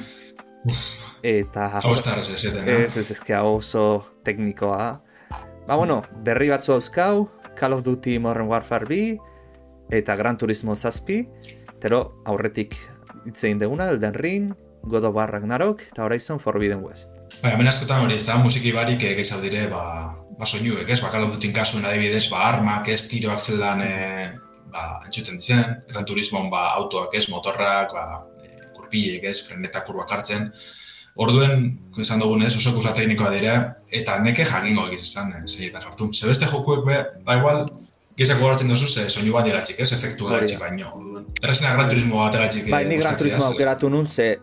Eta... 1.21 1.79
Hau 1.83 1.93
ez 1.93 2.07
ez, 2.07 2.97
ez, 2.97 3.11
ez, 3.11 3.21
oso 3.43 4.05
teknikoa. 4.23 5.01
Ba, 5.67 5.75
bueno, 5.75 6.03
berri 6.23 6.49
batzu 6.49 6.71
dauzkau, 6.71 7.27
Call 7.59 7.73
of 7.73 7.83
Duty 7.83 8.19
Modern 8.19 8.47
Warfare 8.47 8.85
B, 8.85 9.19
eta 9.89 10.15
Gran 10.15 10.37
Turismo 10.37 10.75
zazpi, 10.75 11.27
tero 11.83 12.03
aurretik 12.29 12.77
itzein 13.27 13.59
deguna, 13.59 13.89
Elden 13.91 14.15
Ring, 14.15 14.53
God 14.83 15.07
of 15.07 15.15
War 15.15 15.31
Ragnarok, 15.31 15.85
eta 15.91 16.03
Horizon 16.03 16.39
Forbidden 16.39 16.83
West. 16.83 17.15
Ba, 17.41 17.53
hemen 17.53 17.69
askotan 17.71 18.03
hori, 18.03 18.17
ez 18.19 18.27
da 18.27 18.37
musiki 18.39 18.73
barik 18.75 19.03
egez 19.07 19.29
hau 19.35 19.39
dire, 19.43 19.65
ba, 19.71 19.83
ba 20.39 20.47
soinuek, 20.47 20.89
ez? 20.91 20.99
Ba, 21.03 21.11
Call 21.13 21.27
of 21.27 21.39
kasuen 21.55 21.87
adibidez, 21.87 22.27
ba, 22.31 22.45
armak 22.51 22.89
ez, 22.91 23.01
tiroak 23.11 23.43
zelan, 23.43 23.83
e, 23.83 24.29
ba, 24.73 24.85
entzuten 25.07 25.39
dizen, 25.39 25.63
Gran 25.91 26.07
Turismo, 26.07 26.43
ba, 26.51 26.69
autoak 26.79 27.15
ez, 27.15 27.27
motorrak, 27.31 27.95
ba, 27.95 28.23
e, 28.43 28.71
kurpilek 28.75 29.29
ez, 29.31 29.37
freneta 29.47 29.83
kurbak 29.87 30.11
hartzen, 30.11 30.49
Orduen, 31.13 31.67
esan 32.01 32.23
dugun 32.23 32.41
ez, 32.41 32.55
oso 32.57 32.71
kusa 32.73 32.89
teknikoa 32.97 33.29
dira, 33.35 33.57
eta 33.93 34.15
neke 34.23 34.47
jakingo 34.49 34.87
egiz 34.89 35.03
esan, 35.03 35.29
eh, 35.37 35.43
zei 35.45 35.67
eta 35.67 35.81
sartu. 35.83 36.07
Zebeste 36.09 36.47
jokuek 36.49 36.81
be, 36.87 36.95
ba 37.27 37.35
igual, 37.37 37.67
gizak 38.17 38.39
gogoratzen 38.39 38.69
duzu, 38.69 38.87
ze 38.87 39.09
soinu 39.09 39.33
bat 39.33 39.45
digatxik, 39.47 39.79
ez, 39.79 39.91
efektu 39.95 40.29
gaitxik 40.29 40.59
baino. 40.61 40.93
Errezena 41.41 41.73
Gran 41.75 41.89
Turismo 41.89 42.21
bat 42.21 42.35
egatxik. 42.39 42.69
Bai, 42.71 42.85
ni 42.89 42.97
Gran 43.01 43.17
Turismo 43.17 43.45
aukeratu 43.49 43.89
nun, 43.89 44.05
ze 44.07 44.35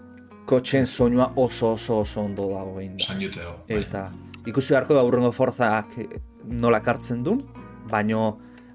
kotxen 0.51 0.87
soinua 0.87 1.33
oso 1.37 1.73
oso 1.77 2.01
oso 2.01 2.21
ondo 2.21 2.49
dago 2.51 2.79
egin 2.81 2.97
da. 2.97 3.05
San 3.05 3.21
jute 3.23 3.45
bai. 3.47 3.81
Eta 3.81 4.09
ikusi 4.51 4.75
beharko 4.75 4.97
da 4.99 5.05
urrengo 5.07 5.33
forzak 5.33 5.95
nola 6.45 6.81
kartzen 6.83 7.23
duen, 7.27 7.43
baino 7.91 8.25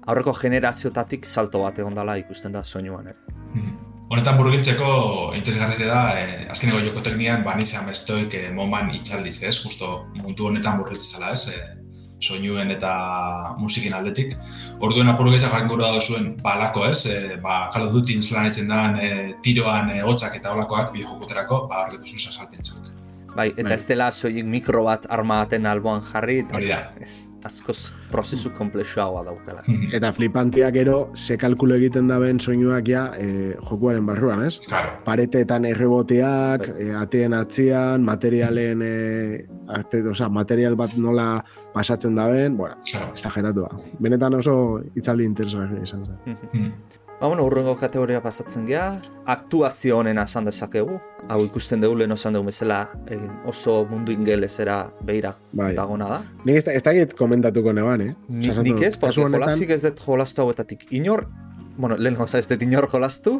aurreko 0.06 0.32
generaziotatik 0.38 1.26
salto 1.26 1.64
bat 1.64 1.78
egon 1.82 1.94
dela 1.94 2.16
ikusten 2.22 2.54
da 2.54 2.64
soinuan 2.64 3.12
ere. 3.12 3.36
Hmm. 3.52 3.74
Honetan 4.06 4.36
burgiltzeko 4.38 4.88
interesgarri 5.34 5.86
da, 5.88 6.00
eh, 6.14 6.44
azkeneko 6.50 6.78
joko 6.84 7.02
teknian, 7.02 7.42
ba, 7.42 7.56
nizan 7.58 7.88
bestoik 7.90 8.36
eh, 8.38 8.52
moman 8.54 8.92
itxaldiz, 8.94 9.40
ez? 9.42 9.56
Justo 9.64 10.06
mundu 10.14 10.46
honetan 10.46 10.78
burgiltze 10.78 11.16
zela, 11.16 11.32
ez? 11.34 11.48
Eh, 11.50 11.75
soinuen 12.20 12.70
eta 12.70 12.92
musikin 13.58 13.94
aldetik. 13.94 14.36
Orduen 14.80 15.08
apuru 15.12 15.32
gizak 15.34 15.52
jakin 15.52 15.78
da 15.78 16.00
zuen 16.00 16.34
balako, 16.42 16.86
ez? 16.88 17.06
Eh, 17.06 17.36
ba, 17.42 17.68
Call 17.72 17.88
of 17.88 17.92
Duty 17.92 18.20
zelan 18.22 18.46
etzen 18.46 18.70
eh, 19.00 19.34
tiroan 19.42 19.90
eh, 19.90 20.02
hotzak 20.02 20.36
eta 20.36 20.52
holakoak 20.52 20.92
bi 20.92 21.02
jokoterako, 21.02 21.66
ba, 21.68 21.86
horretu 21.86 22.06
zuen 22.06 22.32
salpentzak. 22.32 22.95
Bai, 23.36 23.50
eta 23.52 23.68
bai. 23.68 23.76
ez 23.76 23.86
dela 23.88 24.10
soilik 24.14 24.46
mikro 24.48 24.84
bat 24.86 25.06
arma 25.12 25.42
baten 25.44 25.66
alboan 25.68 26.00
jarri, 26.08 26.38
eta 26.46 26.60
ez, 27.04 27.26
askoz 27.46 27.92
prozesu 28.10 28.50
komplexuagoa 28.56 29.22
daukela. 29.26 29.62
Eta 29.96 30.12
flipantiak 30.16 30.74
gero, 30.74 30.96
ze 31.14 31.36
kalkulo 31.38 31.76
egiten 31.76 32.08
da 32.10 32.18
ben 32.22 32.40
soinuak 32.40 32.88
ja, 32.88 33.04
e, 33.18 33.54
jokuaren 33.68 34.06
barruan, 34.08 34.44
ez? 34.46 34.58
Claro. 34.66 34.96
Paretetan 35.06 35.68
erreboteak, 35.68 36.68
bai. 36.72 36.88
e, 36.88 36.90
ateen 36.96 37.36
atzian, 37.36 38.04
materialen, 38.06 38.82
e, 38.82 39.46
arte, 39.78 40.02
oza, 40.10 40.30
material 40.32 40.76
bat 40.78 40.96
nola 40.98 41.28
pasatzen 41.74 42.16
da 42.16 42.28
ben, 42.32 42.56
bueno, 42.56 42.80
claro. 42.90 43.12
exageratu 43.12 43.66
Benetan 44.00 44.40
oso 44.40 44.56
itzaldi 44.94 45.26
interesgarri 45.28 45.82
izan 45.84 46.06
zen. 46.06 46.72
Ba, 47.20 47.28
bueno, 47.28 47.44
urrengo 47.48 47.72
kategoria 47.80 48.20
pasatzen 48.20 48.66
gea, 48.68 48.90
aktuazio 49.24 49.96
honen 49.96 50.18
esan 50.20 50.44
dezakegu. 50.44 50.98
Hau 51.32 51.38
ikusten 51.46 51.80
dugu 51.80 51.96
lehen 52.02 52.12
osan 52.12 52.36
dugu 52.36 52.50
bezala 52.50 52.82
oso 53.48 53.78
mundu 53.88 54.12
ingelesera 54.12 54.90
behira 55.00 55.32
bai. 55.52 55.72
dagona 55.78 56.10
da. 56.10 56.18
Nik 56.44 56.68
ez 56.68 56.82
da 56.84 56.92
komentatuko 57.16 57.72
neban, 57.72 58.04
eh? 58.04 58.12
Nik, 58.28 58.60
nik 58.68 58.82
ez, 58.82 58.98
porque 59.00 59.24
jolazik 59.24 59.70
ez 59.70 59.80
dut 59.86 60.04
jolastu 60.04 60.42
hauetatik. 60.42 60.86
Inor, 60.90 61.24
bueno, 61.78 61.96
lehen 61.96 62.20
gauza 62.20 62.38
ez 62.38 62.48
dut 62.52 62.62
inor 62.62 62.90
jolastu, 62.92 63.38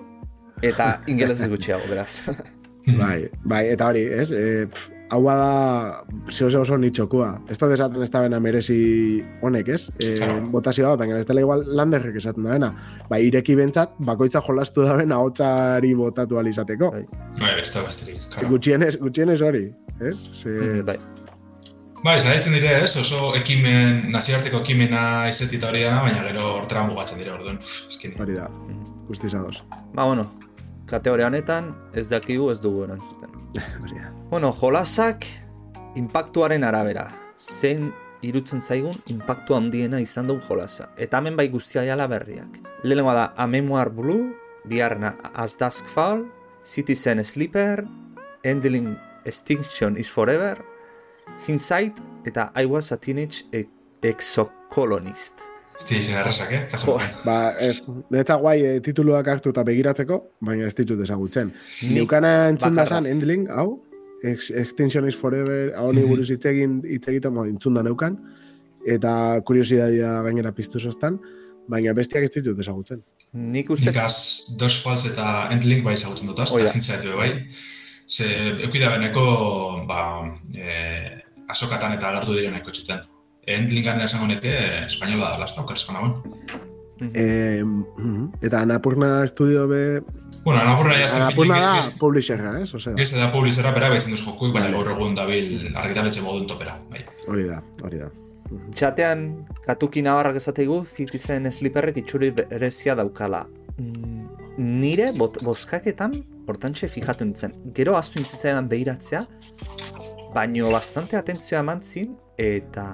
eta 0.62 1.02
ingeles 1.06 1.44
ez 1.44 1.50
gutxiago, 1.52 1.84
beraz. 1.90 2.22
bai, 3.02 3.28
bai, 3.44 3.66
eta 3.74 3.92
hori, 3.92 4.06
ez? 4.08 4.30
E, 4.32 4.68
hau 4.68 4.95
bada 5.10 6.04
zeo 6.30 6.50
zeo 6.50 6.62
oso 6.62 6.76
nitxokua. 6.76 7.28
Ez 7.48 7.58
da 7.58 7.68
desaten 7.70 8.02
ez 8.02 8.10
da 8.10 8.22
bena 8.24 8.40
merezi 8.40 8.78
honek, 9.42 9.68
ez? 9.68 9.90
E, 10.02 10.14
botazioa 10.52 10.94
bat, 10.94 11.04
baina 11.04 11.20
ez 11.20 11.26
dela 11.26 11.44
igual 11.44 11.62
landerrek 11.78 12.16
esaten 12.16 12.44
da 12.46 12.56
bena. 12.56 12.72
Ba, 13.10 13.20
ireki 13.22 13.56
bentsat, 13.58 13.94
bakoitza 14.06 14.42
jolastu 14.46 14.86
da 14.86 14.96
bena 14.98 15.20
hotzari 15.22 15.94
botatu 15.94 16.40
alizateko. 16.42 16.90
Bai, 16.96 17.04
bai 17.40 17.54
beste 17.60 17.84
besterik. 17.86 18.40
Gutxienez, 18.50 18.96
gutxienez 19.02 19.40
hori, 19.42 19.68
ez? 20.00 20.16
Ze... 20.42 20.50
Mm, 20.50 20.86
bai. 20.90 20.98
Bai, 22.04 22.18
zaitzen 22.20 22.54
dire 22.54 22.70
ez, 22.82 22.92
oso 23.00 23.32
ekimen, 23.38 24.04
nazioarteko 24.14 24.60
ekimena 24.62 25.28
izetita 25.30 25.70
hori 25.70 25.86
da, 25.86 25.96
baina 26.04 26.26
gero 26.28 26.52
hortera 26.58 26.84
mugatzen 26.86 27.22
dire 27.22 27.32
orduan. 27.34 27.58
Hori 28.22 28.36
da, 28.36 28.50
guztizadoz. 29.08 29.62
Ba, 29.94 30.04
bueno, 30.04 30.28
kategoria 30.90 31.30
honetan 31.30 31.72
ez 31.94 32.06
dakigu 32.12 32.52
ez 32.52 32.60
dugu 32.62 32.84
erantzuten. 32.86 33.35
bueno, 34.30 34.52
jolasak 34.52 35.26
impactuaren 35.96 36.64
arabera. 36.64 37.10
Zein 37.36 37.92
irutzen 38.22 38.62
zaigun 38.62 38.96
impactu 39.12 39.54
handiena 39.54 40.00
izan 40.00 40.26
dugu 40.28 40.44
jolasa. 40.48 40.90
Eta 40.96 41.18
hemen 41.18 41.36
bai 41.36 41.48
guztia 41.52 41.84
jala 41.84 42.06
berriak. 42.08 42.60
Lehenengoa 42.82 43.14
da 43.14 43.26
A 43.36 43.46
Memoir 43.46 43.90
Blue, 43.90 44.34
biharna 44.64 45.16
As 45.34 45.58
Dusk 45.58 45.86
Fall, 45.86 46.26
Citizen 46.64 47.24
Sleeper, 47.24 47.84
Endling 48.42 48.96
Extinction 49.24 49.96
is 49.96 50.08
Forever, 50.10 50.64
Hindsight 51.46 51.98
eta 52.26 52.52
I 52.54 52.66
Was 52.66 52.92
a 52.92 52.96
Teenage 52.96 53.44
Exocolonist. 54.02 55.55
Ez 55.76 55.84
dira 56.08 56.22
errazak, 56.22 56.52
eh? 56.52 56.62
Kaso 56.70 56.96
ba, 57.24 57.52
ez, 57.60 57.82
neta 58.10 58.38
guai 58.40 58.56
e, 58.64 58.70
tituluak 58.84 59.28
hartu 59.28 59.52
eta 59.52 59.64
begiratzeko, 59.66 60.18
baina 60.48 60.68
ez 60.70 60.74
ditut 60.74 61.02
ezagutzen. 61.04 61.52
Niukana 61.92 62.32
entzun 62.52 62.78
da 62.78 62.86
zan, 62.88 63.08
Endling, 63.10 63.44
hau, 63.52 63.82
Ex 64.24 64.50
Extinction 64.56 65.08
is 65.08 65.18
Forever, 65.20 65.74
hau 65.76 65.90
ni 65.92 66.04
buruz 66.08 66.30
hitz 66.32 66.44
egin 66.48 66.78
hitz 66.88 67.04
egiten, 67.12 67.36
entzun 67.44 67.76
da 67.76 67.84
neukan, 67.84 68.16
eta 68.88 69.12
kuriosidadia 69.46 70.14
gainera 70.24 70.54
piztu 70.56 70.80
sostan, 70.80 71.18
baina 71.68 71.92
bestiak 71.98 72.24
ez 72.24 72.32
ditut 72.38 72.62
ezagutzen. 72.64 73.02
Nik 73.36 73.68
uste... 73.74 73.90
Nikaz, 73.90 74.56
dos 74.56 74.78
fals 74.80 75.04
eta 75.10 75.50
Endling 75.52 75.84
bai 75.84 75.92
ezagutzen 75.98 76.32
dut, 76.32 76.40
eta 76.40 76.72
jintzaitu 76.72 77.18
bai. 77.20 77.34
Ze, 78.06 78.30
eukida 78.64 78.94
beneko, 78.94 79.26
ba, 79.90 80.00
e, 80.56 81.20
asokatan 81.52 81.98
eta 81.98 82.14
agartu 82.14 82.38
direneko 82.38 82.72
txuten 82.72 83.04
endlingan 83.46 84.00
esango 84.02 84.26
neke 84.30 84.54
espainola 84.84 85.32
da, 85.32 85.42
lasta, 85.44 85.62
okar 85.62 85.78
espanagoen. 85.78 86.16
Eh, 87.12 87.62
eta 88.42 88.62
Anapurna 88.64 89.22
estudio 89.24 89.66
be... 89.68 90.02
Bueno, 90.44 90.60
Anapurna 90.60 90.96
ya 90.98 91.04
esken 91.04 91.22
Anapurna 91.22 91.58
da 91.58 91.80
publisherra, 92.00 92.52
eh? 92.60 92.68
O 92.72 92.80
sea. 92.80 92.94
Gese 92.96 93.18
da 93.18 93.30
publisherra, 93.32 93.72
bera 93.76 93.90
betzen 93.92 94.14
duz 94.14 94.22
jokuik, 94.24 94.54
baina 94.54 94.70
gaur 94.72 94.90
egun 94.94 95.14
dabil 95.14 95.68
argitaletxe 95.74 96.22
modun 96.24 96.46
topera. 96.48 96.78
Bai. 96.90 97.04
Hori 97.28 97.48
da, 97.50 97.60
hori 97.84 98.00
da. 98.04 98.08
Txatean, 98.72 99.26
katuki 99.66 100.02
nabarrak 100.06 100.38
esateigu, 100.38 100.84
Citizen 100.86 101.50
Sleeperrek 101.50 101.98
itxuri 102.04 102.30
berezia 102.34 102.94
daukala. 102.94 103.44
Mm, 103.76 104.28
nire 104.80 105.10
bot, 105.18 105.42
boskaketan, 105.44 106.14
hortantxe 106.46 106.88
fijatu 106.88 107.26
nintzen. 107.26 107.56
Gero 107.74 107.98
aztu 107.98 108.22
nintzitzaidan 108.22 108.70
behiratzea, 108.70 109.26
baino 110.32 110.70
bastante 110.72 111.18
atentzioa 111.18 111.64
eman 111.66 111.82
zin, 111.82 112.14
eta 112.38 112.86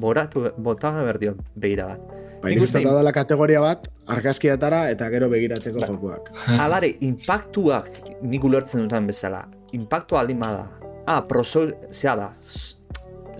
boratu, 0.00 0.48
bota 0.58 0.92
berdio 1.04 1.36
behira 1.54 1.86
bat. 1.92 2.16
Baina 2.40 2.56
ikusten 2.56 2.84
da 2.86 2.96
dela 2.96 3.12
kategoria 3.12 3.60
bat, 3.60 3.86
argazkiatara 4.08 4.86
eta 4.94 5.10
gero 5.12 5.28
begiratzeko 5.32 5.82
ba, 5.82 5.88
jokuak. 5.92 6.30
Alare, 6.64 6.94
impactuak 7.04 7.88
nik 8.22 8.44
ulertzen 8.48 8.86
dutan 8.86 9.08
bezala. 9.10 9.44
Impactua 9.76 10.24
aldin 10.24 10.40
bada. 10.40 10.66
Ah, 11.06 11.20
prosol, 11.28 11.74
zea 11.90 12.14
da, 12.16 12.30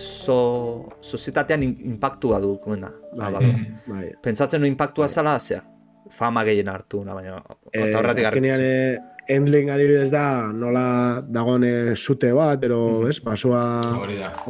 so, 0.00 0.88
sozietatean 1.00 1.62
impactua 1.64 2.40
du 2.42 2.56
kuena. 2.62 2.90
Bai, 3.16 3.32
bai, 3.32 3.52
bai. 3.86 4.06
Pentsatzen 4.22 4.64
du 4.64 4.68
impactua 4.68 5.06
bai. 5.06 5.14
zala, 5.14 5.38
zea, 5.38 5.62
fama 6.10 6.44
gehien 6.44 6.68
hartu, 6.68 7.04
na, 7.04 7.14
baina, 7.14 7.40
eh, 7.72 7.94
azkenean, 7.94 8.60
eh, 8.60 8.98
Endling 9.30 9.68
adibidez 9.70 10.08
da, 10.10 10.50
nola 10.50 11.22
dagone 11.22 11.94
zute 11.94 12.32
bat, 12.34 12.64
ero, 12.66 12.78
mm 12.78 13.04
-hmm. 13.04 13.10
es, 13.10 13.20
basua 13.22 13.60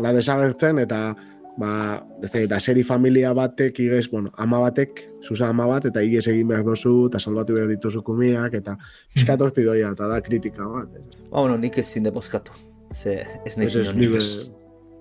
la 0.01 0.13
desagertzen, 0.17 0.79
eta 0.79 1.15
ba, 1.61 1.73
ez 2.25 2.49
da, 2.49 2.59
seri 2.61 2.83
familia 2.87 3.35
batek, 3.37 3.79
igez, 3.85 4.07
bueno, 4.11 4.33
ama 4.41 4.63
batek, 4.65 5.05
zuza 5.23 5.51
ama 5.53 5.67
bat, 5.69 5.87
eta 5.91 6.03
igez 6.03 6.27
egin 6.33 6.49
behar 6.49 6.65
dozu, 6.65 6.95
eta 7.11 7.21
salbatu 7.21 7.59
behar 7.59 7.69
dituzu 7.71 8.03
kumiak, 8.07 8.57
eta 8.61 8.77
fiskat 9.13 9.45
doia, 9.57 9.93
eta 9.93 10.09
da 10.09 10.21
kritika 10.25 10.69
bat. 10.69 10.99
Ba, 11.29 11.41
bueno, 11.43 11.59
nik 11.59 11.79
ezin 11.79 12.09
depozkatu. 12.09 12.57
Ze, 12.93 13.21
ez 13.47 13.57
nahi 13.57 13.69
zinu 13.69 14.19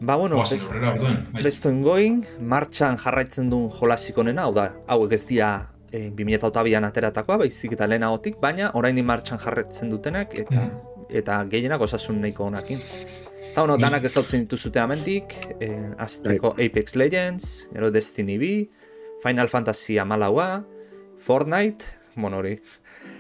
Ba, 0.02 0.16
bueno, 0.16 0.38
bai. 0.38 1.44
bestoen 1.44 1.82
goin, 1.84 2.22
martxan 2.40 2.96
jarraitzen 3.02 3.50
duen 3.52 3.68
jolasik 3.74 4.18
onena, 4.18 4.46
hau 4.48 4.54
da, 4.56 4.70
hauek 4.88 5.12
ez 5.18 5.26
dira 5.28 5.50
e, 5.92 6.06
2008an 6.16 6.88
ateratakoa, 6.88 7.42
baizik 7.42 7.76
eta 7.76 7.88
lehenagotik, 7.90 8.38
baina 8.40 8.72
orain 8.80 8.96
di 8.96 9.04
martxan 9.04 9.42
jarraitzen 9.44 9.92
dutenak, 9.92 10.38
eta 10.40 10.62
mm. 10.62 11.10
eta 11.20 11.42
gehienak 11.52 11.84
osasun 11.84 12.22
nahiko 12.24 12.48
honakin. 12.48 12.80
Eta 13.50 13.64
bueno, 13.66 13.78
danak 13.82 14.06
ez 14.06 14.14
hautzen 14.18 14.44
dituzute 14.44 14.80
amendik, 14.80 15.34
eh, 15.60 15.90
azteko 15.98 16.54
bai. 16.54 16.68
Apex 16.70 16.96
Legends, 16.96 17.68
ero 17.74 17.90
Destiny 17.92 18.38
B, 18.38 18.70
Final 19.24 19.50
Fantasy 19.50 19.98
amalaua, 19.98 20.64
Fortnite, 21.18 21.86
bueno 22.16 22.38
hori, 22.38 22.60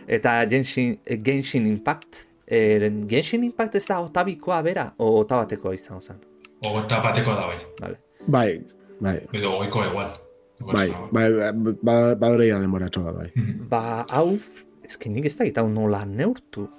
eta 0.07 0.45
Genshin, 0.49 0.99
eh, 1.05 1.19
Genshin 1.25 1.65
Impact. 1.67 2.27
Eh, 2.45 2.91
Genshin 3.09 3.43
Impact 3.43 3.75
ez 3.75 3.87
da 3.87 3.99
otabikoa 3.99 4.61
bera, 4.61 4.93
o 4.97 5.19
otabatekoa 5.19 5.73
izan 5.73 6.01
zen? 6.01 6.21
Ogota 6.67 7.01
bateko 7.01 7.33
da, 7.33 7.47
bai. 7.47 7.59
Vale. 7.81 7.99
Bai, 8.27 8.65
bai. 8.99 9.17
Edo, 9.33 9.57
oiko 9.57 9.83
igual. 9.83 10.13
Bai, 10.59 10.89
bai, 11.11 11.31
bai, 11.31 11.51
ba, 11.53 11.73
ba, 11.81 12.15
ba, 12.15 12.31
demora 12.37 12.89
txoga, 12.89 13.11
bai. 13.11 13.31
Mhm. 13.35 13.67
Ba, 13.69 14.05
hau, 14.11 14.37
ez 14.83 14.97
que 14.97 15.09
nik 15.09 15.25
ez 15.25 15.37
da 15.37 15.45
gita 15.45 15.63
nola 15.63 16.05
neurtu. 16.05 16.69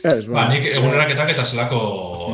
Ez, 0.00 0.24
ba, 0.26 0.32
ba 0.34 0.44
nik 0.48 0.64
eguneraketak 0.72 1.34
eta 1.34 1.44
zelako, 1.44 1.80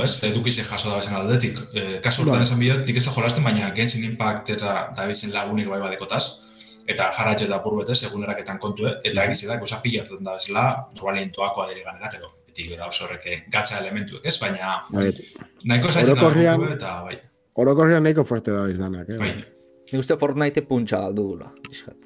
ez, 0.05 0.12
edukize 0.28 0.64
jaso 0.64 0.90
da 0.90 1.01
bezen 1.01 1.16
aldetik. 1.18 1.61
Eh, 1.74 1.97
kasu 2.05 2.22
urtan 2.22 2.40
ba. 2.40 2.47
esan 2.47 2.61
bidot, 2.62 2.84
dik 2.86 3.01
ez 3.01 3.05
da 3.09 3.14
jolasten, 3.16 3.44
baina 3.44 3.72
Genshin 3.76 4.07
Impact 4.07 4.53
eta 4.55 4.76
da 4.97 5.07
bizen 5.11 5.34
lagunik 5.34 5.68
bai 5.72 5.80
badekotaz. 5.82 6.24
Eta 6.86 7.11
jarratxe 7.11 7.49
da 7.51 7.59
purbetez, 7.64 7.99
eguneraketan 8.07 8.61
kontu, 8.62 8.86
eta 8.86 9.24
egiz 9.26 9.40
da, 9.49 9.59
goza 9.59 9.80
pilatzen 9.82 10.22
da 10.22 10.36
bezala, 10.38 10.66
probalientoako 10.94 11.64
adere 11.64 11.82
ganerak 11.82 12.14
edo 12.20 12.30
beti 12.47 12.68
gara 12.70 12.86
oso 12.86 13.05
horrek 13.05 13.51
gatza 13.51 13.80
elementuek, 13.82 14.22
ez? 14.24 14.36
Baina 14.40 14.76
bai. 14.92 15.11
nahiko 15.64 15.90
zaitzen 15.90 16.14
da 16.22 16.70
eta 16.70 16.97
bai. 17.09 17.18
Orokorrian 17.57 18.07
nahiko 18.07 18.24
fuerte 18.24 18.55
da 18.55 18.68
izdanak, 18.70 19.11
eh? 19.11 19.18
Bai. 19.18 19.34
Ni 19.90 19.99
uste 19.99 20.16
Fortnite 20.20 20.62
puntxa 20.62 21.03
galdu 21.03 21.32
dula, 21.32 21.51
iskat. 21.70 22.05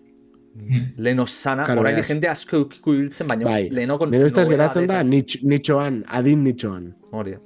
Leno 0.96 1.26
sana, 1.26 1.64
claro, 1.64 1.82
orain 1.84 2.00
jende 2.04 2.28
asko 2.30 2.62
eukiko 2.62 2.94
hiltzen, 2.96 3.28
baina 3.30 3.46
bai. 3.46 3.68
leno 3.74 3.98
kon... 3.98 4.10
Nero 4.12 4.26
estaz 4.28 4.46
geratzen 4.48 4.88
da, 4.90 5.02
nitxoan, 5.02 6.02
adin 6.08 6.44
nitxoan. 6.44 6.90
Hori. 7.16 7.36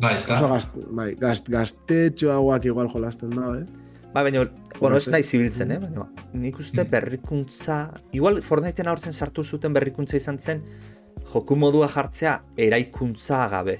Bai, 0.00 0.14
ez 0.16 0.26
da. 0.28 0.40
Gazt, 0.44 0.76
bai, 0.96 1.12
gazt, 1.20 1.50
gaztetxo 1.52 2.32
hauak 2.34 2.66
igual 2.68 2.90
jolasten 2.92 3.32
da, 3.36 3.52
eh? 3.60 3.64
Ba, 4.14 4.24
baina, 4.26 4.44
bueno, 4.78 4.96
ez 4.98 5.08
nahi 5.12 5.24
zibiltzen, 5.24 5.74
eh? 5.76 5.80
Baina, 5.82 6.08
nik 6.34 6.58
uste 6.60 6.84
berrikuntza... 6.90 7.82
Igual 8.16 8.42
Fortnitean 8.44 8.90
aurten 8.92 9.16
sartu 9.16 9.44
zuten 9.44 9.76
berrikuntza 9.76 10.18
izan 10.20 10.38
zen, 10.38 10.64
joku 11.32 11.56
modua 11.56 11.88
jartzea 11.88 12.40
eraikuntza 12.58 13.46
gabe. 13.52 13.78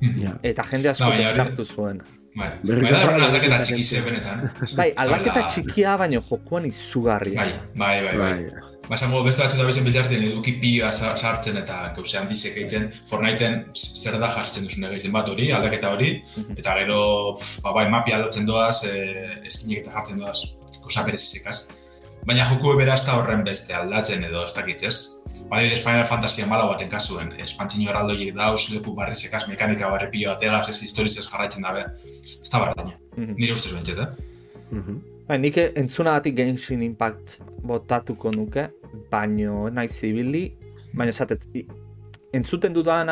Hmm. 0.00 0.38
Eta 0.42 0.64
jende 0.70 0.90
asko 0.90 1.10
no, 1.12 1.20
deskartu 1.20 1.64
zuen. 1.64 2.02
Bai, 2.32 2.48
bai 2.64 2.88
da 2.88 3.00
horren 3.04 3.26
aldaketa 3.26 3.60
txiki 3.60 3.84
ze 3.84 4.02
benetan. 4.06 4.46
Bai, 4.78 4.90
aldaketa 5.04 5.46
txikia 5.52 5.96
baino 6.00 6.22
jokuan 6.24 6.68
izugarria. 6.68 7.44
Bai, 7.44 7.56
bai, 7.76 7.96
bai. 8.06 8.18
bai. 8.20 8.68
Ba, 8.88 8.96
esango, 8.96 9.20
beste 9.24 9.44
batzu 9.44 9.58
da 9.60 9.66
bezen 9.68 9.84
biltzartzen 9.86 10.24
eduki 10.26 10.56
pioa 10.62 10.90
sartzen 10.92 11.60
eta 11.60 11.76
gauze 11.96 12.18
handizek 12.18 12.56
egiten 12.58 12.88
Fortniteen 13.08 13.60
zer 13.72 14.16
da 14.20 14.30
jartzen 14.32 14.66
duzun 14.66 14.88
egiten 14.88 15.14
bat 15.14 15.30
hori, 15.30 15.52
aldaketa 15.54 15.92
hori, 15.94 16.10
mhm. 16.24 16.58
eta 16.58 16.74
gero, 16.80 16.98
ba, 17.62 17.76
bai, 17.78 17.86
mapi 17.92 18.16
aldatzen 18.16 18.48
doaz, 18.48 18.82
e, 18.88 19.06
eskinek 19.48 19.84
eta 19.84 19.94
jartzen 19.94 20.24
doaz, 20.24 20.38
kosa 20.82 21.06
berezizekaz. 21.06 21.81
Baina 22.22 22.44
joku 22.46 22.76
beraz 22.78 23.00
da 23.02 23.16
horren 23.18 23.40
beste 23.42 23.74
aldatzen 23.74 24.22
edo 24.22 24.44
ez 24.46 24.52
dakit, 24.54 24.84
ez? 24.86 24.96
Bai, 25.50 25.64
ez 25.72 25.80
Final 25.82 26.04
Fantasy 26.06 26.44
amala 26.44 26.68
baten 26.70 26.90
kasuen, 26.90 27.32
espantzino 27.42 27.90
erraldoiek 27.90 28.36
dauz, 28.36 28.68
leku 28.70 28.94
barri 28.94 29.16
sekaz, 29.18 29.42
mekanika 29.50 29.88
barri 29.90 30.06
pilo 30.12 30.30
bategaz, 30.30 30.68
ez 30.70 30.78
historiz 30.86 31.16
ez 31.18 31.26
jarraitzen 31.26 31.66
dabe, 31.66 31.82
ez 32.22 32.50
da 32.52 32.60
daña, 32.76 32.94
mm 33.16 33.24
-hmm. 33.24 33.34
nire 33.40 33.52
ustez 33.52 33.72
bentset, 33.72 33.98
eh? 33.98 34.06
Mm 34.70 34.82
-hmm. 34.82 35.38
Nik 35.38 35.56
entzuna 35.74 36.12
gati 36.12 36.32
Genshin 36.32 36.82
Impact 36.82 37.40
botatuko 37.62 38.30
nuke, 38.30 38.68
baino 39.10 39.70
nahi 39.70 39.88
zibili, 39.88 40.52
baina 40.94 41.10
esatet, 41.10 41.46
entzuten 42.32 42.72
dudan 42.72 43.08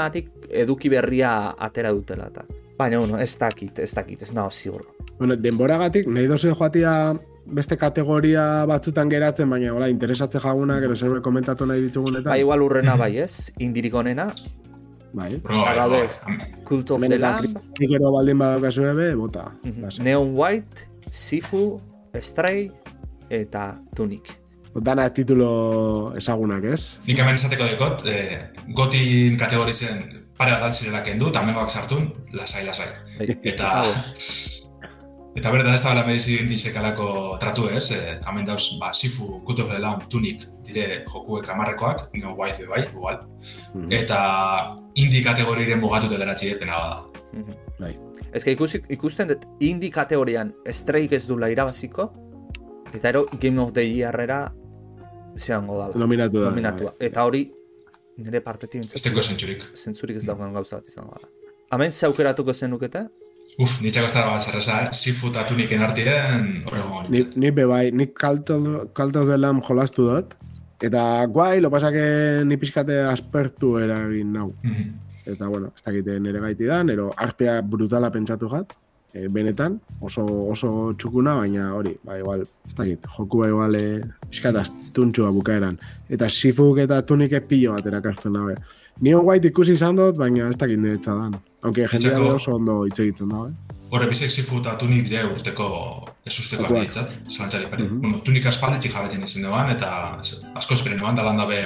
eduki 0.50 0.88
berria 0.88 1.54
atera 1.58 1.90
dutela 1.90 2.26
eta. 2.26 2.44
Baina, 2.78 2.98
bueno, 2.98 3.18
ez 3.18 3.38
dakit, 3.38 3.78
ez 3.78 3.94
dakit, 3.94 4.22
ez 4.22 4.32
nago 4.32 4.50
ziur. 4.50 4.86
Bueno, 5.18 5.36
denboragatik, 5.36 6.06
nahi 6.06 6.26
dozu 6.26 6.54
joatia 6.54 7.14
beste 7.55 7.76
kategoria 7.78 8.64
batzutan 8.68 9.11
geratzen, 9.11 9.51
baina 9.51 9.74
hola, 9.74 9.88
interesatze 9.90 10.40
jaguna, 10.42 10.78
gero 10.82 10.96
zer 10.96 11.20
komentatu 11.24 11.66
nahi 11.66 11.86
ditugun 11.88 12.20
eta... 12.20 12.30
Ba, 12.32 12.38
igual 12.40 12.62
urrena 12.62 12.96
bai, 13.01 13.16
ez? 13.22 13.51
Indirik 13.59 13.94
onena. 13.94 14.30
Bai. 15.12 15.30
Eta 15.34 15.72
gaude, 15.74 16.05
Cult 16.64 16.92
of 16.94 17.03
the 17.03 17.18
Lamb. 17.18 17.57
Ikero 17.82 18.12
baldin 18.14 18.38
badaukazu 18.38 18.86
ebe, 18.92 19.09
bota. 19.18 19.48
Neon 19.98 20.36
White, 20.38 20.86
Sifu, 21.11 21.80
Stray 22.20 22.70
eta 23.30 23.72
Tunic. 23.96 24.36
Dana 24.70 25.09
titulo 25.11 26.12
ezagunak, 26.18 26.64
ez? 26.70 27.01
Nik 27.09 27.18
hemen 27.18 27.34
esateko 27.34 27.66
dekot, 27.72 28.07
eh, 28.07 28.38
gotin 28.78 29.34
kategorizen 29.38 30.05
pare 30.38 30.55
bat 30.55 30.70
altzirela 30.70 31.03
kendu, 31.03 31.28
eta 31.28 31.68
sartun, 31.68 32.12
lasai, 32.32 32.64
lasai. 32.64 32.88
Bai. 33.18 33.36
Eta... 33.42 33.74
Eta 35.39 35.51
berda 35.55 35.74
ez 35.74 35.83
da 35.83 35.93
bela 35.93 36.03
merizi 36.07 36.41
disekalako 36.49 37.37
tratu 37.41 37.68
ez, 37.70 37.93
eh, 37.95 38.18
hamen 38.26 38.45
dauz, 38.45 38.78
ba, 38.81 38.93
Sifu, 38.93 39.41
Good 39.47 39.61
of 39.61 39.70
the 39.70 39.78
Lamb, 39.78 40.03
Tunic, 40.11 40.49
dire 40.66 41.05
jokuek 41.07 41.49
amarrekoak, 41.49 42.09
nio 42.14 42.35
guaizu 42.35 42.66
bai, 42.68 42.83
igual. 42.89 43.20
Mm 43.74 43.87
-hmm. 43.87 43.95
Eta 44.01 44.76
indi 44.95 45.22
kategoriren 45.22 45.81
mugatuta 45.81 46.18
deratzi 46.18 46.55
dena 46.59 46.72
da. 46.72 47.07
Mm 47.33 47.45
-hmm. 47.45 47.57
Bai. 47.78 47.99
Ez 48.33 48.45
que 48.45 48.57
ikusten 48.89 49.28
dut 49.28 49.47
indi 49.61 49.91
kategorian 49.91 50.53
estreik 50.64 51.12
ez 51.12 51.26
dula 51.26 51.49
irabaziko, 51.49 52.12
eta 52.93 53.09
ero 53.09 53.26
Game 53.41 53.61
of 53.61 53.72
the 53.72 53.83
Yearrera 53.83 54.53
zean 55.37 55.66
godala. 55.66 55.95
Nominatu 55.95 56.41
da. 56.41 56.51
Nominatua. 56.51 56.95
Bai. 56.99 57.07
Eta 57.07 57.24
hori, 57.24 57.53
nire 58.16 58.41
partetik... 58.41 58.83
Ez 58.95 59.03
teko 59.03 59.22
zentzurik. 59.22 59.62
Zentzurik 59.74 60.16
ez 60.16 60.26
dagoen 60.26 60.53
gauza 60.53 60.76
bat 60.76 60.87
izango 60.87 61.14
da. 61.20 61.28
Hemen 61.70 61.93
ze 61.93 62.07
aukeratuko 62.07 62.53
zenuketa? 62.53 63.09
Uf, 63.59 63.80
nitzako 63.82 64.07
ez 64.07 64.14
dara 64.14 64.38
zerreza, 64.38 64.76
eh? 64.84 64.88
Sifu 64.92 65.30
eta 65.32 65.44
tuniken 65.48 65.82
artiren 65.82 66.46
horrego 66.66 67.03
ni, 67.09 67.24
ni 67.36 67.51
be 67.51 67.66
bai, 67.66 67.90
nik 67.90 68.14
kalto 68.14 69.24
de 69.26 69.38
lam 69.38 69.62
jolastu 69.66 70.07
dut. 70.11 70.36
Eta 70.80 71.26
guai, 71.26 71.61
lo 71.61 71.70
pasake 71.70 72.44
ni 72.44 72.57
pixkate 72.57 73.03
aspertu 73.11 73.78
eragin 73.78 74.32
nau. 74.32 74.53
Mm 74.62 74.70
-hmm. 74.70 74.92
Eta 75.32 75.48
bueno, 75.48 75.72
ez 75.76 75.82
dakite 75.82 76.20
nire 76.20 76.40
gaiti 76.40 76.64
da, 76.64 76.82
nero 76.82 77.12
artea 77.16 77.61
brutala 77.62 78.11
pentsatu 78.11 78.48
jat 78.48 78.72
e, 79.12 79.28
benetan, 79.28 79.78
oso, 80.01 80.24
oso 80.51 80.70
txukuna, 80.98 81.36
baina 81.42 81.70
hori, 81.74 81.94
ba, 82.07 82.18
igual, 82.20 82.44
ez 82.66 82.74
dakit, 82.76 83.07
joku 83.16 83.42
ba, 83.42 83.48
igual, 83.51 83.76
e, 83.76 84.01
iskataz, 84.30 84.68
tuntxua 84.96 85.30
bukaeran. 85.34 85.78
Eta 86.09 86.28
sifuk 86.30 86.78
eta 86.84 87.01
tunik 87.07 87.36
pilo 87.48 87.74
bat 87.76 87.86
erakartzen 87.90 88.36
dabe. 88.38 88.57
Nio 89.01 89.22
white 89.26 89.51
ikusi 89.51 89.76
izan 89.78 89.98
dut, 89.98 90.18
baina 90.20 90.48
ez 90.48 90.59
dakit 90.59 90.78
nire 90.78 91.01
dan. 91.05 91.38
Aunque 91.62 91.88
jendea 91.88 92.20
oso 92.34 92.56
ondo 92.56 92.84
hitz 92.86 92.98
egiten 93.04 93.28
dabe. 93.28 93.52
Horre, 93.90 94.06
bizek 94.06 94.30
sifu 94.30 94.61
eta 94.61 94.76
tunik 94.78 95.02
dire 95.08 95.24
urteko 95.26 95.68
ez 96.26 96.36
usteko 96.38 96.68
abitzat, 96.68 97.16
zelantzari 97.28 97.66
pari. 97.70 97.82
Mm 97.82 97.90
-hmm. 97.90 98.00
bueno, 98.02 98.20
tunik 98.26 98.46
aspaldetxik 98.46 98.92
jarretzen 98.94 99.22
izin 99.26 99.48
duan, 99.48 99.70
eta 99.70 99.88
asko 100.54 100.74
esperen 100.74 100.98
duan, 100.98 101.16
da 101.18 101.24
lan 101.26 101.36
dabe 101.42 101.61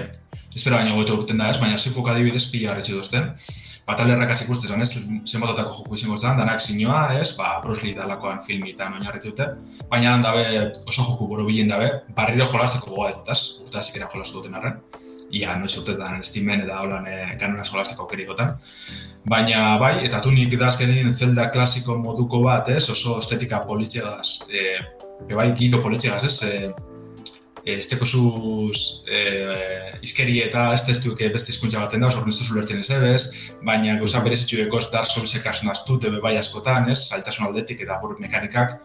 espero 0.54 0.76
baina 0.78 0.94
goetu 0.94 1.16
urten 1.18 1.40
da 1.40 1.48
ez, 1.50 1.58
baina 1.60 1.78
zifuk 1.78 2.08
adibidez 2.08 2.44
pila 2.50 2.70
harretxe 2.72 2.94
duzten. 2.94 3.30
Ba, 3.86 3.96
talerrak 3.98 4.30
hasi 4.32 4.46
ikustez, 4.46 4.70
ez, 4.70 4.90
zenbatotako 5.26 5.74
joku 5.78 5.98
izango 5.98 6.16
zen, 6.16 6.38
danak 6.38 6.60
zinua, 6.60 7.00
ez, 7.20 7.32
ba, 7.38 7.60
Bruce 7.64 7.84
Lee 7.84 7.94
dalakoan 7.98 8.40
filmitan 8.46 8.94
oinarritu 8.98 9.32
dute. 9.32 9.48
Baina 9.90 10.14
lan 10.14 10.22
dabe, 10.22 10.44
oso 10.86 11.02
joku 11.02 11.28
buru 11.28 11.46
bilen 11.50 11.68
dabe, 11.68 11.90
barriro 12.16 12.46
jolazteko 12.46 12.92
gogoa 12.92 13.10
dut, 13.16 13.34
ez, 13.34 13.66
eta 13.66 13.82
zikera 13.82 14.08
jolaztu 14.14 14.40
duten 14.40 14.54
arren. 14.60 14.78
Ia, 15.34 15.56
no 15.58 15.66
ez 15.66 15.82
da, 15.98 16.12
estimen 16.20 16.62
eta 16.62 16.80
holan 16.84 17.06
e, 17.10 17.18
kanonaz 17.40 17.68
jolazteko 17.70 18.06
aukerikotan. 18.06 18.54
Baina, 19.28 19.76
bai, 19.80 19.94
eta 20.06 20.20
tu 20.20 20.30
nik 20.30 20.52
idazkenin 20.52 21.12
zelda 21.14 21.48
klasiko 21.50 21.96
moduko 21.98 22.42
bat, 22.44 22.68
ez, 22.68 22.88
oso 22.92 23.18
estetika 23.18 23.62
politxegaz, 23.66 24.44
e, 24.52 24.74
bai, 25.32 25.48
giro 25.58 25.80
politxegaz, 25.82 26.24
ez, 26.28 26.36
e, 26.44 26.94
esteko 27.64 28.04
zuz 28.04 29.04
e, 29.08 29.20
izkeri 30.04 30.40
eta 30.44 30.66
ez 30.76 30.82
testu 30.84 31.14
beste 31.16 31.52
izkuntza 31.54 31.80
baten 31.80 32.00
da, 32.04 32.10
hor 32.12 32.26
nestu 32.26 32.44
zulertzen 32.44 32.80
ez 32.80 32.90
ebez, 32.90 33.22
baina 33.64 33.96
gauza 33.96 34.20
berez 34.20 34.42
itxureko 34.44 34.80
Dark 34.92 35.08
Soulsek 35.08 35.46
asun 35.46 35.70
astut 35.72 36.04
ebe 36.04 36.20
bai 36.20 36.36
askotan, 36.36 36.90
ez, 36.90 37.08
saltasun 37.08 37.46
aldetik 37.46 37.80
eta 37.80 37.98
buruk 38.02 38.20
mekanikak, 38.20 38.76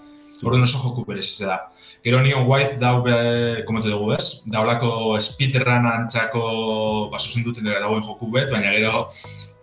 hor 0.44 0.56
oso 0.62 0.80
joku 0.80 1.06
berez 1.08 1.28
ez 1.28 1.48
da. 1.48 1.58
Gero 2.04 2.22
Neon 2.22 2.48
White 2.48 2.78
dau 2.80 3.02
be, 3.04 3.64
komentu 3.68 3.92
dugu 3.92 4.14
ez, 4.16 4.44
daulako 4.48 5.18
speedrun 5.20 5.88
antzako 5.90 7.10
baso 7.12 7.32
zen 7.34 7.44
duten 7.44 7.68
dagoen 7.68 8.06
joku 8.06 8.32
bet, 8.32 8.52
baina 8.52 8.72
gero 8.76 9.08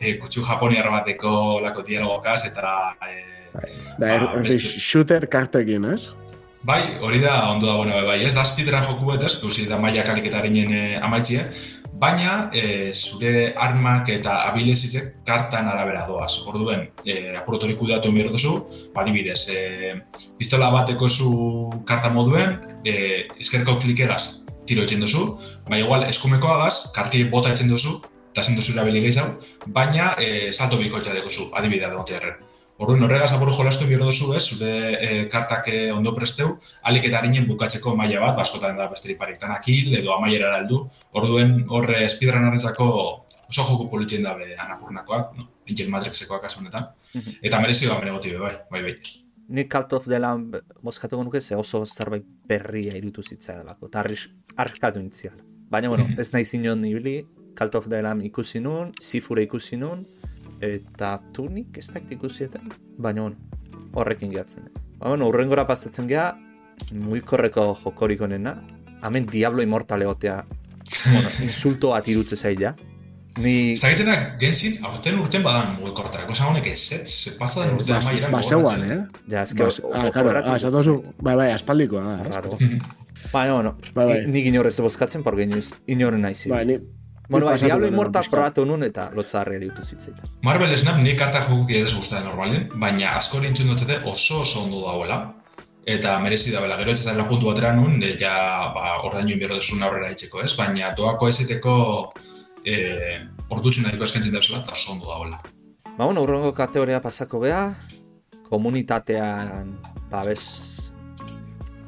e, 0.00 0.16
kutsu 0.20 0.44
japoniar 0.44 0.90
bateko 0.92 1.60
lako 1.64 1.86
dialogokaz 1.86 2.42
eta... 2.50 2.76
E, 3.00 3.16
da, 3.96 4.12
ba, 4.20 4.30
er, 4.42 4.52
shooter 4.60 5.28
kartekin, 5.32 5.88
ez? 5.94 6.10
Bai, 6.66 6.80
hori 7.04 7.20
da 7.22 7.52
ondo 7.52 7.68
da 7.68 7.76
bueno 7.78 7.98
bai, 8.08 8.18
ez 8.26 8.34
da 8.34 8.44
speedrun 8.44 8.82
joku 8.84 9.12
bet, 9.12 9.24
ez, 9.24 9.36
gauzi 9.40 9.68
da 9.70 9.78
maila 9.80 10.04
kaliketaren 10.04 10.56
e, 10.66 10.84
amaitzie, 10.98 11.46
baina 12.00 12.50
e, 12.52 12.92
zure 12.92 13.52
armak 13.56 14.10
eta 14.12 14.36
abilezizek 14.50 15.22
kartan 15.26 15.68
arabera 15.72 16.04
doaz. 16.08 16.42
Orduen, 16.46 16.88
e, 17.04 17.36
apuratori 17.38 17.76
kudeatu 17.80 18.12
emir 18.12 18.28
duzu, 18.32 18.56
badibidez, 18.96 19.40
e, 19.48 19.94
pistola 20.38 20.70
bateko 20.74 21.08
zu 21.08 21.30
karta 21.88 22.10
moduen, 22.12 22.58
e, 22.84 23.26
eskerko 23.40 23.78
klikegaz 23.82 24.42
tiro 24.66 24.82
etxen 24.82 25.00
duzu, 25.04 25.24
baina 25.68 25.84
igual 25.84 26.04
eskumeko 26.10 26.52
agaz, 26.56 26.92
karti 26.96 27.24
bota 27.32 27.54
etxen 27.54 27.70
duzu, 27.72 28.00
eta 28.34 28.44
zen 28.44 28.58
duzu 28.58 28.74
erabili 28.74 29.00
gehiago, 29.06 29.38
baina 29.78 30.12
e, 30.20 30.52
salto 30.52 30.76
biko 30.82 31.00
etxadeko 31.00 31.32
zu, 31.32 31.48
adibidea 31.56 31.94
da 31.94 32.04
erren. 32.18 32.45
Orduan, 32.76 33.06
horregaz 33.06 33.30
apuru 33.32 33.54
jolastu 33.56 33.86
bihur 33.88 34.02
duzu, 34.04 34.34
ez, 34.36 34.42
zure 34.52 34.70
e, 35.00 35.12
kartak 35.32 35.68
eh, 35.72 35.92
ondo 35.94 36.12
presteu, 36.16 36.58
alik 36.84 37.06
eta 37.08 37.22
harinen 37.22 37.46
bukatzeko 37.48 37.94
maila 37.96 38.20
bat, 38.20 38.34
baskotan 38.36 38.76
da 38.76 38.90
besterik 38.90 39.16
parik 39.20 39.38
tanakil, 39.40 39.94
edo 39.96 40.12
amaiera 40.12 40.50
aldu. 40.58 40.82
Orduen, 41.16 41.62
horre 41.72 42.02
espidran 42.04 42.44
horretzako 42.50 42.88
oso 43.48 43.62
joku 43.62 43.88
politzen 43.88 44.26
dabe 44.28 44.50
anapurnakoak, 44.60 45.32
no? 45.38 45.48
Angel 45.70 45.88
Matrixekoak 45.90 46.44
honetan. 46.58 46.90
Mhm. 47.14 47.38
Eta 47.42 47.60
merezi 47.60 47.88
ba, 47.88 47.96
goti 48.10 48.36
bai, 48.36 48.52
bai, 48.70 48.82
bai. 48.82 48.94
Ni 49.48 49.64
Cult 49.68 49.92
of 49.92 50.04
the 50.04 50.18
Lamb 50.18 50.56
moskatuko 50.82 51.24
nuke 51.24 51.40
ze 51.40 51.56
oso 51.56 51.86
zerbait 51.86 52.24
berria 52.46 52.96
irutu 52.96 53.22
zitzea 53.22 53.58
delako, 53.58 53.86
eta 53.86 54.04
arkatu 54.56 54.98
nintzial. 54.98 55.36
Baina, 55.70 55.88
bueno, 55.88 56.04
mhm. 56.04 56.20
ez 56.20 56.32
nahi 56.32 56.44
zinon 56.44 56.80
nibili, 56.80 57.24
Cult 57.56 57.74
of 57.74 57.88
the 57.88 58.02
Lamb 58.02 58.22
ikusi 58.22 58.60
nun, 58.60 58.92
Sifure 59.00 59.42
ikusi 59.42 59.76
nun, 59.76 60.04
eta 60.60 61.16
tunik 61.32 61.78
ez 61.78 61.88
dakit 61.92 62.16
ikusieten, 62.16 62.72
baina 62.98 63.26
on, 63.28 63.36
horrekin 63.94 64.32
gehatzen. 64.32 64.68
Ba, 64.98 65.08
bueno, 65.08 65.28
urrengora 65.28 65.66
pasatzen 65.68 66.08
geha, 66.08 66.32
muikorreko 66.94 67.72
jokorik 67.82 68.22
onena, 68.22 68.56
hemen 69.04 69.28
Diablo 69.30 69.62
Immortale 69.62 70.06
otea, 70.06 70.42
bueno, 71.12 71.30
insulto 71.46 71.94
bat 71.94 72.08
irutze 72.08 72.36
zaila. 72.36 72.74
Ni... 73.36 73.74
Ez 73.76 74.04
da 74.06 74.14
gensin, 74.40 74.78
aurten 74.88 75.18
urten 75.20 75.42
badan 75.44 75.74
mugikortarako, 75.76 76.32
esan 76.32 76.54
honek 76.54 76.70
ez, 76.70 76.80
ez, 76.96 77.02
ze 77.04 77.34
pasa 77.36 77.66
den 77.66 77.74
urten 77.76 77.98
ama 77.98 78.14
iran. 78.16 78.32
Baseuan, 78.32 78.84
eh? 78.88 79.00
Ja, 79.28 79.42
ez 79.42 79.52
que... 79.52 79.66
Ah, 79.92 80.08
claro, 80.12 80.32
ah, 80.40 80.54
esatu 80.56 80.80
zu, 80.80 80.94
bai, 81.20 81.34
bai, 81.36 81.50
aspaldikoa. 81.52 82.22
Raro. 82.30 82.56
Baina, 83.32 83.52
bueno, 83.58 83.74
bai, 83.92 84.06
bai. 84.08 84.20
nik 84.32 84.48
inorrez 84.48 84.78
bozkatzen, 84.80 85.22
porque 85.22 85.48
inoren 85.86 86.24
nahi 86.24 86.48
Bai, 86.48 86.64
ni, 86.64 86.78
Bueno, 87.28 87.46
bai, 87.46 87.58
Diablo 87.60 87.86
Immortal 87.86 88.28
probatu 88.30 88.64
nun 88.66 88.84
eta 88.86 89.08
lotzarri 89.14 89.56
eriutu 89.58 89.82
zitzeita. 89.82 90.28
Marvel 90.46 90.76
Snap 90.78 91.00
ni 91.02 91.16
karta 91.18 91.40
jokuki 91.42 91.80
edes 91.80 91.94
guztada 91.96 92.22
normalin, 92.26 92.68
baina 92.78 93.16
asko 93.18 93.40
rintzun 93.42 93.72
dutzete 93.72 93.98
oso 94.04 94.42
oso 94.44 94.62
ondo 94.62 94.84
dauela. 94.84 95.18
Eta 95.86 96.16
merezi 96.18 96.50
da 96.50 96.60
bela, 96.60 96.76
gero 96.80 96.90
ez 96.90 97.02
da 97.04 97.24
puntu 97.28 97.46
batera 97.46 97.72
nun, 97.74 98.00
e, 98.02 98.16
ja, 98.18 98.32
ba, 98.74 98.96
ordainu 99.06 99.36
inbero 99.36 99.54
desun 99.54 99.82
aurrera 99.86 100.10
itxeko, 100.10 100.42
ez? 100.42 100.50
Baina 100.58 100.90
doako 100.98 101.28
ezeteko 101.30 101.74
e, 102.64 102.74
ordutxun 103.54 103.86
nahiko 103.86 104.06
eskentzin 104.06 104.34
dauzela 104.34 104.64
eta 104.64 104.74
oso 104.74 104.92
ondo 104.96 105.06
dauela. 105.10 105.38
Ba, 105.96 106.04
bueno, 106.04 106.22
urrengo 106.26 106.50
kategoria 106.54 106.98
pasako 107.02 107.40
beha, 107.46 107.68
komunitatean, 108.50 109.76
ba, 110.10 110.24
bez, 110.26 110.42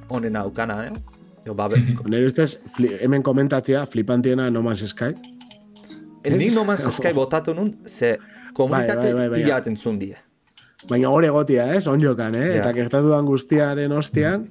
honen 0.09 0.39
aukana, 0.39 0.85
eh? 0.87 1.18
Jo, 1.49 1.55
ba, 1.57 1.69
Nire 1.73 2.27
ustez, 2.29 2.59
hemen 3.01 3.23
komentatzea, 3.25 3.87
flipantiena 3.89 4.51
No 4.53 4.61
Man's 4.63 4.85
Sky. 4.91 5.15
Ni 6.29 6.51
No 6.53 6.65
Man's 6.69 6.85
Sky 6.93 7.15
botatu 7.23 7.55
nun, 7.57 7.73
ze 7.87 8.19
komunitate 8.53 9.15
bai, 9.15 9.21
bai, 9.23 9.29
bai, 9.33 9.43
pilaten 9.43 9.77
zundie. 9.77 10.19
Baina 10.91 11.09
hori 11.09 11.31
egotia, 11.31 11.71
eh, 11.73 11.81
on 11.89 12.01
jokan, 12.03 12.37
eh? 12.37 12.51
Ja. 12.51 12.61
Eta 12.61 12.75
gertatu 12.77 13.15
dan 13.15 13.25
guztiaren 13.25 13.97
ostian, 13.97 14.45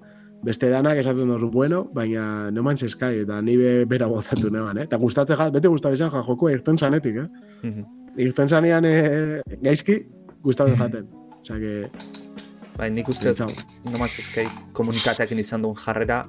beste 0.44 0.72
danak 0.74 0.98
esaten 1.04 1.30
dut, 1.30 1.46
bueno, 1.54 1.84
baina 1.94 2.50
No 2.50 2.66
Man's 2.66 2.82
Sky, 2.90 3.22
eta 3.28 3.44
ni 3.46 3.60
be, 3.62 3.86
bera 3.86 4.10
botatu 4.10 4.50
neban, 4.50 4.82
eh? 4.82 4.90
Eta 4.90 4.98
gustatze 4.98 5.38
ja, 5.38 5.52
bete 5.54 5.70
gustatzen 5.70 6.10
ja, 6.10 6.26
joko 6.32 6.50
irten 6.50 6.82
zanetik, 6.82 7.22
eh? 7.28 7.30
Mm 7.62 7.74
-hmm. 7.74 8.22
Irten 8.26 8.50
zanean 8.50 8.86
eh, 8.86 9.42
gaizki, 9.62 10.02
gustatzen 10.42 10.74
mm 10.74 10.82
-hmm. 10.82 10.84
jaten. 10.84 11.08
Osea, 11.42 11.60
que... 11.60 12.17
Bai, 12.78 12.92
nik 12.94 13.08
uste 13.10 13.34
no 13.42 13.98
mas 13.98 14.12
eskai 14.22 14.46
komunitateak 14.78 15.32
izan 15.42 15.64
duen 15.66 15.78
jarrera 15.82 16.20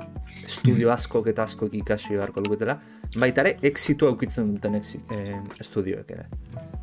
estudio 0.47 0.93
asko 0.95 1.21
eta 1.29 1.45
asko 1.45 1.69
ikasi 1.81 2.17
beharko 2.17 2.41
luketela. 2.41 2.79
Baita 3.21 3.45
ere, 3.45 3.53
exitu 3.71 4.09
aukitzen 4.09 4.55
duten 4.55 4.79
eh, 4.79 5.37
estudioek 5.61 6.11
ere. 6.17 6.25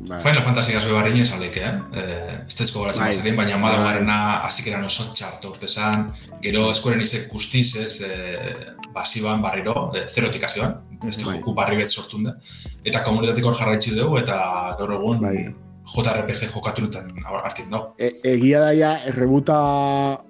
Bai. 0.06 0.20
Final 0.22 0.42
Fantasy 0.46 0.76
gazo 0.76 0.94
barri 0.94 1.12
nien 1.16 1.26
salik, 1.26 1.58
eh? 1.58 1.72
eh 1.98 2.38
ez 2.46 2.54
tezko 2.54 2.84
goratzen 2.84 3.24
bai. 3.24 3.34
baina 3.40 3.58
mada 3.58 3.82
bai. 3.82 3.88
garena 3.88 4.18
azikeran 4.46 4.84
oso 4.84 5.08
txartu 5.10 5.50
urtezan, 5.50 6.12
gero 6.46 6.70
eskuaren 6.70 7.02
izek 7.02 7.28
guztiz, 7.32 7.74
ez, 7.82 8.02
eh, 8.06 8.54
basiban 8.94 9.42
barriro, 9.42 9.90
eh, 9.96 10.06
zerotik 10.06 10.46
hasiban, 10.46 10.78
ez 11.02 11.16
bai. 11.16 11.38
joku 11.38 11.54
barri 11.54 11.82
bet 11.82 11.90
sortun 11.90 12.22
da. 12.22 12.38
Eta 12.84 13.02
komunitatik 13.02 13.44
hor 13.44 13.58
jarraitzi 13.58 13.96
dugu, 13.98 14.18
eta 14.22 14.42
gaur 14.78 14.98
egun, 15.00 15.22
bai. 15.26 15.38
JRPG 15.86 16.48
jokatunetan 16.50 17.12
hartin 17.24 17.70
dago. 17.70 17.94
E, 17.98 18.10
egia 18.32 18.60
daia, 18.64 18.90
errebuta 19.06 19.56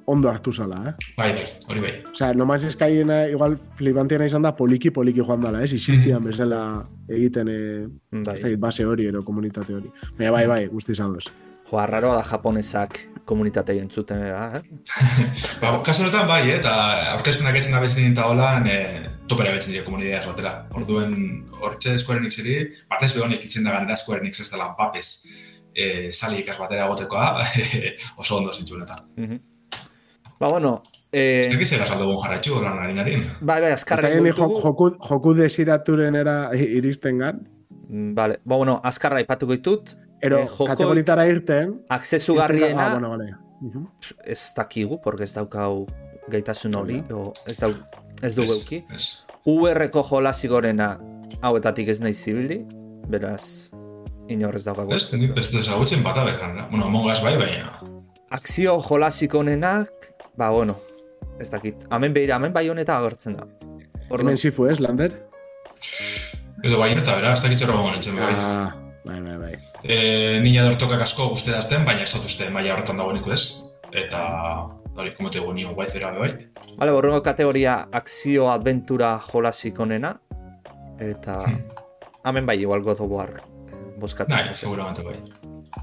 ondo 0.06 0.28
hartu 0.28 0.52
zala, 0.52 0.82
eh? 0.90 0.92
Bai, 1.16 1.30
bai, 1.32 1.46
hori 1.70 1.84
bai. 1.84 1.92
Osea, 2.12 2.34
nomaz 2.36 2.60
eskaiena, 2.68 3.22
igual, 3.32 3.56
flipantiena 3.78 4.28
izan 4.28 4.44
da, 4.44 4.52
poliki, 4.56 4.92
poliki 4.92 5.24
joan 5.24 5.40
dala, 5.40 5.64
eh? 5.64 5.70
Isilpian 5.72 6.20
mm 6.20 6.26
-hmm. 6.26 6.28
bezala 6.28 6.60
egiten, 7.08 7.48
eh, 7.48 7.88
bai. 8.12 8.56
base 8.56 8.84
hori, 8.84 9.06
ero, 9.06 9.24
komunitate 9.24 9.74
hori. 9.74 9.90
Baina, 10.18 10.32
bai, 10.32 10.46
bai, 10.46 10.66
guzti 10.68 10.94
zadoz. 10.94 11.26
Jo, 11.70 11.78
arraroa 11.78 12.14
da 12.14 12.22
japonesak 12.22 13.00
komunitate 13.24 13.72
entzuten, 13.80 14.22
eh? 14.22 14.62
ba, 15.60 15.82
kasu 15.82 16.02
honetan, 16.02 16.28
bai, 16.28 16.50
eh? 16.50 16.58
eta 16.60 16.72
aurkezpenak 17.16 17.56
etzen 17.56 17.72
da 17.72 17.80
bezin 17.80 18.12
eta 18.12 18.26
hola, 18.26 18.62
eh, 18.70 19.08
topera 19.26 19.50
betzen 19.50 19.72
dira 19.72 19.84
komunitatea 19.84 20.22
zotera. 20.22 20.52
Orduen, 20.78 21.16
hortxe 21.60 21.98
Square 21.98 22.20
Enix 22.20 22.38
eri, 22.38 22.56
batez 22.88 23.12
behonek 23.16 23.44
itzen 23.44 23.64
da 23.64 23.74
gandera 23.74 23.96
Square 23.96 24.20
Enix 24.20 24.40
ez 24.40 24.50
dela 24.52 24.76
papes 24.78 25.16
e, 25.76 26.12
sali 26.12 26.40
ikas 26.40 26.56
batera 26.58 26.86
gotekoa, 26.88 27.44
oso 28.20 28.38
ondo 28.38 28.52
zintzunetan. 28.52 29.04
Mm 29.16 29.24
-hmm. 29.24 29.40
Ba, 30.40 30.48
bueno... 30.48 30.82
Eh... 31.12 31.40
Ez 31.40 31.48
tekiz 31.48 31.72
egaz 31.72 31.90
aldo 31.90 32.06
bon 32.06 32.18
jarraitxu, 32.22 32.62
lan 32.62 32.78
harin 32.78 32.98
harin. 32.98 33.22
Bai, 33.40 33.60
bai, 33.60 33.72
azkarra 33.72 34.08
egin 34.08 34.32
dugu. 34.32 34.60
Joku, 34.62 34.90
joku 35.08 35.34
desiraturen 35.34 36.14
era 36.14 36.50
iristen 36.54 37.18
gan. 37.18 37.46
Mm, 37.88 38.14
vale, 38.14 38.40
ba, 38.44 38.56
bueno, 38.56 38.80
azkarra 38.84 39.20
ipatuko 39.20 39.56
ditut. 39.56 39.94
Ero, 40.20 40.40
eh, 40.40 40.48
joko 40.48 40.66
kategoritara 40.72 41.26
irten. 41.26 41.80
Aksesu 41.88 42.34
garriena. 42.34 42.86
Ah, 42.88 42.92
bueno, 42.92 43.10
vale. 43.10 43.30
Uh 43.60 43.72
-huh. 43.72 43.86
Ez 44.24 44.52
dakigu, 44.56 44.98
porque 45.04 45.24
ez 45.24 45.34
daukau 45.34 45.86
gaitasun 46.28 46.74
hori, 46.74 47.02
o 47.10 47.32
ez, 47.46 47.58
dau, 47.60 47.72
ez 48.22 48.34
du 48.34 48.42
geuki. 48.42 48.84
UR-ko 49.46 50.02
jolasi 50.02 50.48
gorena 50.48 50.98
hauetatik 51.42 51.88
ez 51.88 52.00
nahi 52.00 52.14
zibili, 52.14 52.66
beraz, 53.08 53.70
inorrez 54.32 54.64
dago 54.66 54.86
Ez, 54.94 55.10
nik 55.18 55.36
ez 55.38 55.48
desagutzen 55.52 56.02
bata 56.04 56.24
bezan, 56.26 56.58
bueno, 56.70 56.88
mongaz 56.90 57.20
bai, 57.24 57.36
baina. 57.40 57.72
Akzio 58.34 58.78
jolasik 58.82 59.34
onenak, 59.38 60.10
ba, 60.38 60.50
bueno, 60.50 60.76
ez 61.40 61.50
dakit. 61.52 61.86
Hemen 61.92 62.14
behira, 62.16 62.40
hemen 62.40 62.54
bai 62.54 62.66
honeta 62.70 62.98
agertzen 62.98 63.38
da. 63.38 63.46
Hemen 64.10 64.38
zifu 64.38 64.66
ez, 64.70 64.78
Lander? 64.82 65.14
Edo 66.64 66.80
bai 66.80 66.90
honeta, 66.94 67.16
bera, 67.18 67.34
ez 67.36 67.42
dakit 67.44 67.62
txorra 67.62 67.78
gongo 67.78 67.94
nintzen, 67.94 68.18
bai. 68.18 68.32
Ah, 68.34 68.74
bai, 69.06 69.20
bai, 69.22 69.36
bai. 69.44 69.54
E, 69.84 69.96
nina 70.42 70.66
dortokak 70.66 71.06
asko 71.06 71.30
guzti 71.34 71.54
dazten, 71.54 71.86
baina 71.86 72.06
ez 72.06 72.12
dut 72.14 72.26
uste, 72.26 72.50
maia 72.54 72.74
horretan 72.74 72.98
dago 73.02 73.14
niko 73.14 73.34
ez. 73.34 73.44
Eta, 73.94 74.20
hori, 74.96 75.12
como 75.16 75.30
te 75.30 75.40
nion 75.40 75.74
guai 75.74 75.88
zera, 75.88 76.12
bai. 76.18 76.32
Vale, 76.76 76.92
borrengo 76.92 77.22
kategoria 77.22 77.84
akzio 77.92 78.50
adventura 78.50 79.16
jolasik 79.30 79.78
onena. 79.80 80.16
Eta, 80.98 81.42
hmm. 81.44 81.84
hemen 82.24 82.48
bai, 82.48 82.58
igual 82.64 82.82
God 82.82 83.04
of 83.04 83.12
War 83.12 83.55
boskatzen. 84.00 84.36
Bai, 84.36 84.54
seguramente 84.54 85.04
bai. 85.06 85.16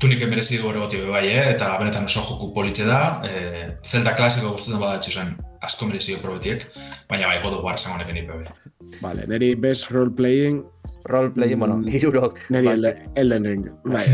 Tunik 0.01 0.21
emerezi 0.25 0.59
gore 0.61 0.81
goti 0.81 1.01
bai, 1.05 1.25
eh? 1.31 1.47
eta 1.53 1.73
benetan 1.79 2.05
oso 2.09 2.23
joku 2.25 2.51
politxe 2.55 2.85
da. 2.87 2.99
Eh, 3.29 3.71
Zelda 3.85 4.15
klasiko 4.17 4.53
guztetan 4.55 4.81
badatxu 4.81 5.11
zen 5.13 5.33
asko 5.63 5.87
merezi 5.87 6.17
probetiek, 6.21 6.65
baina 7.09 7.29
bai, 7.31 7.39
godo 7.43 7.61
guar 7.63 7.79
zango 7.79 7.99
neken 8.01 8.21
ipe 8.23 8.39
bai. 8.41 8.71
Vale, 9.01 9.27
neri 9.27 9.55
best 9.55 9.91
role-playing... 9.91 10.63
Role-playing, 11.09 11.59
bueno, 11.59 11.77
mm, 11.81 11.89
hirurok. 11.91 12.39
Neri 12.55 12.71
bai. 12.71 12.93
Elden 13.19 13.49
Ring. 13.49 13.67
Bai. 13.83 14.05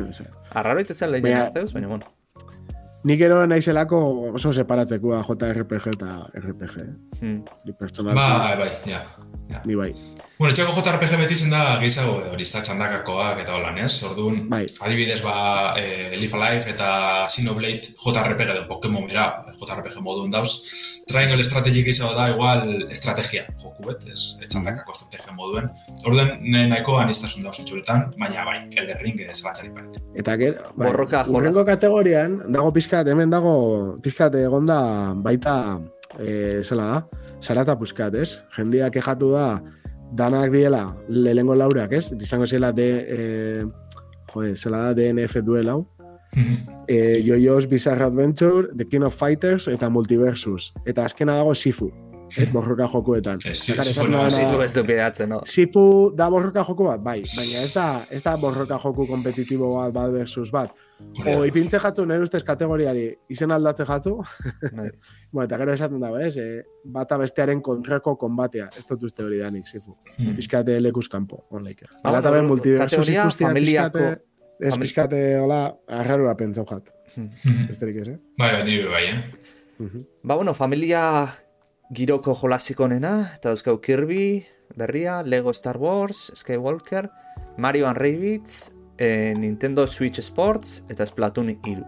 Arraro 0.60 0.80
itetzen 0.80 1.12
lehen 1.12 1.36
Arceus, 1.36 1.74
baina, 1.76 1.92
bueno. 1.92 2.08
Nik 3.08 3.20
ero 3.24 3.40
naizelako 3.48 3.98
oso 4.36 4.52
separatzeko 4.52 5.14
JRPG 5.24 5.86
eta 5.94 6.16
RPG. 6.36 6.74
Hmm. 7.20 7.38
Ni 7.64 7.72
pertsonal. 7.72 8.14
Bai, 8.18 8.56
bai, 8.60 8.72
ja. 8.90 9.00
ja. 9.48 9.62
Ni 9.64 9.76
bai. 9.76 9.94
Bueno, 10.40 10.54
txeko 10.56 10.72
JRPG 10.72 11.18
beti 11.20 11.36
zen 11.36 11.50
da 11.52 11.74
gehiago 11.82 12.14
hori 12.32 12.46
ez 12.46 12.50
txandakakoak 12.54 13.42
eta 13.42 13.58
holan, 13.58 13.76
ez? 13.84 13.90
Orduan, 14.08 14.38
bai. 14.48 14.62
adibidez, 14.86 15.18
ba, 15.20 15.34
e, 15.76 16.14
Live 16.16 16.38
Alive 16.38 16.70
eta 16.72 16.86
Xenoblade 17.28 17.90
JRPG 17.92 18.54
edo 18.54 18.62
Pokemon 18.70 19.04
bera, 19.10 19.26
JRPG 19.58 19.98
modun 20.00 20.30
dauz. 20.32 20.54
Triangle 21.10 21.44
Strategy 21.44 21.82
gehiago 21.84 22.14
da, 22.16 22.30
igual, 22.32 22.86
estrategia 22.88 23.42
joku 23.60 23.84
bet, 23.90 24.06
ez? 24.08 24.22
Txandakako 24.46 24.94
estrategia 24.96 25.34
moduen. 25.36 25.68
Orduan, 26.08 26.30
nahiko 26.72 26.94
anistazun 27.02 27.44
dauz 27.44 27.58
etxuretan, 27.60 28.06
baina 28.16 28.46
bai, 28.48 28.62
Elder 28.80 28.96
Ring 29.04 29.20
ez 29.26 29.42
batxari 29.44 29.68
parik. 29.74 29.98
Eta 30.22 30.38
ger, 30.40 30.56
bai, 30.72 30.86
Borroka, 30.86 31.20
urrengo 31.28 31.66
kategorian, 31.68 32.38
dago 32.48 32.72
pizkat, 32.72 33.12
hemen 33.12 33.28
dago 33.36 33.58
pizkat 34.00 34.40
egonda 34.40 34.80
baita, 35.20 35.58
e, 36.16 36.62
zela 36.64 36.88
da, 36.94 37.28
zarata 37.44 37.76
puzkat, 37.76 38.16
ez? 38.16 38.38
Jendia 38.56 38.88
kejatu 38.88 39.34
da, 39.36 39.50
danak 40.12 40.50
diela, 40.52 40.96
lehengo 41.08 41.54
laurak, 41.54 41.92
ez? 41.92 42.12
Izango 42.12 42.46
zela 42.46 42.72
de, 42.72 42.90
eh, 43.08 43.64
joder, 44.32 44.56
zela 44.56 44.78
da 44.78 44.94
DNF 44.94 45.42
duel 45.42 45.68
hau. 45.68 45.86
eh, 46.88 47.22
Jojo's 47.26 47.66
Bizarre 47.68 48.04
Adventure, 48.04 48.68
The 48.76 48.86
King 48.86 49.04
of 49.04 49.14
Fighters 49.14 49.66
eta 49.68 49.88
Multiversus. 49.90 50.72
Eta 50.86 51.04
azkena 51.04 51.36
dago 51.36 51.54
Sifu. 51.54 51.90
Ez 52.38 52.46
borroka 52.52 52.86
jokoetan. 52.86 53.40
Sifu 53.42 54.60
ez 54.62 54.74
du 54.74 54.84
pidatzen, 54.86 55.28
no? 55.28 55.40
Sifu 55.46 56.12
da 56.14 56.28
borroka 56.30 56.62
joko 56.64 56.84
bat, 56.86 57.02
bai. 57.02 57.18
Baina 57.26 57.64
ez 57.64 57.72
da, 57.74 58.06
ez 58.10 58.22
da 58.22 58.36
borroka 58.38 58.78
joku 58.78 59.06
kompetitibo 59.08 59.72
bat, 59.74 59.92
bat 59.92 60.12
versus 60.14 60.52
bat. 60.54 60.70
O 61.26 61.44
ipintze 61.44 61.80
jatu, 61.82 62.04
nire 62.08 62.24
ustez 62.24 62.40
kategoriari, 62.46 63.08
izen 63.32 63.52
aldatze 63.52 63.84
jatu. 63.88 64.16
Bai. 64.62 64.88
bueno, 65.32 65.46
eta 65.46 65.58
gero 65.60 65.74
esaten 65.74 66.00
dago, 66.00 66.20
ez? 66.22 66.36
Eh, 66.40 66.62
bata 66.84 67.18
bestearen 67.20 67.60
kontrako 67.64 68.14
konbatea. 68.20 68.70
Ez 68.76 68.86
dut 68.88 69.04
uste 69.10 69.26
hori 69.26 69.40
danik, 69.42 69.66
Sifu. 69.68 69.96
Hmm. 70.16 70.36
Piskate 70.38 70.78
lekuz 70.80 71.08
kanpo, 71.12 71.44
on 71.50 71.66
leike. 71.66 71.88
Ah, 72.00 72.10
Ala 72.12 72.22
taben 72.24 72.48
multiversus 72.50 73.06
ikustia, 73.08 73.48
familiako... 73.48 74.10
Ez 74.60 74.74
pixkate, 74.76 75.18
hola, 75.40 75.62
arrarua 75.88 76.34
pentsau 76.36 76.66
jat. 76.68 76.90
Hmm. 77.14 77.30
Besterik 77.70 78.02
ez, 78.02 78.08
eh? 78.12 78.18
Bai, 78.36 78.50
bai, 78.58 78.64
nire 78.68 78.90
bai, 78.92 79.04
eh? 79.08 80.02
Ba, 80.22 80.34
bueno, 80.34 80.52
familia 80.52 81.02
giroko 81.96 82.34
jolasiko 82.36 82.88
nena, 82.92 83.14
eta 83.38 83.54
dauzkau 83.54 83.78
Kirby, 83.80 84.44
berria, 84.76 85.22
Lego 85.24 85.54
Star 85.56 85.80
Wars, 85.80 86.28
Skywalker, 86.36 87.08
Mario 87.56 87.88
and 87.88 87.96
Rabbids, 87.96 88.70
eh, 89.00 89.32
Nintendo 89.36 89.86
Switch 89.86 90.20
Sports, 90.20 90.82
eta 90.88 91.06
Splatoon 91.06 91.56
3. 91.64 91.82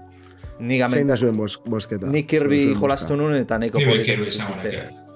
Ni 0.63 0.79
gamen... 0.79 1.03
Zein 1.03 1.09
da 1.09 1.17
zuen 1.17 1.37
bosketa. 1.37 2.09
Ni 2.11 2.25
Kirby 2.29 2.75
jolastu 2.75 3.17
nun, 3.19 3.35
eta 3.37 3.59
neko 3.59 3.79
Kirby, 3.79 4.05
Kirby, 4.07 4.29
izango 4.31 4.59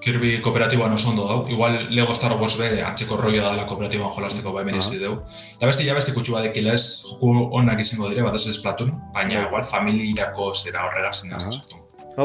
Kirby 0.03 0.37
kooperatiboan 0.45 0.93
oso 0.93 1.09
ondo 1.09 1.25
dau. 1.27 1.39
Igual 1.49 1.87
Lego 1.95 2.13
Star 2.13 2.35
Wars 2.37 2.57
be, 2.59 2.69
antzeko 2.85 3.17
rollo 3.17 3.41
da 3.41 3.55
la 3.57 3.65
kooperatiboan 3.65 4.13
jolasteko 4.13 4.53
bai 4.53 4.63
meniz 4.65 4.87
uh 4.91 4.93
-huh. 4.93 5.17
Eta 5.55 5.65
beste, 5.65 5.83
ja 5.83 5.93
beste 5.93 6.13
kutsu 6.13 6.33
badekilez, 6.33 6.81
joku 7.09 7.49
onak 7.51 7.79
izango 7.79 8.09
dire, 8.09 8.23
bat 8.23 8.35
ez 8.35 8.55
Splatoon, 8.55 8.93
baina 9.13 9.47
igual 9.47 9.63
familiako 9.63 10.53
zera 10.53 10.85
horregaz 10.85 11.23
uh 11.23 11.29
-huh. 11.29 11.83
Ba, 12.17 12.23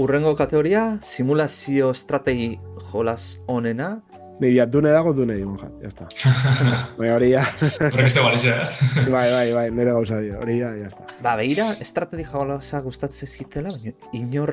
urrengo 0.00 0.34
kategoria, 0.34 0.98
simulazio 1.02 1.90
estrategi 1.90 2.58
jolas 2.92 3.38
onena. 3.46 4.00
Ni 4.38 4.52
ya 4.52 4.66
dune 4.66 4.90
dago 4.92 5.14
dune 5.16 5.34
digun 5.34 5.56
jat, 5.56 5.72
ya 5.80 5.88
está. 5.88 6.06
Bai, 6.98 7.08
hori 7.08 7.30
ya. 7.30 7.44
Horrek 7.80 8.06
este 8.06 8.20
balize, 8.20 8.50
eh? 8.50 9.04
bai, 9.08 9.30
bai, 9.32 9.52
bai, 9.52 9.70
nire 9.70 9.94
gauza 9.96 10.18
dio, 10.20 10.38
hori 10.40 10.58
ya, 10.58 10.74
ya 10.76 10.90
está. 10.90 11.06
Ba, 11.24 11.36
behira, 11.40 11.70
estrategi 11.80 12.26
jolasak 12.28 12.84
gustatzen 12.84 13.30
zizkitela, 13.30 13.72
baina 13.72 13.96
inor, 14.12 14.52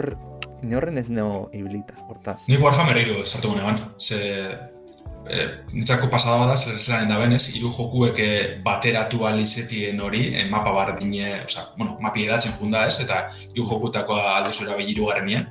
inorren 0.63 1.01
ez 1.03 1.09
neo 1.09 1.49
ibilita, 1.51 1.99
hortaz. 2.07 2.45
Ni 2.47 2.61
Warhammer 2.63 3.01
eiru 3.03 3.19
esartu 3.25 3.51
gune, 3.51 3.75
Ze, 3.99 4.21
e, 5.27 5.43
nitzako 5.73 6.07
pasada 6.07 6.39
bada, 6.45 6.55
zer 6.55 6.79
zelan 6.79 7.11
da 7.11 7.19
benez, 7.19 7.43
iru 7.57 7.71
jokuek 7.75 8.23
eh, 8.23 8.41
bateratu 8.63 9.27
alizetien 9.27 9.99
hori, 9.99 10.29
e, 10.31 10.47
mapa 10.47 10.71
bardine, 10.71 11.41
oza, 11.43 11.67
bueno, 11.75 11.97
mapi 11.99 12.23
edatzen 12.23 12.55
funda 12.55 12.88
ez, 12.88 13.01
eta 13.03 13.25
iru 13.51 13.67
jokutako 13.67 14.15
alduzu 14.15 14.63
erabe 14.69 14.88
iru 14.88 15.11
garen 15.11 15.49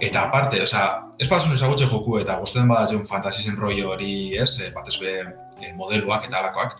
Eta 0.00 0.24
aparte, 0.26 0.60
oza, 0.62 0.82
ez 1.18 1.28
pasun 1.30 1.54
ezagutzen 1.54 1.88
joku 1.88 2.18
eta 2.18 2.36
guztien 2.40 2.68
badatzen 2.68 3.04
fantasisen 3.06 3.56
rollo 3.56 3.92
hori, 3.94 4.34
ez, 4.36 4.58
e, 4.60 4.70
batez 4.74 4.96
be 4.98 5.12
e, 5.22 5.72
modeluak 5.78 6.26
eta 6.26 6.40
alakoak, 6.40 6.74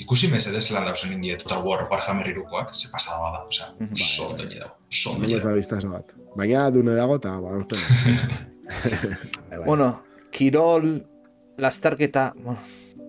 ikusi 0.00 0.30
mez 0.32 0.46
edo 0.48 0.60
zelan 0.60 0.86
dauzen 0.88 1.12
indi 1.12 1.36
Total 1.42 1.62
War 1.66 1.84
Warhammer 1.90 2.30
irukoak, 2.30 2.72
ze 2.74 2.88
pasada 2.92 3.18
bada, 3.20 3.44
oza, 3.44 3.72
mm 3.78 3.86
-hmm. 3.86 3.96
so 3.96 4.36
doi 4.36 4.46
dago, 4.54 4.74
so 4.88 5.14
doi 5.18 6.02
Baina 6.36 6.70
dune 6.70 6.94
dago 6.94 7.16
eta, 7.16 7.40
ba, 7.40 7.50
Bueno, 9.66 10.02
Kirol 10.30 11.04
lasterketa, 11.58 12.32
bueno, 12.36 12.58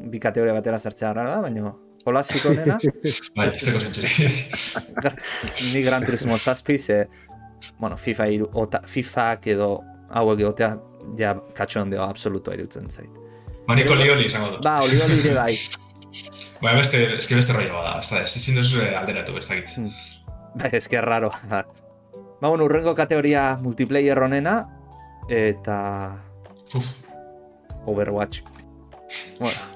bi 0.10 0.20
kategoria 0.20 0.54
batera 0.54 0.80
sartzea 0.80 1.14
gara 1.14 1.30
da, 1.30 1.42
baina 1.42 1.74
holasiko 2.06 2.54
nena. 2.56 2.78
bai, 3.38 3.50
ez 3.54 3.66
dago 3.66 3.80
zentzuri. 3.80 4.30
Ni 5.74 5.84
Gran 5.84 6.06
Turismo 6.06 6.38
zazpi, 6.38 6.78
ze, 6.78 7.08
bueno, 7.80 7.98
FIFA, 7.98 8.28
iru, 8.36 8.50
ota, 8.54 8.82
FIFA 8.86 9.28
edo 9.54 9.70
hauek 10.10 10.40
egotea, 10.40 10.76
ja 11.18 11.36
katxon 11.58 11.90
deo 11.94 12.04
absoluto 12.04 12.54
irutzen 12.54 12.90
zait. 12.90 13.10
Ba, 13.68 13.76
niko 13.78 13.96
lioli 13.96 14.26
izango 14.26 14.56
du. 14.56 14.62
Ba, 14.66 14.80
lioli 14.90 15.20
ere 15.22 15.36
bai. 15.38 15.54
Ba, 16.64 16.74
beste, 16.76 17.00
eske 17.16 17.38
beste 17.38 17.54
rollo 17.56 17.78
bada, 17.78 18.00
ez 18.02 18.10
da, 18.12 18.24
ez 18.26 18.36
ezin 18.36 18.58
duzu 18.60 18.82
alderatu, 18.84 19.38
ez 19.40 19.46
da 19.48 19.60
gitz. 19.62 19.78
Ba, 20.60 20.72
eske 20.76 21.00
raro. 21.06 21.30
ba, 21.48 21.64
bueno, 22.42 22.66
urrengo 22.66 22.96
kategoria 22.98 23.54
multiplayer 23.64 24.20
honena, 24.20 24.60
eta... 25.30 25.78
Uf, 26.76 26.92
Overwatch. 27.88 28.44
Bueno. 29.40 29.69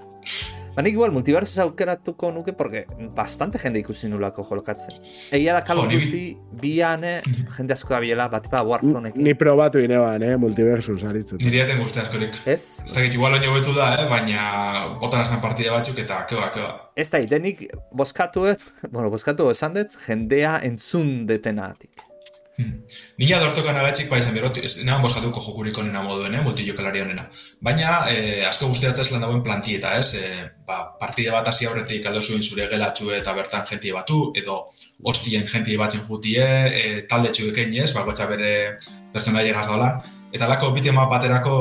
Ba, 0.74 0.82
nik 0.82 0.96
igual 0.96 1.12
multiversus 1.14 1.60
aukeratuko 1.62 2.32
nuke 2.34 2.54
porque 2.58 2.88
bastante 3.14 3.60
jende 3.62 3.78
ikusi 3.84 4.08
nulako 4.10 4.42
jolokatzen. 4.48 4.96
Egia 5.38 5.54
da 5.54 5.62
Call 5.62 5.84
of 5.84 5.92
Duty 5.92 6.22
biane 6.62 7.12
jende 7.58 7.76
asko 7.76 7.94
da 7.94 8.00
biela, 8.02 8.26
bat 8.32 8.48
ipa 8.50 8.64
Warzone 8.66 9.12
Ni 9.14 9.36
probatu 9.38 9.84
ineban, 9.84 10.24
eh, 10.26 10.34
multiversus 10.42 11.04
aritzen. 11.06 11.38
Niri 11.46 11.62
aten 11.62 11.84
guzti 11.84 12.02
askorik. 12.02 12.40
Ez? 12.50 12.80
Ez 12.86 12.96
da 12.96 13.04
igual 13.06 13.38
oino 13.38 13.54
betu 13.54 13.76
da, 13.78 13.92
eh, 14.00 14.08
baina 14.10 14.96
botan 14.98 15.22
esan 15.22 15.44
partida 15.46 15.76
batzuk 15.78 16.00
eta 16.02 16.24
keba, 16.26 16.50
keba. 16.56 16.74
Ez 16.96 17.10
da, 17.14 17.22
denik 17.22 17.68
boskatu, 17.92 18.48
bueno, 18.96 19.12
boskatu 19.14 19.52
esan 19.54 19.78
dut, 19.78 19.94
jendea 20.08 20.58
entzun 20.66 21.28
detenatik. 21.30 22.13
Hmm. 22.54 22.84
Nina 23.18 23.40
dortokan 23.42 23.80
agatxik 23.82 24.12
bai 24.12 24.20
izan 24.22 24.36
berot, 24.38 24.60
ez 24.62 24.76
nahan 24.86 25.02
boskatuko 25.02 25.42
jokurik 25.42 25.78
onena 25.82 26.04
moduen, 26.06 26.36
eh, 26.38 26.42
multijokalari 26.46 27.02
honena. 27.02 27.24
Baina, 27.66 27.94
eh, 28.12 28.46
asko 28.46 28.68
guztiatez 28.70 29.08
lan 29.12 29.24
dagoen 29.26 29.42
plantieta, 29.42 29.96
ez? 29.98 30.14
Eh, 30.20 30.44
ba, 30.68 30.78
partide 31.00 31.32
bat 31.34 31.48
hasi 31.50 31.66
aurretik 31.66 32.06
aldo 32.06 32.22
zuen 32.22 32.44
zure 32.44 32.68
gelatxu 32.70 33.10
eta 33.12 33.34
bertan 33.34 33.66
jentie 33.70 33.94
batu, 33.94 34.20
edo 34.36 34.68
hostien 35.04 35.48
jentie 35.48 35.78
batzen 35.78 36.02
jutie, 36.06 36.44
eh, 36.44 37.02
talde 37.10 37.32
txuekein 37.32 37.74
ez, 37.74 37.92
bakoetza 37.94 38.28
bere 38.28 38.78
personaia 39.12 39.50
egaz 39.50 39.66
dola. 39.68 39.90
Eta 40.32 40.48
lako 40.48 40.72
bitema 40.78 41.08
baterako 41.10 41.58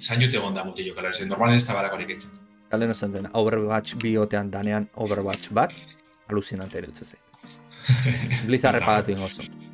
zain 0.00 0.20
jute 0.20 0.36
egon 0.36 0.54
da 0.54 0.64
multijokalari, 0.64 1.14
zen 1.14 1.28
normalen 1.28 1.54
ez 1.54 1.64
da 1.64 1.74
barako 1.74 1.94
horik 1.94 2.10
eitzen. 2.10 2.30
Kale 2.70 2.86
no 2.86 2.94
zen 2.94 3.30
Overwatch 3.32 3.94
bi 4.02 4.16
otean 4.16 4.50
danean 4.50 4.88
Overwatch 4.96 5.52
bat, 5.52 5.72
alucinante 6.28 6.78
ere 6.78 6.88
utzezei. 6.88 7.20
Blizzard 8.46 8.80
repagatu 8.80 9.12
ingozu. 9.12 9.67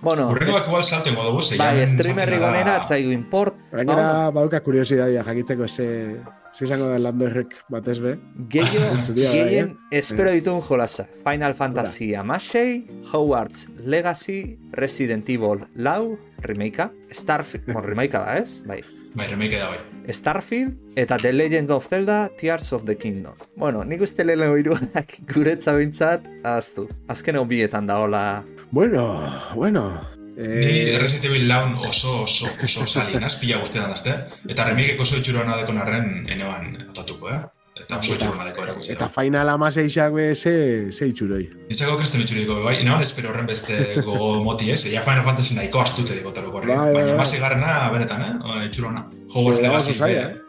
Bueno, 0.00 0.28
Urrengoak 0.30 0.66
igual 0.68 0.84
salto 0.84 1.10
ingo 1.10 1.24
dugu, 1.24 1.40
Bai, 1.58 1.86
streamer 1.86 2.28
rigonena, 2.30 2.76
atzaigu 2.76 3.10
import. 3.12 3.56
Gainera, 3.72 4.30
bauka 4.30 4.60
kuriosidadia, 4.62 5.24
jakiteko 5.26 5.66
ze, 5.68 6.20
ze 6.54 6.64
izango 6.64 6.88
den 6.92 7.02
lando 7.02 7.26
errek 7.26 7.56
batez 7.68 7.98
be. 7.98 8.16
Geio, 8.48 8.84
geien, 9.16 9.72
eh? 9.90 9.98
espero 9.98 10.30
ditun 10.30 10.60
jolasa. 10.62 11.08
Final 11.24 11.54
Fantasy 11.54 12.14
Amashei, 12.14 12.86
Hogwarts 13.12 13.68
Legacy, 13.84 14.58
Resident 14.72 15.28
Evil 15.28 15.66
Lau, 15.74 16.18
remakea, 16.42 16.92
Starfield, 17.10 17.72
bon, 17.72 17.82
remakea 17.82 18.22
da 18.22 18.38
ez? 18.38 18.62
Bai. 18.66 18.82
Bai, 19.14 19.26
remake 19.26 19.58
da 19.58 19.70
bai. 19.72 19.78
Starfield 20.12 20.76
eta 20.96 21.16
The 21.18 21.32
Legend 21.32 21.70
of 21.70 21.86
Zelda 21.88 22.28
Tears 22.38 22.72
of 22.72 22.84
the 22.84 22.96
Kingdom. 22.96 23.34
Bueno, 23.56 23.82
nik 23.84 24.04
uste 24.04 24.24
lehelo 24.24 24.56
iruak 24.60 25.18
guretza 25.34 25.74
bintzat, 25.74 26.28
aztu. 26.46 26.86
Azken 27.10 27.40
hobietan 27.40 27.88
da 27.88 27.98
hola 28.04 28.22
Bueno, 28.70 29.32
bueno. 29.54 30.08
Eh... 30.36 30.60
Ni 30.92 30.98
Resident 30.98 31.24
Evil 31.24 31.48
laun 31.48 31.74
oso, 31.74 32.22
oso, 32.22 32.46
oso 32.62 32.86
salin, 32.86 33.24
azpila 33.24 33.58
guztietan 33.58 33.90
dazte. 33.90 34.16
Eta 34.48 34.66
remikeko 34.68 35.02
oso 35.02 35.18
itxuroan 35.18 35.48
adekon 35.54 35.80
arren 35.82 36.10
eneban 36.30 36.76
otatuko, 36.90 37.32
eh? 37.32 37.40
Eta 37.88 38.02
oso 38.02 38.16
itxuroan 38.18 38.42
adeko 38.44 38.64
erakutsi. 38.66 38.90
Eta 38.92 39.06
final 39.08 39.48
ama 39.48 39.70
seixak 39.72 40.12
be, 40.12 40.24
ze, 40.36 40.50
ze 40.92 41.06
itxuroi. 41.08 41.46
Nitzako 41.70 41.94
kresten 41.96 42.20
itxuriko, 42.20 42.58
bai? 42.66 42.74
Eneban 42.82 43.00
espero 43.00 43.30
horren 43.30 43.46
beste 43.48 43.78
gogo 44.08 44.42
moti, 44.44 44.68
ez? 44.74 44.82
Ja 44.92 45.00
Final 45.06 45.24
Fantasy 45.24 45.56
nahiko 45.56 45.80
astute 45.80 46.18
diko 46.18 46.34
taruko 46.36 46.60
horri. 46.60 46.68
Bai, 46.68 46.90
bai, 46.92 47.06
Baina 47.06 47.14
masi 47.16 47.40
garrena, 47.40 47.78
benetan, 47.94 48.26
eh? 48.26 48.66
Itxurona. 48.66 49.06
Hogwarts 49.32 49.62
Legacy, 49.64 49.94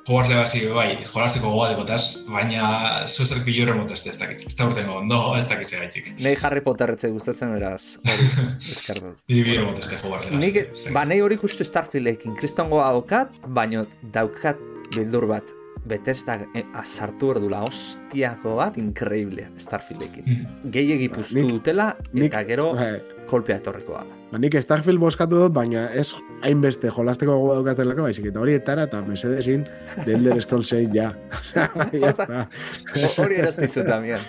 Hogwarts 0.10 0.34
Legacy, 0.34 0.62
bai, 0.76 0.88
jolasteko 1.06 1.54
gogoa 1.54 1.70
dikotaz, 1.72 2.02
baina 2.32 2.74
zuzerk 3.08 3.46
bilu 3.48 3.64
horren 3.64 3.80
motazte 3.86 4.12
ez 4.12 4.18
dakit. 4.20 4.44
Ez 4.48 4.56
da 4.60 4.68
urtengo, 4.68 5.00
no, 5.08 5.22
ez 5.40 5.46
dakit 5.48 5.72
ze 5.72 5.80
gaitxik. 5.80 6.12
Nei 6.26 6.36
Harry 6.44 6.64
Potter 6.66 6.92
etze 6.96 7.12
gustatzen 7.14 7.54
beraz, 7.56 8.00
hori, 8.04 8.28
eskardut. 8.76 9.16
Ni 9.32 9.46
bilu 9.48 9.64
motazte 9.70 10.00
Hogwarts 10.04 10.32
Legacy. 10.32 10.44
Nik, 10.44 10.92
ba, 10.96 11.06
nei 11.08 11.22
hori 11.24 11.40
justu 11.40 11.68
Starfieldekin, 11.68 12.36
kristongo 12.40 12.84
daukat, 12.84 13.40
baino 13.48 13.86
daukat 14.16 14.60
bildur 14.96 15.28
bat. 15.32 15.59
Betesta 15.88 16.36
eh, 16.54 16.66
azartu 16.78 17.32
erdula 17.36 17.62
hostiako 17.68 18.58
bat, 18.60 18.78
increíble 18.78 19.48
Starfieldekin. 19.58 20.26
Mm. 20.26 20.72
Gehiegi 20.74 21.10
puztu 21.14 21.46
dutela, 21.48 21.94
eta 22.14 22.44
gero 22.48 22.74
bai. 22.76 22.98
kolpea 23.30 23.60
etorriko 23.62 23.96
da. 23.98 24.20
Ba, 24.30 24.38
nik 24.42 24.58
Starfield 24.62 25.02
boskatu 25.02 25.40
dut, 25.46 25.54
baina 25.56 25.88
ez 25.96 26.12
hainbeste 26.46 26.92
jolasteko 26.94 27.38
gogo 27.40 27.56
daukatelako, 27.60 28.06
baizik 28.10 28.30
eta 28.30 28.44
hori 28.44 28.58
etara 28.60 28.86
eta 28.90 29.02
mesedezin 29.08 29.66
de 30.06 30.14
Elder 30.14 30.42
Scrolls 30.42 30.70
6 30.76 30.94
ja. 30.94 31.14
hori 33.24 33.42
eraztizu 33.42 33.88
tamien. 33.88 34.22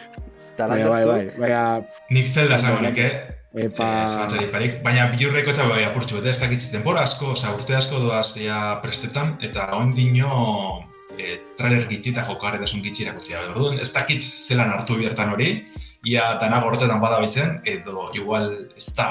Bai, 0.60 0.82
bai, 0.84 1.04
bai, 1.08 1.20
bai, 1.40 1.50
Nik 2.12 2.26
zelda 2.26 2.58
zangonik, 2.58 2.98
eh? 3.00 3.36
Epa... 3.64 4.06
Eh, 4.38 4.68
baina 4.84 5.08
bilurreko 5.10 5.50
eta 5.50 5.66
bai 5.66 5.82
apurtxu, 5.82 6.20
eta 6.20 6.30
ez 6.30 6.38
dakitzi 6.38 6.70
denbora 6.70 7.02
asko, 7.02 7.32
oza, 7.34 7.50
urte 7.56 7.74
asko 7.74 7.98
doaz 7.98 8.36
ja 8.38 8.78
prestetan, 8.84 9.34
eta 9.42 9.72
ondino 9.78 10.89
e, 11.20 11.36
trailer 11.58 11.86
gitxi 11.90 12.12
eta 12.14 12.24
jokarretasun 12.26 12.82
gitxi 12.84 13.06
erakutsi 13.06 13.36
da. 13.36 13.44
Orduan, 13.52 13.78
ez 13.84 13.90
dakit 13.94 14.24
zelan 14.24 14.72
hartu 14.74 14.96
biertan 14.98 15.32
hori, 15.34 15.50
ia 16.08 16.26
dana 16.40 16.60
gortetan 16.64 17.00
bada 17.02 17.20
bizen, 17.20 17.58
edo 17.68 18.08
igual 18.16 18.48
ez 18.76 18.88
da 18.96 19.08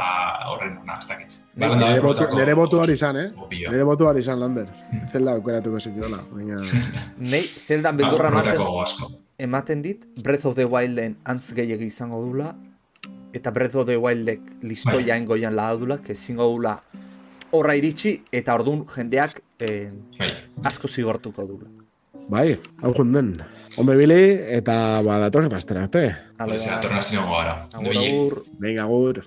horren 0.51 0.80
ona, 0.82 0.97
ez 0.97 1.10
dakit. 1.10 1.38
Ba, 1.60 1.74
nere, 1.76 2.01
botu, 2.03 2.26
nere 2.38 2.55
botu 2.57 2.80
hori 2.82 2.95
izan, 2.97 3.20
eh? 3.20 3.28
Opio. 3.38 3.72
Nere 3.72 3.86
botu 3.88 4.07
hori 4.10 4.24
izan, 4.26 4.39
Lander. 4.41 4.70
Hmm. 4.89 5.05
Zelda 5.12 5.36
aukeratuko 5.38 5.80
zikiola. 5.80 6.24
Baina... 6.34 6.57
Nei, 7.34 7.43
zelda 7.43 7.93
beldurra 7.95 8.32
ematen, 8.34 9.20
ematen 9.49 9.86
dit, 9.86 10.07
Breath 10.24 10.49
of 10.49 10.57
the 10.60 10.66
Wilden 10.66 11.20
antz 11.30 11.53
gehiagi 11.57 11.91
izango 11.91 12.22
dula, 12.26 12.53
eta 13.34 13.51
Breath 13.51 13.76
of 13.76 13.88
the 13.88 13.97
Wildek 13.97 14.41
listoia 14.62 15.14
bai. 15.14 15.20
engoian 15.22 15.55
lahadula, 15.55 15.99
que 16.01 16.16
zingo 16.16 16.47
dula 16.49 16.80
horra 17.51 17.76
iritsi, 17.76 18.20
eta 18.32 18.55
ordun 18.55 18.86
jendeak 18.89 19.41
eh, 19.60 19.91
bai. 20.18 20.34
asko 20.66 20.88
zigortuko 20.88 21.45
dula. 21.45 21.79
Bai, 22.30 22.60
hau 22.84 22.92
junden. 22.94 23.32
Ondo 23.82 23.94
ibili 23.96 24.20
eta 24.54 24.74
ba 25.06 25.16
datorren 25.24 25.54
astera 25.58 25.88
arte. 25.88 26.04
Bai, 26.38 26.58
datorren 26.62 27.00
astera 27.02 27.24
gara. 27.26 27.56
Agur, 27.80 27.96
agur. 27.98 28.36
Venga, 28.62 28.86
agur. 28.86 29.24